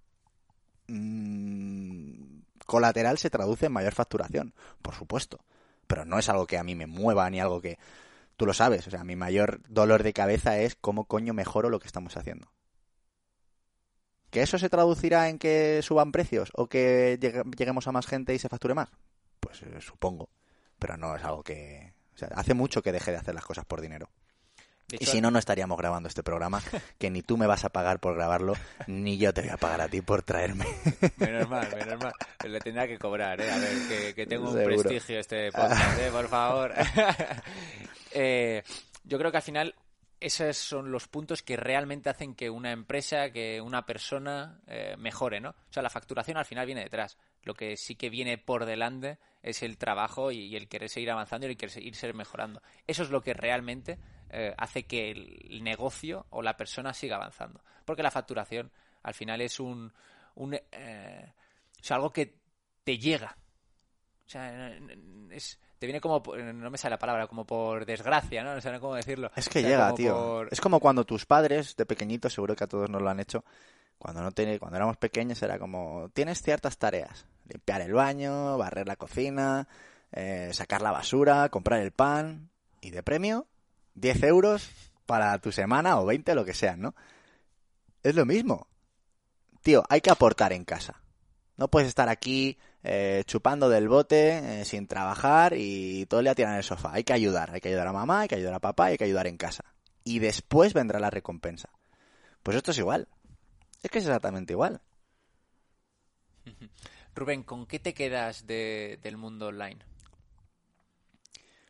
mmm, 0.88 2.42
colateral 2.66 3.18
se 3.18 3.30
traduce 3.30 3.68
en 3.68 3.72
mayor 3.72 3.94
facturación, 3.94 4.54
por 4.82 4.96
supuesto. 4.96 5.40
Pero 5.88 6.06
no 6.06 6.20
es 6.20 6.30
algo 6.30 6.48
que 6.48 6.58
a 6.58 6.64
mí 6.64 6.76
me 6.76 6.88
mueva 6.88 7.30
ni 7.30 7.40
algo 7.40 7.62
que 7.62 7.78
Tú 8.38 8.46
lo 8.46 8.54
sabes, 8.54 8.86
o 8.88 8.92
sea, 8.92 9.04
mi 9.04 9.16
mayor 9.16 9.62
dolor 9.70 10.04
de 10.04 10.14
cabeza 10.14 10.60
es 10.60 10.76
cómo 10.76 11.06
coño 11.06 11.34
mejoro 11.34 11.70
lo 11.70 11.80
que 11.80 11.88
estamos 11.88 12.18
haciendo. 12.18 12.52
¿Que 14.30 14.42
eso 14.42 14.58
se 14.58 14.70
traducirá 14.70 15.30
en 15.30 15.40
que 15.40 15.80
suban 15.82 16.12
precios 16.12 16.52
o 16.54 16.68
que 16.68 17.18
lleguemos 17.58 17.88
a 17.88 17.94
más 17.94 18.06
gente 18.06 18.34
y 18.34 18.40
se 18.40 18.50
facture 18.50 18.74
más? 18.74 18.90
Pues 19.40 19.62
eh, 19.62 19.80
supongo, 19.80 20.30
pero 20.78 20.98
no 20.98 21.16
es 21.16 21.24
algo 21.24 21.44
que... 21.44 21.94
O 22.14 22.18
sea, 22.18 22.30
hace 22.36 22.54
mucho 22.54 22.82
que 22.82 22.92
dejé 22.92 23.12
de 23.12 23.18
hacer 23.18 23.34
las 23.34 23.46
cosas 23.46 23.64
por 23.64 23.80
dinero. 23.80 24.10
y 24.92 25.06
si 25.06 25.22
no, 25.22 25.32
no 25.32 25.40
estaríamos 25.40 25.78
grabando 25.78 26.10
este 26.10 26.22
programa, 26.22 26.62
que 26.98 27.10
ni 27.10 27.22
tú 27.22 27.38
me 27.38 27.48
vas 27.48 27.64
a 27.64 27.70
pagar 27.70 28.02
por 28.02 28.16
grabarlo, 28.16 28.56
ni 28.88 29.18
yo 29.18 29.34
te 29.34 29.42
voy 29.42 29.52
a 29.52 29.58
pagar 29.58 29.80
a 29.80 29.88
ti 29.88 30.02
por 30.02 30.24
traerme. 30.24 30.66
Menos 31.16 31.50
mal, 31.50 31.74
menos 31.74 32.04
mal. 32.04 32.14
Le 32.46 32.60
tendrá 32.60 32.88
que 32.88 33.00
cobrar, 33.00 33.40
¿eh? 33.40 33.50
A 33.50 33.58
ver, 33.58 34.14
que, 34.16 34.26
tengo 34.26 34.52
un 34.52 34.64
prestigio 34.64 35.20
este 35.20 35.50
podcast, 35.54 36.00
¿eh? 36.00 36.10
Por 36.12 36.28
favor. 36.28 36.74
Eh, 38.18 38.64
yo 39.04 39.18
creo 39.18 39.30
que 39.30 39.38
al 39.38 39.44
final 39.44 39.76
esos 40.22 40.56
son 40.56 40.90
los 40.90 41.10
puntos 41.10 41.44
que 41.44 41.58
realmente 41.58 42.10
hacen 42.10 42.34
que 42.34 42.50
una 42.50 42.72
empresa, 42.72 43.30
que 43.32 43.60
una 43.60 43.86
persona 43.86 44.62
eh, 44.68 44.96
mejore, 44.98 45.42
¿no? 45.42 45.50
O 45.50 45.74
sea, 45.74 45.84
la 45.84 45.90
facturación 45.90 46.38
al 46.38 46.46
final 46.46 46.66
viene 46.66 46.82
detrás. 46.82 47.18
Lo 47.44 47.54
que 47.54 47.76
sí 47.76 47.96
que 47.96 48.10
viene 48.10 48.38
por 48.38 48.66
delante 48.66 49.20
es 49.44 49.64
el 49.64 49.78
trabajo 49.78 50.32
y, 50.32 50.56
el 50.56 50.70
querer 50.70 50.90
seguir 50.90 51.12
avanzando 51.12 51.46
y 51.46 51.52
el 51.52 51.58
querer 51.58 51.72
seguir 51.72 52.16
mejorando. 52.16 52.62
Eso 52.88 53.04
es 53.04 53.10
lo 53.10 53.22
que 53.22 53.34
realmente 53.34 54.00
eh, 54.30 54.56
hace 54.58 54.84
que 54.84 55.12
el 55.12 55.62
negocio 55.62 56.26
o 56.30 56.42
la 56.42 56.56
persona 56.56 56.94
siga 56.94 57.18
avanzando. 57.18 57.62
Porque 57.84 58.02
la 58.02 58.12
facturación 58.12 58.72
al 59.04 59.14
final 59.14 59.42
es 59.42 59.60
un, 59.60 59.94
un 60.36 60.58
algo 61.90 62.14
que 62.14 62.40
te 62.86 62.98
llega. 62.98 63.38
O 64.26 64.30
sea, 64.30 64.76
es, 65.30 65.60
te 65.86 65.88
viene 65.88 66.02
como, 66.02 66.24
no 66.36 66.72
me 66.72 66.78
sale 66.80 66.94
la 66.94 67.00
palabra, 67.00 67.28
como 67.28 67.46
por 67.46 67.86
desgracia, 67.86 68.44
¿no? 68.44 68.56
No 68.56 68.62
sé 68.62 68.80
cómo 68.80 68.96
decirlo. 68.96 69.30
Es 69.36 69.48
que 69.48 69.62
llega, 69.62 69.94
tío. 69.94 70.50
Es 70.50 70.60
como 70.60 70.80
cuando 70.80 71.06
tus 71.06 71.28
padres, 71.28 71.76
de 71.76 71.86
pequeñitos, 71.86 72.34
seguro 72.34 72.56
que 72.56 72.64
a 72.64 72.68
todos 72.68 72.90
nos 72.90 73.04
lo 73.04 73.10
han 73.10 73.20
hecho, 73.20 73.46
cuando 74.00 74.24
no 74.24 74.32
cuando 74.60 74.76
éramos 74.76 74.98
pequeños 74.98 75.42
era 75.44 75.60
como, 75.60 76.10
tienes 76.14 76.42
ciertas 76.42 76.80
tareas. 76.80 77.28
Limpiar 77.48 77.82
el 77.82 77.94
baño, 77.94 78.58
barrer 78.58 78.88
la 78.88 78.96
cocina, 78.96 79.68
eh, 80.12 80.50
sacar 80.54 80.82
la 80.82 80.92
basura, 80.92 81.50
comprar 81.50 81.82
el 81.82 81.92
pan. 81.92 82.50
Y 82.82 82.90
de 82.90 83.04
premio, 83.04 83.46
10 83.94 84.24
euros 84.24 84.70
para 85.06 85.38
tu 85.38 85.52
semana 85.52 86.00
o 86.00 86.06
20, 86.08 86.34
lo 86.34 86.46
que 86.46 86.56
sea, 86.56 86.76
¿no? 86.78 86.96
Es 88.02 88.16
lo 88.16 88.26
mismo. 88.26 88.68
Tío, 89.62 89.84
hay 89.88 90.02
que 90.02 90.10
aportar 90.10 90.52
en 90.52 90.66
casa. 90.66 91.02
No 91.58 91.68
puedes 91.70 91.90
estar 91.90 92.10
aquí 92.10 92.58
eh, 92.88 93.24
chupando 93.26 93.68
del 93.68 93.88
bote 93.88 94.62
eh, 94.62 94.66
sin 94.66 94.86
trabajar 94.86 95.54
y 95.58 96.06
todo 96.06 96.20
el 96.20 96.26
día 96.26 96.36
tirar 96.36 96.52
en 96.52 96.58
el 96.60 96.64
sofá. 96.64 96.92
Hay 96.94 97.04
que 97.04 97.14
ayudar. 97.14 97.50
Hay 97.52 97.60
que 97.60 97.70
ayudar 97.70 97.88
a 97.88 97.94
mamá, 97.94 98.22
hay 98.22 98.28
que 98.28 98.36
ayudar 98.36 98.54
a 98.54 98.60
papá, 98.60 98.86
hay 98.86 98.98
que 98.98 99.06
ayudar 99.06 99.26
en 99.26 99.38
casa. 99.38 99.66
Y 100.04 100.20
después 100.20 100.76
vendrá 100.76 101.00
la 101.00 101.10
recompensa. 101.10 101.70
Pues 102.44 102.56
esto 102.56 102.70
es 102.70 102.78
igual. 102.78 103.08
Es 103.82 103.90
que 103.90 103.98
es 103.98 104.06
exactamente 104.06 104.54
igual. 104.54 104.82
Rubén, 107.16 107.42
¿con 107.42 107.66
qué 107.66 107.80
te 107.80 107.96
quedas 107.96 108.46
del 108.46 109.18
mundo 109.18 109.48
online? 109.48 109.80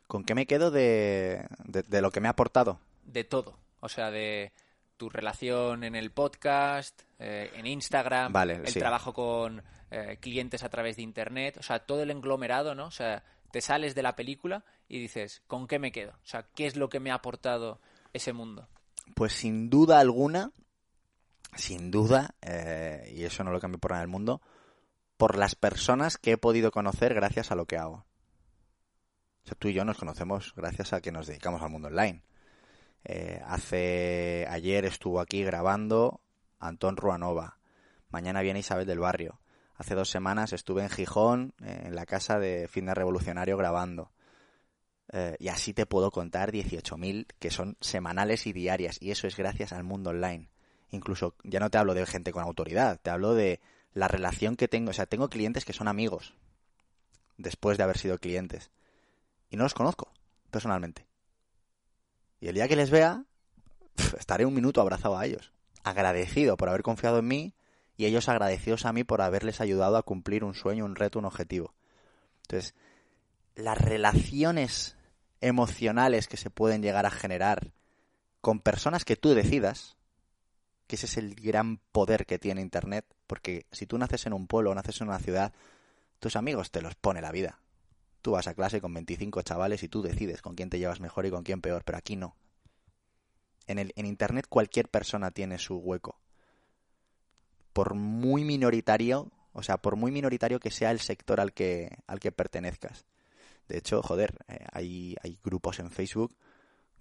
¿Con 0.06 0.22
qué 0.22 0.34
me 0.34 0.46
quedo 0.46 0.70
de, 0.70 1.46
de, 1.64 2.02
lo 2.02 2.10
que 2.10 2.20
me 2.20 2.28
ha 2.28 2.32
aportado? 2.32 2.78
De 3.04 3.24
todo. 3.24 3.58
O 3.80 3.88
sea, 3.88 4.10
de 4.10 4.52
tu 4.98 5.08
relación 5.08 5.82
en 5.82 5.94
el 5.94 6.10
podcast, 6.10 7.00
eh, 7.18 7.50
en 7.54 7.66
Instagram, 7.66 8.36
el 8.36 8.74
trabajo 8.74 9.14
con 9.14 9.62
eh, 9.90 10.18
clientes 10.20 10.62
a 10.62 10.68
través 10.68 10.96
de 10.96 11.02
Internet, 11.02 11.56
o 11.58 11.62
sea, 11.62 11.80
todo 11.80 12.02
el 12.02 12.10
englomerado, 12.10 12.74
¿no? 12.74 12.86
O 12.86 12.90
sea, 12.90 13.24
te 13.50 13.60
sales 13.60 13.94
de 13.94 14.02
la 14.02 14.16
película 14.16 14.64
y 14.88 15.00
dices, 15.00 15.42
¿con 15.46 15.66
qué 15.66 15.78
me 15.78 15.92
quedo? 15.92 16.12
O 16.12 16.26
sea, 16.26 16.46
¿qué 16.54 16.66
es 16.66 16.76
lo 16.76 16.88
que 16.88 17.00
me 17.00 17.10
ha 17.10 17.14
aportado 17.14 17.80
ese 18.12 18.32
mundo? 18.32 18.68
Pues 19.14 19.32
sin 19.32 19.70
duda 19.70 20.00
alguna, 20.00 20.50
sin 21.54 21.90
duda, 21.90 22.34
eh, 22.42 23.12
y 23.14 23.24
eso 23.24 23.44
no 23.44 23.52
lo 23.52 23.60
cambio 23.60 23.78
por 23.78 23.92
nada 23.92 24.02
el 24.02 24.08
mundo, 24.08 24.40
por 25.16 25.36
las 25.36 25.54
personas 25.54 26.18
que 26.18 26.32
he 26.32 26.38
podido 26.38 26.70
conocer 26.70 27.14
gracias 27.14 27.50
a 27.50 27.54
lo 27.54 27.66
que 27.66 27.78
hago. 27.78 28.04
O 29.44 29.48
sea, 29.48 29.56
tú 29.58 29.68
y 29.68 29.74
yo 29.74 29.84
nos 29.84 29.98
conocemos 29.98 30.52
gracias 30.56 30.92
a 30.92 31.00
que 31.00 31.12
nos 31.12 31.28
dedicamos 31.28 31.62
al 31.62 31.70
mundo 31.70 31.88
online. 31.88 32.22
Eh, 33.04 33.40
hace 33.46 34.46
ayer 34.50 34.84
estuvo 34.84 35.20
aquí 35.20 35.44
grabando 35.44 36.20
Antón 36.58 36.96
Ruanova. 36.96 37.58
Mañana 38.10 38.42
viene 38.42 38.58
Isabel 38.58 38.86
del 38.86 38.98
Barrio. 38.98 39.38
Hace 39.78 39.94
dos 39.94 40.08
semanas 40.08 40.52
estuve 40.52 40.82
en 40.82 40.90
Gijón, 40.90 41.52
en 41.60 41.94
la 41.94 42.06
casa 42.06 42.38
de 42.38 42.66
Fitness 42.68 42.94
Revolucionario 42.94 43.56
grabando. 43.56 44.10
Eh, 45.12 45.36
y 45.38 45.48
así 45.48 45.74
te 45.74 45.86
puedo 45.86 46.10
contar 46.10 46.50
18.000 46.50 47.26
que 47.38 47.50
son 47.50 47.76
semanales 47.80 48.46
y 48.46 48.52
diarias. 48.52 48.96
Y 49.00 49.10
eso 49.10 49.26
es 49.26 49.36
gracias 49.36 49.72
al 49.72 49.84
mundo 49.84 50.10
online. 50.10 50.48
Incluso 50.90 51.34
ya 51.44 51.60
no 51.60 51.70
te 51.70 51.78
hablo 51.78 51.94
de 51.94 52.06
gente 52.06 52.32
con 52.32 52.42
autoridad, 52.42 52.98
te 53.00 53.10
hablo 53.10 53.34
de 53.34 53.60
la 53.92 54.08
relación 54.08 54.56
que 54.56 54.68
tengo. 54.68 54.90
O 54.90 54.94
sea, 54.94 55.06
tengo 55.06 55.28
clientes 55.28 55.64
que 55.64 55.74
son 55.74 55.88
amigos 55.88 56.34
después 57.36 57.76
de 57.76 57.84
haber 57.84 57.98
sido 57.98 58.18
clientes. 58.18 58.70
Y 59.50 59.56
no 59.56 59.64
los 59.64 59.74
conozco 59.74 60.10
personalmente. 60.50 61.06
Y 62.40 62.48
el 62.48 62.54
día 62.54 62.68
que 62.68 62.76
les 62.76 62.90
vea, 62.90 63.24
estaré 64.18 64.46
un 64.46 64.54
minuto 64.54 64.80
abrazado 64.80 65.18
a 65.18 65.26
ellos. 65.26 65.52
Agradecido 65.84 66.56
por 66.56 66.68
haber 66.68 66.82
confiado 66.82 67.18
en 67.18 67.28
mí 67.28 67.54
y 67.96 68.06
ellos 68.06 68.28
agradecidos 68.28 68.84
a 68.84 68.92
mí 68.92 69.04
por 69.04 69.22
haberles 69.22 69.60
ayudado 69.60 69.96
a 69.96 70.02
cumplir 70.02 70.44
un 70.44 70.54
sueño, 70.54 70.84
un 70.84 70.96
reto, 70.96 71.18
un 71.18 71.24
objetivo. 71.24 71.74
Entonces, 72.42 72.74
las 73.54 73.78
relaciones 73.78 74.96
emocionales 75.40 76.28
que 76.28 76.36
se 76.36 76.50
pueden 76.50 76.82
llegar 76.82 77.06
a 77.06 77.10
generar 77.10 77.72
con 78.40 78.60
personas 78.60 79.04
que 79.04 79.16
tú 79.16 79.34
decidas, 79.34 79.96
que 80.86 80.96
ese 80.96 81.06
es 81.06 81.16
el 81.16 81.34
gran 81.34 81.78
poder 81.92 82.26
que 82.26 82.38
tiene 82.38 82.60
Internet, 82.60 83.06
porque 83.26 83.66
si 83.72 83.86
tú 83.86 83.98
naces 83.98 84.26
en 84.26 84.32
un 84.32 84.46
pueblo 84.46 84.70
o 84.70 84.74
naces 84.74 85.00
en 85.00 85.08
una 85.08 85.18
ciudad, 85.18 85.52
tus 86.20 86.36
amigos 86.36 86.70
te 86.70 86.82
los 86.82 86.94
pone 86.94 87.20
la 87.20 87.32
vida. 87.32 87.60
Tú 88.22 88.32
vas 88.32 88.46
a 88.46 88.54
clase 88.54 88.80
con 88.80 88.92
25 88.94 89.42
chavales 89.42 89.82
y 89.82 89.88
tú 89.88 90.02
decides 90.02 90.42
con 90.42 90.54
quién 90.54 90.70
te 90.70 90.78
llevas 90.78 91.00
mejor 91.00 91.26
y 91.26 91.30
con 91.30 91.44
quién 91.44 91.60
peor, 91.60 91.82
pero 91.84 91.98
aquí 91.98 92.16
no. 92.16 92.36
En, 93.66 93.78
el, 93.78 93.92
en 93.96 94.06
Internet 94.06 94.46
cualquier 94.48 94.88
persona 94.88 95.30
tiene 95.30 95.58
su 95.58 95.76
hueco. 95.76 96.20
Por 97.76 97.92
muy 97.92 98.42
minoritario, 98.42 99.30
o 99.52 99.62
sea, 99.62 99.76
por 99.76 99.96
muy 99.96 100.10
minoritario 100.10 100.60
que 100.60 100.70
sea 100.70 100.90
el 100.90 100.98
sector 100.98 101.40
al 101.40 101.52
que, 101.52 101.98
al 102.06 102.20
que 102.20 102.32
pertenezcas. 102.32 103.04
De 103.68 103.76
hecho, 103.76 104.00
joder, 104.02 104.32
eh, 104.48 104.64
hay, 104.72 105.14
hay 105.22 105.38
grupos 105.44 105.78
en 105.78 105.90
Facebook 105.90 106.34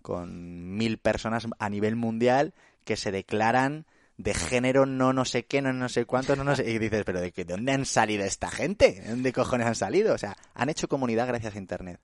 con 0.02 0.76
mil 0.76 0.98
personas 0.98 1.48
a 1.60 1.70
nivel 1.70 1.96
mundial 1.96 2.54
que 2.84 2.98
se 2.98 3.14
declaran 3.14 3.86
de 4.18 4.34
género 4.34 4.86
no 4.86 5.14
no 5.14 5.24
sé 5.24 5.46
qué, 5.46 5.62
no 5.62 5.72
no 5.72 5.88
sé 5.88 6.04
cuánto, 6.04 6.36
no 6.36 6.44
no 6.44 6.58
sé... 6.58 6.70
Y 6.70 6.78
dices, 6.78 7.06
pero 7.06 7.22
¿de, 7.22 7.32
de 7.32 7.46
dónde 7.46 7.72
han 7.72 7.86
salido 7.86 8.26
esta 8.26 8.52
gente? 8.52 9.00
¿De 9.00 9.12
dónde 9.12 9.32
cojones 9.32 9.68
han 9.68 9.76
salido? 9.76 10.14
O 10.14 10.18
sea, 10.18 10.36
han 10.56 10.68
hecho 10.68 10.90
comunidad 10.90 11.28
gracias 11.28 11.56
a 11.56 11.58
Internet. 11.58 12.02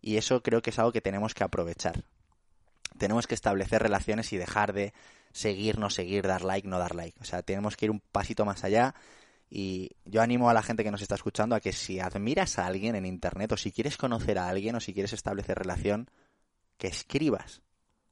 Y 0.00 0.16
eso 0.16 0.42
creo 0.42 0.62
que 0.62 0.70
es 0.70 0.78
algo 0.80 0.90
que 0.90 1.00
tenemos 1.00 1.32
que 1.32 1.44
aprovechar. 1.44 2.02
Tenemos 3.00 3.26
que 3.26 3.34
establecer 3.34 3.82
relaciones 3.82 4.30
y 4.34 4.36
dejar 4.36 4.74
de 4.74 4.92
seguir, 5.32 5.78
no 5.78 5.88
seguir, 5.88 6.26
dar 6.26 6.42
like, 6.42 6.68
no 6.68 6.78
dar 6.78 6.94
like. 6.94 7.18
O 7.18 7.24
sea, 7.24 7.40
tenemos 7.40 7.74
que 7.74 7.86
ir 7.86 7.90
un 7.90 8.00
pasito 8.00 8.44
más 8.44 8.62
allá. 8.62 8.94
Y 9.48 9.96
yo 10.04 10.20
animo 10.20 10.50
a 10.50 10.54
la 10.54 10.62
gente 10.62 10.84
que 10.84 10.90
nos 10.90 11.00
está 11.00 11.14
escuchando 11.14 11.56
a 11.56 11.60
que 11.60 11.72
si 11.72 11.98
admiras 11.98 12.58
a 12.58 12.66
alguien 12.66 12.94
en 12.96 13.06
Internet 13.06 13.52
o 13.52 13.56
si 13.56 13.72
quieres 13.72 13.96
conocer 13.96 14.38
a 14.38 14.50
alguien 14.50 14.76
o 14.76 14.80
si 14.80 14.92
quieres 14.92 15.14
establecer 15.14 15.58
relación, 15.58 16.10
que 16.76 16.88
escribas 16.88 17.62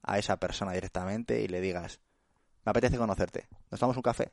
a 0.02 0.18
esa 0.18 0.38
persona 0.38 0.72
directamente 0.72 1.42
y 1.42 1.48
le 1.48 1.60
digas, 1.60 2.00
me 2.64 2.70
apetece 2.70 2.96
conocerte, 2.96 3.46
nos 3.70 3.80
damos 3.80 3.96
un 3.96 4.02
café, 4.02 4.32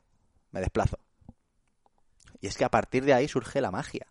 me 0.52 0.60
desplazo. 0.60 0.98
Y 2.40 2.46
es 2.46 2.56
que 2.56 2.64
a 2.64 2.70
partir 2.70 3.04
de 3.04 3.12
ahí 3.12 3.28
surge 3.28 3.60
la 3.60 3.70
magia, 3.70 4.06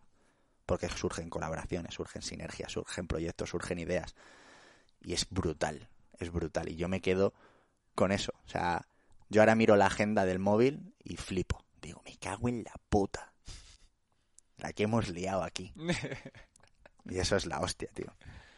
porque 0.67 0.89
surgen 0.89 1.31
colaboraciones, 1.31 1.95
surgen 1.95 2.21
sinergias, 2.21 2.71
surgen 2.71 3.07
proyectos, 3.07 3.49
surgen 3.49 3.79
ideas. 3.79 4.13
Y 5.01 5.13
es 5.13 5.25
brutal, 5.31 5.89
es 6.20 6.32
brutal. 6.32 6.70
Y 6.70 6.76
yo 6.76 6.88
me 6.88 7.01
quedo 7.01 7.34
con 7.93 8.11
eso. 8.11 8.34
O 8.45 8.49
sea, 8.49 8.88
yo 9.30 9.41
ahora 9.41 9.55
miro 9.55 9.76
la 9.76 9.88
agenda 9.88 10.26
del 10.26 10.39
móvil 10.39 10.93
y 11.03 11.18
flipo. 11.18 11.63
Digo, 11.82 12.01
me 12.05 12.18
cago 12.18 12.49
en 12.49 12.63
la 12.63 12.74
puta. 12.89 13.34
La 14.57 14.74
que 14.74 14.84
hemos 14.84 15.09
liado 15.09 15.43
aquí. 15.43 15.74
y 17.05 17.18
eso 17.20 17.36
es 17.36 17.45
la 17.45 17.59
hostia, 17.59 17.89
tío. 17.93 18.16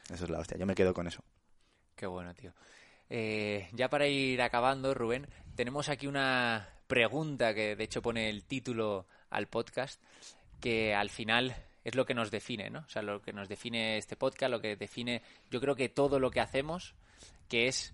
Eso 0.10 0.26
es 0.26 0.30
la 0.30 0.39
hostia. 0.39 0.58
Yo 0.58 0.66
me 0.66 0.76
quedo 0.76 0.93
con 0.93 1.08
eso. 1.08 1.24
Qué 1.95 2.05
bueno, 2.05 2.34
tío. 2.34 2.53
Eh, 3.10 3.70
ya 3.74 3.89
para 3.89 4.08
ir 4.08 4.41
acabando, 4.41 4.93
Rubén, 4.93 5.28
tenemos 5.55 5.89
aquí 5.89 6.08
una 6.08 6.70
pregunta 6.88 7.53
que 7.53 7.76
de 7.76 7.84
hecho 7.84 8.01
pone 8.01 8.30
el 8.30 8.43
título 8.43 9.08
al 9.30 9.47
podcast, 9.47 10.01
que 10.60 10.93
al 10.93 11.10
final 11.10 11.55
es 11.84 11.95
lo 11.95 12.05
que 12.05 12.14
nos 12.14 12.32
define, 12.32 12.70
¿no? 12.70 12.80
O 12.80 12.89
sea, 12.89 13.01
lo 13.01 13.22
que 13.22 13.34
nos 13.34 13.47
define 13.47 13.97
este 13.97 14.16
podcast, 14.18 14.51
lo 14.51 14.62
que 14.62 14.76
define, 14.76 15.22
yo 15.49 15.62
creo 15.62 15.76
que 15.76 15.89
todo 15.89 16.20
lo 16.20 16.32
que 16.32 16.41
hacemos, 16.41 16.95
que 17.48 17.68
es, 17.68 17.93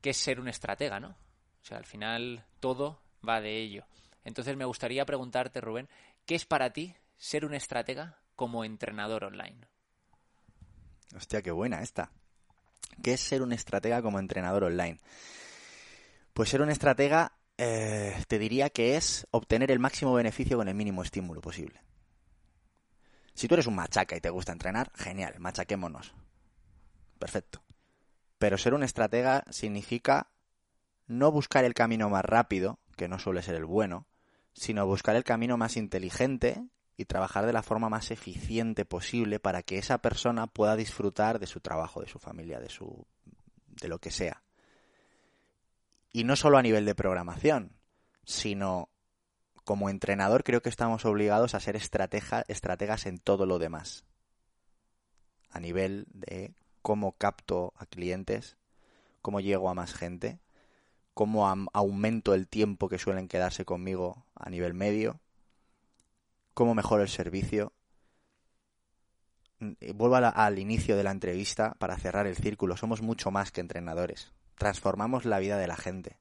que 0.00 0.10
es 0.10 0.16
ser 0.16 0.40
un 0.40 0.48
estratega, 0.48 1.00
¿no? 1.00 1.08
O 1.08 1.64
sea, 1.64 1.78
al 1.78 1.84
final 1.84 2.44
todo 2.60 3.00
va 3.26 3.40
de 3.40 3.58
ello. 3.58 3.84
Entonces 4.24 4.56
me 4.56 4.64
gustaría 4.64 5.04
preguntarte, 5.04 5.60
Rubén, 5.60 5.88
¿qué 6.26 6.34
es 6.34 6.44
para 6.44 6.72
ti 6.72 6.94
ser 7.16 7.44
un 7.44 7.54
estratega 7.54 8.18
como 8.36 8.64
entrenador 8.64 9.24
online? 9.24 9.58
Hostia, 11.14 11.42
qué 11.42 11.50
buena 11.50 11.82
esta. 11.82 12.10
¿Qué 13.02 13.14
es 13.14 13.20
ser 13.20 13.42
un 13.42 13.52
estratega 13.52 14.02
como 14.02 14.18
entrenador 14.18 14.64
online? 14.64 14.98
Pues 16.32 16.48
ser 16.48 16.62
un 16.62 16.70
estratega 16.70 17.32
eh, 17.58 18.22
te 18.28 18.38
diría 18.38 18.70
que 18.70 18.96
es 18.96 19.26
obtener 19.30 19.70
el 19.70 19.78
máximo 19.78 20.14
beneficio 20.14 20.56
con 20.56 20.68
el 20.68 20.74
mínimo 20.74 21.02
estímulo 21.02 21.40
posible. 21.40 21.80
Si 23.34 23.48
tú 23.48 23.54
eres 23.54 23.66
un 23.66 23.74
machaca 23.74 24.16
y 24.16 24.20
te 24.20 24.30
gusta 24.30 24.52
entrenar, 24.52 24.90
genial, 24.94 25.38
machaquémonos. 25.38 26.14
Perfecto. 27.18 27.61
Pero 28.42 28.58
ser 28.58 28.74
un 28.74 28.82
estratega 28.82 29.44
significa 29.50 30.32
no 31.06 31.30
buscar 31.30 31.64
el 31.64 31.74
camino 31.74 32.10
más 32.10 32.24
rápido, 32.24 32.80
que 32.96 33.06
no 33.06 33.20
suele 33.20 33.40
ser 33.40 33.54
el 33.54 33.64
bueno, 33.64 34.08
sino 34.52 34.84
buscar 34.84 35.14
el 35.14 35.22
camino 35.22 35.56
más 35.56 35.76
inteligente 35.76 36.66
y 36.96 37.04
trabajar 37.04 37.46
de 37.46 37.52
la 37.52 37.62
forma 37.62 37.88
más 37.88 38.10
eficiente 38.10 38.84
posible 38.84 39.38
para 39.38 39.62
que 39.62 39.78
esa 39.78 39.98
persona 39.98 40.48
pueda 40.48 40.74
disfrutar 40.74 41.38
de 41.38 41.46
su 41.46 41.60
trabajo, 41.60 42.00
de 42.00 42.08
su 42.08 42.18
familia, 42.18 42.58
de 42.58 42.68
su 42.68 43.06
de 43.80 43.86
lo 43.86 44.00
que 44.00 44.10
sea. 44.10 44.42
Y 46.10 46.24
no 46.24 46.34
solo 46.34 46.58
a 46.58 46.62
nivel 46.62 46.84
de 46.84 46.96
programación, 46.96 47.76
sino 48.24 48.88
como 49.62 49.88
entrenador 49.88 50.42
creo 50.42 50.62
que 50.62 50.68
estamos 50.68 51.04
obligados 51.04 51.54
a 51.54 51.60
ser 51.60 51.76
estratega, 51.76 52.44
estrategas 52.48 53.06
en 53.06 53.20
todo 53.20 53.46
lo 53.46 53.60
demás. 53.60 54.04
A 55.48 55.60
nivel 55.60 56.06
de 56.08 56.56
cómo 56.82 57.12
capto 57.12 57.72
a 57.76 57.86
clientes, 57.86 58.56
cómo 59.22 59.40
llego 59.40 59.70
a 59.70 59.74
más 59.74 59.94
gente, 59.94 60.40
cómo 61.14 61.48
aumento 61.72 62.34
el 62.34 62.48
tiempo 62.48 62.88
que 62.88 62.98
suelen 62.98 63.28
quedarse 63.28 63.64
conmigo 63.64 64.24
a 64.34 64.50
nivel 64.50 64.74
medio, 64.74 65.20
cómo 66.54 66.74
mejoro 66.74 67.02
el 67.02 67.08
servicio. 67.08 67.72
Mm, 69.60 69.72
vuelvo 69.94 70.16
al 70.16 70.58
inicio 70.58 70.96
de 70.96 71.04
la 71.04 71.10
entrevista 71.10 71.74
para 71.78 71.98
cerrar 71.98 72.26
el 72.26 72.36
círculo. 72.36 72.76
Somos 72.76 73.02
mucho 73.02 73.30
más 73.30 73.52
que 73.52 73.60
entrenadores. 73.60 74.32
Transformamos 74.56 75.24
la 75.24 75.38
vida 75.38 75.58
de 75.58 75.66
la 75.66 75.76
gente. 75.76 76.18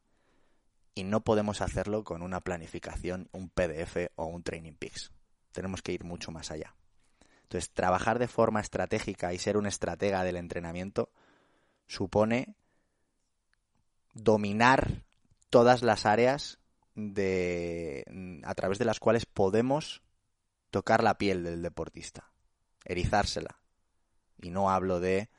Y 0.93 1.03
no 1.03 1.21
podemos 1.21 1.61
hacerlo 1.61 2.03
con 2.03 2.21
una 2.21 2.41
planificación, 2.41 3.29
un 3.31 3.49
PDF 3.49 4.11
o 4.15 4.25
un 4.25 4.43
Training 4.43 4.73
Peaks. 4.73 5.11
tenemos 5.53 5.81
que 5.81 5.93
ir 5.93 6.03
mucho 6.03 6.31
más 6.31 6.51
allá. 6.51 6.75
Entonces, 7.51 7.71
trabajar 7.71 8.17
de 8.17 8.29
forma 8.29 8.61
estratégica 8.61 9.33
y 9.33 9.37
ser 9.37 9.57
un 9.57 9.65
estratega 9.65 10.23
del 10.23 10.37
entrenamiento 10.37 11.09
supone 11.85 12.55
dominar 14.13 15.03
todas 15.49 15.81
las 15.81 16.05
áreas 16.05 16.59
de, 16.95 18.05
a 18.45 18.55
través 18.55 18.79
de 18.79 18.85
las 18.85 19.01
cuales 19.01 19.25
podemos 19.25 20.01
tocar 20.69 21.03
la 21.03 21.17
piel 21.17 21.43
del 21.43 21.61
deportista, 21.61 22.31
erizársela. 22.85 23.59
Y 24.41 24.49
no 24.49 24.69
hablo 24.69 25.01
de 25.01 25.29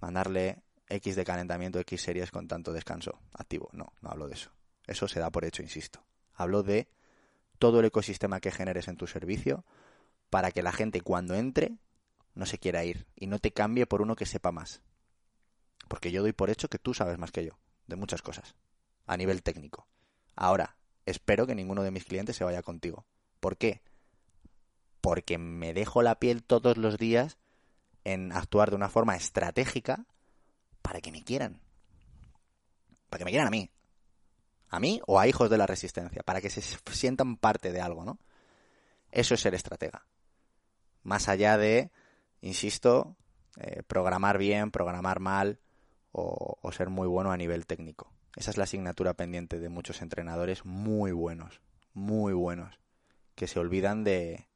mandarle 0.00 0.62
X 0.88 1.16
de 1.16 1.24
calentamiento, 1.26 1.78
X 1.80 2.00
series 2.00 2.30
con 2.30 2.48
tanto 2.48 2.72
descanso 2.72 3.20
activo. 3.34 3.68
No, 3.72 3.92
no 4.00 4.08
hablo 4.08 4.26
de 4.26 4.36
eso. 4.36 4.52
Eso 4.86 5.06
se 5.06 5.20
da 5.20 5.28
por 5.28 5.44
hecho, 5.44 5.60
insisto. 5.60 6.02
Hablo 6.32 6.62
de 6.62 6.88
todo 7.58 7.80
el 7.80 7.84
ecosistema 7.84 8.40
que 8.40 8.52
generes 8.52 8.88
en 8.88 8.96
tu 8.96 9.06
servicio 9.06 9.66
para 10.32 10.50
que 10.50 10.62
la 10.62 10.72
gente 10.72 11.02
cuando 11.02 11.34
entre 11.34 11.76
no 12.34 12.46
se 12.46 12.56
quiera 12.56 12.86
ir 12.86 13.06
y 13.14 13.26
no 13.26 13.38
te 13.38 13.52
cambie 13.52 13.84
por 13.84 14.00
uno 14.00 14.16
que 14.16 14.24
sepa 14.24 14.50
más. 14.50 14.80
Porque 15.88 16.10
yo 16.10 16.22
doy 16.22 16.32
por 16.32 16.48
hecho 16.48 16.68
que 16.68 16.78
tú 16.78 16.94
sabes 16.94 17.18
más 17.18 17.30
que 17.30 17.44
yo 17.44 17.58
de 17.86 17.96
muchas 17.96 18.22
cosas 18.22 18.54
a 19.06 19.18
nivel 19.18 19.42
técnico. 19.42 19.86
Ahora, 20.34 20.78
espero 21.04 21.46
que 21.46 21.54
ninguno 21.54 21.82
de 21.82 21.90
mis 21.90 22.06
clientes 22.06 22.34
se 22.34 22.44
vaya 22.44 22.62
contigo. 22.62 23.04
¿Por 23.40 23.58
qué? 23.58 23.82
Porque 25.02 25.36
me 25.36 25.74
dejo 25.74 26.00
la 26.00 26.18
piel 26.18 26.42
todos 26.42 26.78
los 26.78 26.96
días 26.96 27.36
en 28.02 28.32
actuar 28.32 28.70
de 28.70 28.76
una 28.76 28.88
forma 28.88 29.16
estratégica 29.16 30.06
para 30.80 31.02
que 31.02 31.12
me 31.12 31.24
quieran. 31.24 31.60
Para 33.10 33.18
que 33.18 33.24
me 33.26 33.32
quieran 33.32 33.48
a 33.48 33.50
mí. 33.50 33.70
A 34.70 34.80
mí 34.80 35.02
o 35.06 35.20
a 35.20 35.26
hijos 35.26 35.50
de 35.50 35.58
la 35.58 35.66
resistencia. 35.66 36.22
Para 36.22 36.40
que 36.40 36.48
se 36.48 36.62
sientan 36.62 37.36
parte 37.36 37.70
de 37.70 37.82
algo, 37.82 38.06
¿no? 38.06 38.18
Eso 39.10 39.34
es 39.34 39.40
ser 39.42 39.54
estratega. 39.54 40.06
Más 41.02 41.28
allá 41.28 41.56
de, 41.58 41.90
insisto, 42.40 43.16
eh, 43.58 43.82
programar 43.86 44.38
bien, 44.38 44.70
programar 44.70 45.20
mal 45.20 45.58
o 46.14 46.70
ser 46.72 46.90
muy 46.90 47.08
bueno 47.08 47.32
a 47.32 47.36
nivel 47.38 47.66
técnico. 47.66 48.12
Esa 48.36 48.50
es 48.50 48.56
la 48.56 48.64
asignatura 48.64 49.14
pendiente 49.14 49.58
de 49.58 49.68
muchos 49.68 50.00
entrenadores 50.00 50.64
muy 50.64 51.12
buenos, 51.12 51.60
muy 51.92 52.32
buenos, 52.32 52.78
que 53.34 53.46
se 53.46 53.58
olvidan 53.58 54.04
de, 54.04 54.46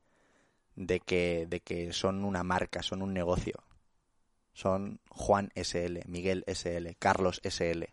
de, 0.76 1.00
que, 1.00 1.46
de 1.48 1.60
que 1.60 1.92
son 1.92 2.24
una 2.24 2.42
marca, 2.42 2.82
son 2.82 3.02
un 3.02 3.12
negocio. 3.12 3.62
Son 4.54 5.00
Juan 5.10 5.50
SL, 5.54 6.00
Miguel 6.06 6.44
SL, 6.46 6.96
Carlos 6.98 7.42
SL. 7.44 7.84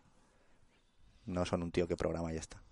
No 1.26 1.44
son 1.44 1.62
un 1.62 1.70
tío 1.70 1.86
que 1.86 1.96
programa 1.96 2.30
y 2.30 2.34
ya 2.34 2.40
está. 2.40 2.62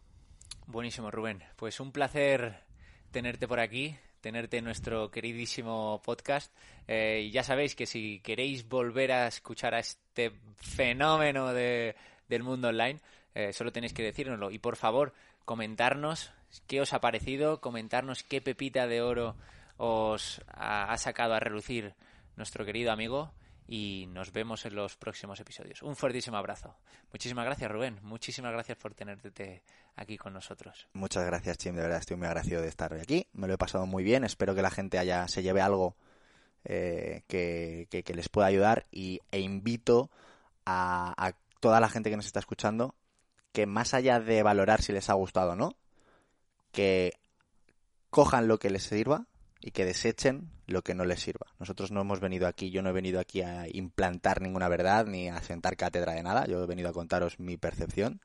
Buenísimo, 0.66 1.10
Rubén. 1.10 1.42
Pues 1.56 1.80
un 1.80 1.92
placer 1.92 2.64
tenerte 3.10 3.46
por 3.46 3.60
aquí, 3.60 3.98
tenerte 4.22 4.56
en 4.58 4.64
nuestro 4.64 5.10
queridísimo 5.10 6.00
podcast. 6.02 6.50
Eh, 6.88 7.24
y 7.26 7.30
ya 7.30 7.42
sabéis 7.42 7.74
que 7.74 7.84
si 7.84 8.20
queréis 8.20 8.66
volver 8.66 9.12
a 9.12 9.26
escuchar 9.26 9.74
a 9.74 9.80
este 9.80 10.32
fenómeno 10.56 11.52
de, 11.52 11.94
del 12.28 12.42
mundo 12.42 12.68
online, 12.68 13.00
eh, 13.34 13.52
solo 13.52 13.72
tenéis 13.72 13.92
que 13.92 14.02
decírnoslo. 14.02 14.50
Y 14.50 14.58
por 14.58 14.76
favor, 14.76 15.12
comentarnos 15.44 16.32
qué 16.66 16.80
os 16.80 16.92
ha 16.94 17.00
parecido, 17.00 17.60
comentarnos 17.60 18.22
qué 18.22 18.40
pepita 18.40 18.86
de 18.86 19.02
oro 19.02 19.36
os 19.76 20.40
ha, 20.48 20.96
sacado 20.96 21.34
a 21.34 21.40
relucir 21.40 21.94
nuestro 22.36 22.64
querido 22.64 22.92
amigo 22.92 23.32
y 23.66 24.06
nos 24.08 24.32
vemos 24.32 24.64
en 24.66 24.74
los 24.74 24.96
próximos 24.96 25.40
episodios. 25.40 25.82
Un 25.82 25.96
fuertísimo 25.96 26.36
abrazo. 26.36 26.76
Muchísimas 27.12 27.44
gracias, 27.44 27.70
Rubén. 27.70 27.98
Muchísimas 28.02 28.52
gracias 28.52 28.78
por 28.78 28.94
tenerte 28.94 29.62
aquí 29.96 30.16
con 30.16 30.32
nosotros. 30.32 30.88
Muchas 30.92 31.24
gracias, 31.24 31.58
Chim. 31.58 31.74
De 31.74 31.82
verdad, 31.82 31.98
estoy 31.98 32.16
muy 32.16 32.26
agradecido 32.26 32.62
de 32.62 32.68
estar 32.68 32.92
hoy 32.92 33.00
aquí. 33.00 33.26
Me 33.32 33.46
lo 33.46 33.54
he 33.54 33.58
pasado 33.58 33.86
muy 33.86 34.02
bien. 34.02 34.24
Espero 34.24 34.54
que 34.54 34.62
la 34.62 34.70
gente 34.70 34.98
haya, 34.98 35.26
se 35.28 35.42
lleve 35.42 35.60
algo 35.60 35.96
eh, 36.64 37.22
que, 37.28 38.04
les 38.14 38.28
pueda 38.28 38.46
ayudar 38.46 38.86
y, 38.90 39.20
e 39.30 39.40
invito 39.40 40.10
a, 40.64 41.14
a 41.16 41.32
toda 41.60 41.80
la 41.80 41.88
gente 41.88 42.10
que 42.10 42.16
nos 42.16 42.26
está 42.26 42.40
escuchando 42.40 42.94
que 43.52 43.66
más 43.66 43.94
allá 43.94 44.18
de 44.18 44.42
valorar 44.42 44.82
si 44.82 44.92
les 44.92 45.10
ha 45.10 45.14
gustado 45.14 45.52
o 45.52 45.56
no, 45.56 45.76
que 46.72 47.12
cojan 48.10 48.48
lo 48.48 48.58
que 48.58 48.70
les 48.70 48.82
sirva 48.82 49.26
y 49.62 49.70
que 49.70 49.84
desechen 49.84 50.50
lo 50.66 50.82
que 50.82 50.94
no 50.94 51.04
les 51.04 51.20
sirva. 51.20 51.46
Nosotros 51.58 51.92
no 51.92 52.00
hemos 52.00 52.20
venido 52.20 52.46
aquí, 52.48 52.70
yo 52.70 52.82
no 52.82 52.90
he 52.90 52.92
venido 52.92 53.20
aquí 53.20 53.42
a 53.42 53.66
implantar 53.72 54.42
ninguna 54.42 54.68
verdad 54.68 55.06
ni 55.06 55.28
a 55.28 55.40
sentar 55.40 55.76
cátedra 55.76 56.14
de 56.14 56.22
nada, 56.22 56.46
yo 56.46 56.62
he 56.62 56.66
venido 56.66 56.88
a 56.88 56.92
contaros 56.92 57.38
mi 57.38 57.56
percepción 57.56 58.20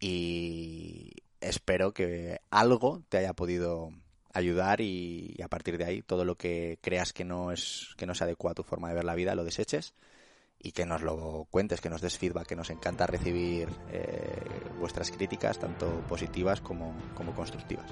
y 0.00 1.12
espero 1.40 1.94
que 1.94 2.40
algo 2.50 3.02
te 3.08 3.18
haya 3.18 3.32
podido 3.32 3.90
ayudar 4.32 4.80
y, 4.80 5.40
a 5.42 5.48
partir 5.48 5.78
de 5.78 5.84
ahí 5.84 6.02
todo 6.02 6.24
lo 6.24 6.36
que 6.36 6.78
creas 6.82 7.12
que 7.12 7.24
no 7.24 7.52
es 7.52 7.94
que 7.96 8.06
no 8.06 8.14
se 8.14 8.24
adecua 8.24 8.50
a 8.50 8.54
tu 8.54 8.64
forma 8.64 8.88
de 8.88 8.94
ver 8.96 9.04
la 9.04 9.14
vida 9.14 9.36
lo 9.36 9.44
deseches 9.44 9.94
y 10.58 10.72
que 10.72 10.86
nos 10.86 11.02
lo 11.02 11.46
cuentes, 11.50 11.80
que 11.80 11.90
nos 11.90 12.00
des 12.00 12.18
feedback, 12.18 12.46
que 12.46 12.56
nos 12.56 12.70
encanta 12.70 13.06
recibir 13.06 13.68
eh, 13.92 14.42
vuestras 14.80 15.10
críticas, 15.10 15.58
tanto 15.58 16.00
positivas 16.08 16.60
como, 16.60 16.96
como 17.14 17.34
constructivas. 17.34 17.86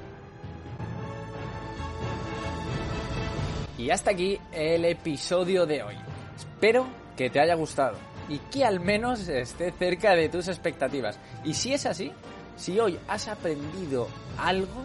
Y 3.82 3.90
hasta 3.90 4.12
aquí 4.12 4.38
el 4.52 4.84
episodio 4.84 5.66
de 5.66 5.82
hoy. 5.82 5.96
Espero 6.36 6.86
que 7.16 7.30
te 7.30 7.40
haya 7.40 7.56
gustado 7.56 7.98
y 8.28 8.38
que 8.38 8.64
al 8.64 8.78
menos 8.78 9.26
esté 9.26 9.72
cerca 9.72 10.14
de 10.14 10.28
tus 10.28 10.46
expectativas. 10.46 11.18
Y 11.42 11.54
si 11.54 11.74
es 11.74 11.84
así, 11.86 12.12
si 12.54 12.78
hoy 12.78 12.96
has 13.08 13.26
aprendido 13.26 14.06
algo, 14.38 14.84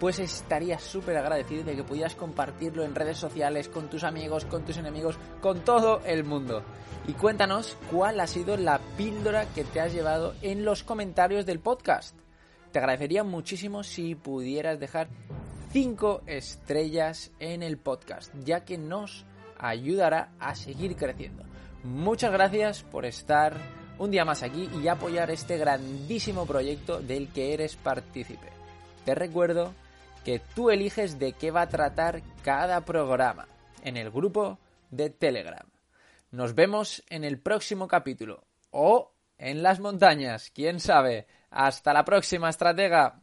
pues 0.00 0.18
estaría 0.18 0.78
súper 0.78 1.18
agradecido 1.18 1.62
de 1.62 1.76
que 1.76 1.84
pudieras 1.84 2.14
compartirlo 2.14 2.84
en 2.84 2.94
redes 2.94 3.18
sociales, 3.18 3.68
con 3.68 3.90
tus 3.90 4.02
amigos, 4.02 4.46
con 4.46 4.64
tus 4.64 4.78
enemigos, 4.78 5.18
con 5.42 5.60
todo 5.60 6.00
el 6.06 6.24
mundo. 6.24 6.62
Y 7.06 7.12
cuéntanos 7.12 7.76
cuál 7.90 8.18
ha 8.18 8.26
sido 8.26 8.56
la 8.56 8.78
píldora 8.96 9.44
que 9.54 9.64
te 9.64 9.82
has 9.82 9.92
llevado 9.92 10.34
en 10.40 10.64
los 10.64 10.84
comentarios 10.84 11.44
del 11.44 11.60
podcast. 11.60 12.16
Te 12.72 12.78
agradecería 12.78 13.24
muchísimo 13.24 13.82
si 13.82 14.14
pudieras 14.14 14.80
dejar 14.80 15.08
5 15.80 16.22
estrellas 16.26 17.30
en 17.38 17.62
el 17.62 17.78
podcast, 17.78 18.34
ya 18.42 18.64
que 18.64 18.76
nos 18.76 19.24
ayudará 19.60 20.32
a 20.40 20.56
seguir 20.56 20.96
creciendo. 20.96 21.44
Muchas 21.84 22.32
gracias 22.32 22.82
por 22.82 23.06
estar 23.06 23.54
un 23.96 24.10
día 24.10 24.24
más 24.24 24.42
aquí 24.42 24.68
y 24.82 24.88
apoyar 24.88 25.30
este 25.30 25.56
grandísimo 25.56 26.46
proyecto 26.46 27.00
del 27.00 27.28
que 27.28 27.54
eres 27.54 27.76
partícipe. 27.76 28.48
Te 29.04 29.14
recuerdo 29.14 29.72
que 30.24 30.40
tú 30.52 30.70
eliges 30.70 31.20
de 31.20 31.34
qué 31.34 31.52
va 31.52 31.60
a 31.60 31.68
tratar 31.68 32.22
cada 32.42 32.80
programa 32.80 33.46
en 33.84 33.96
el 33.96 34.10
grupo 34.10 34.58
de 34.90 35.10
Telegram. 35.10 35.68
Nos 36.32 36.56
vemos 36.56 37.04
en 37.08 37.22
el 37.22 37.38
próximo 37.38 37.86
capítulo 37.86 38.42
o 38.72 39.12
en 39.38 39.62
las 39.62 39.78
montañas, 39.78 40.50
quién 40.52 40.80
sabe. 40.80 41.28
Hasta 41.52 41.92
la 41.92 42.04
próxima, 42.04 42.50
estratega. 42.50 43.22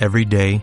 Every 0.00 0.24
day 0.24 0.62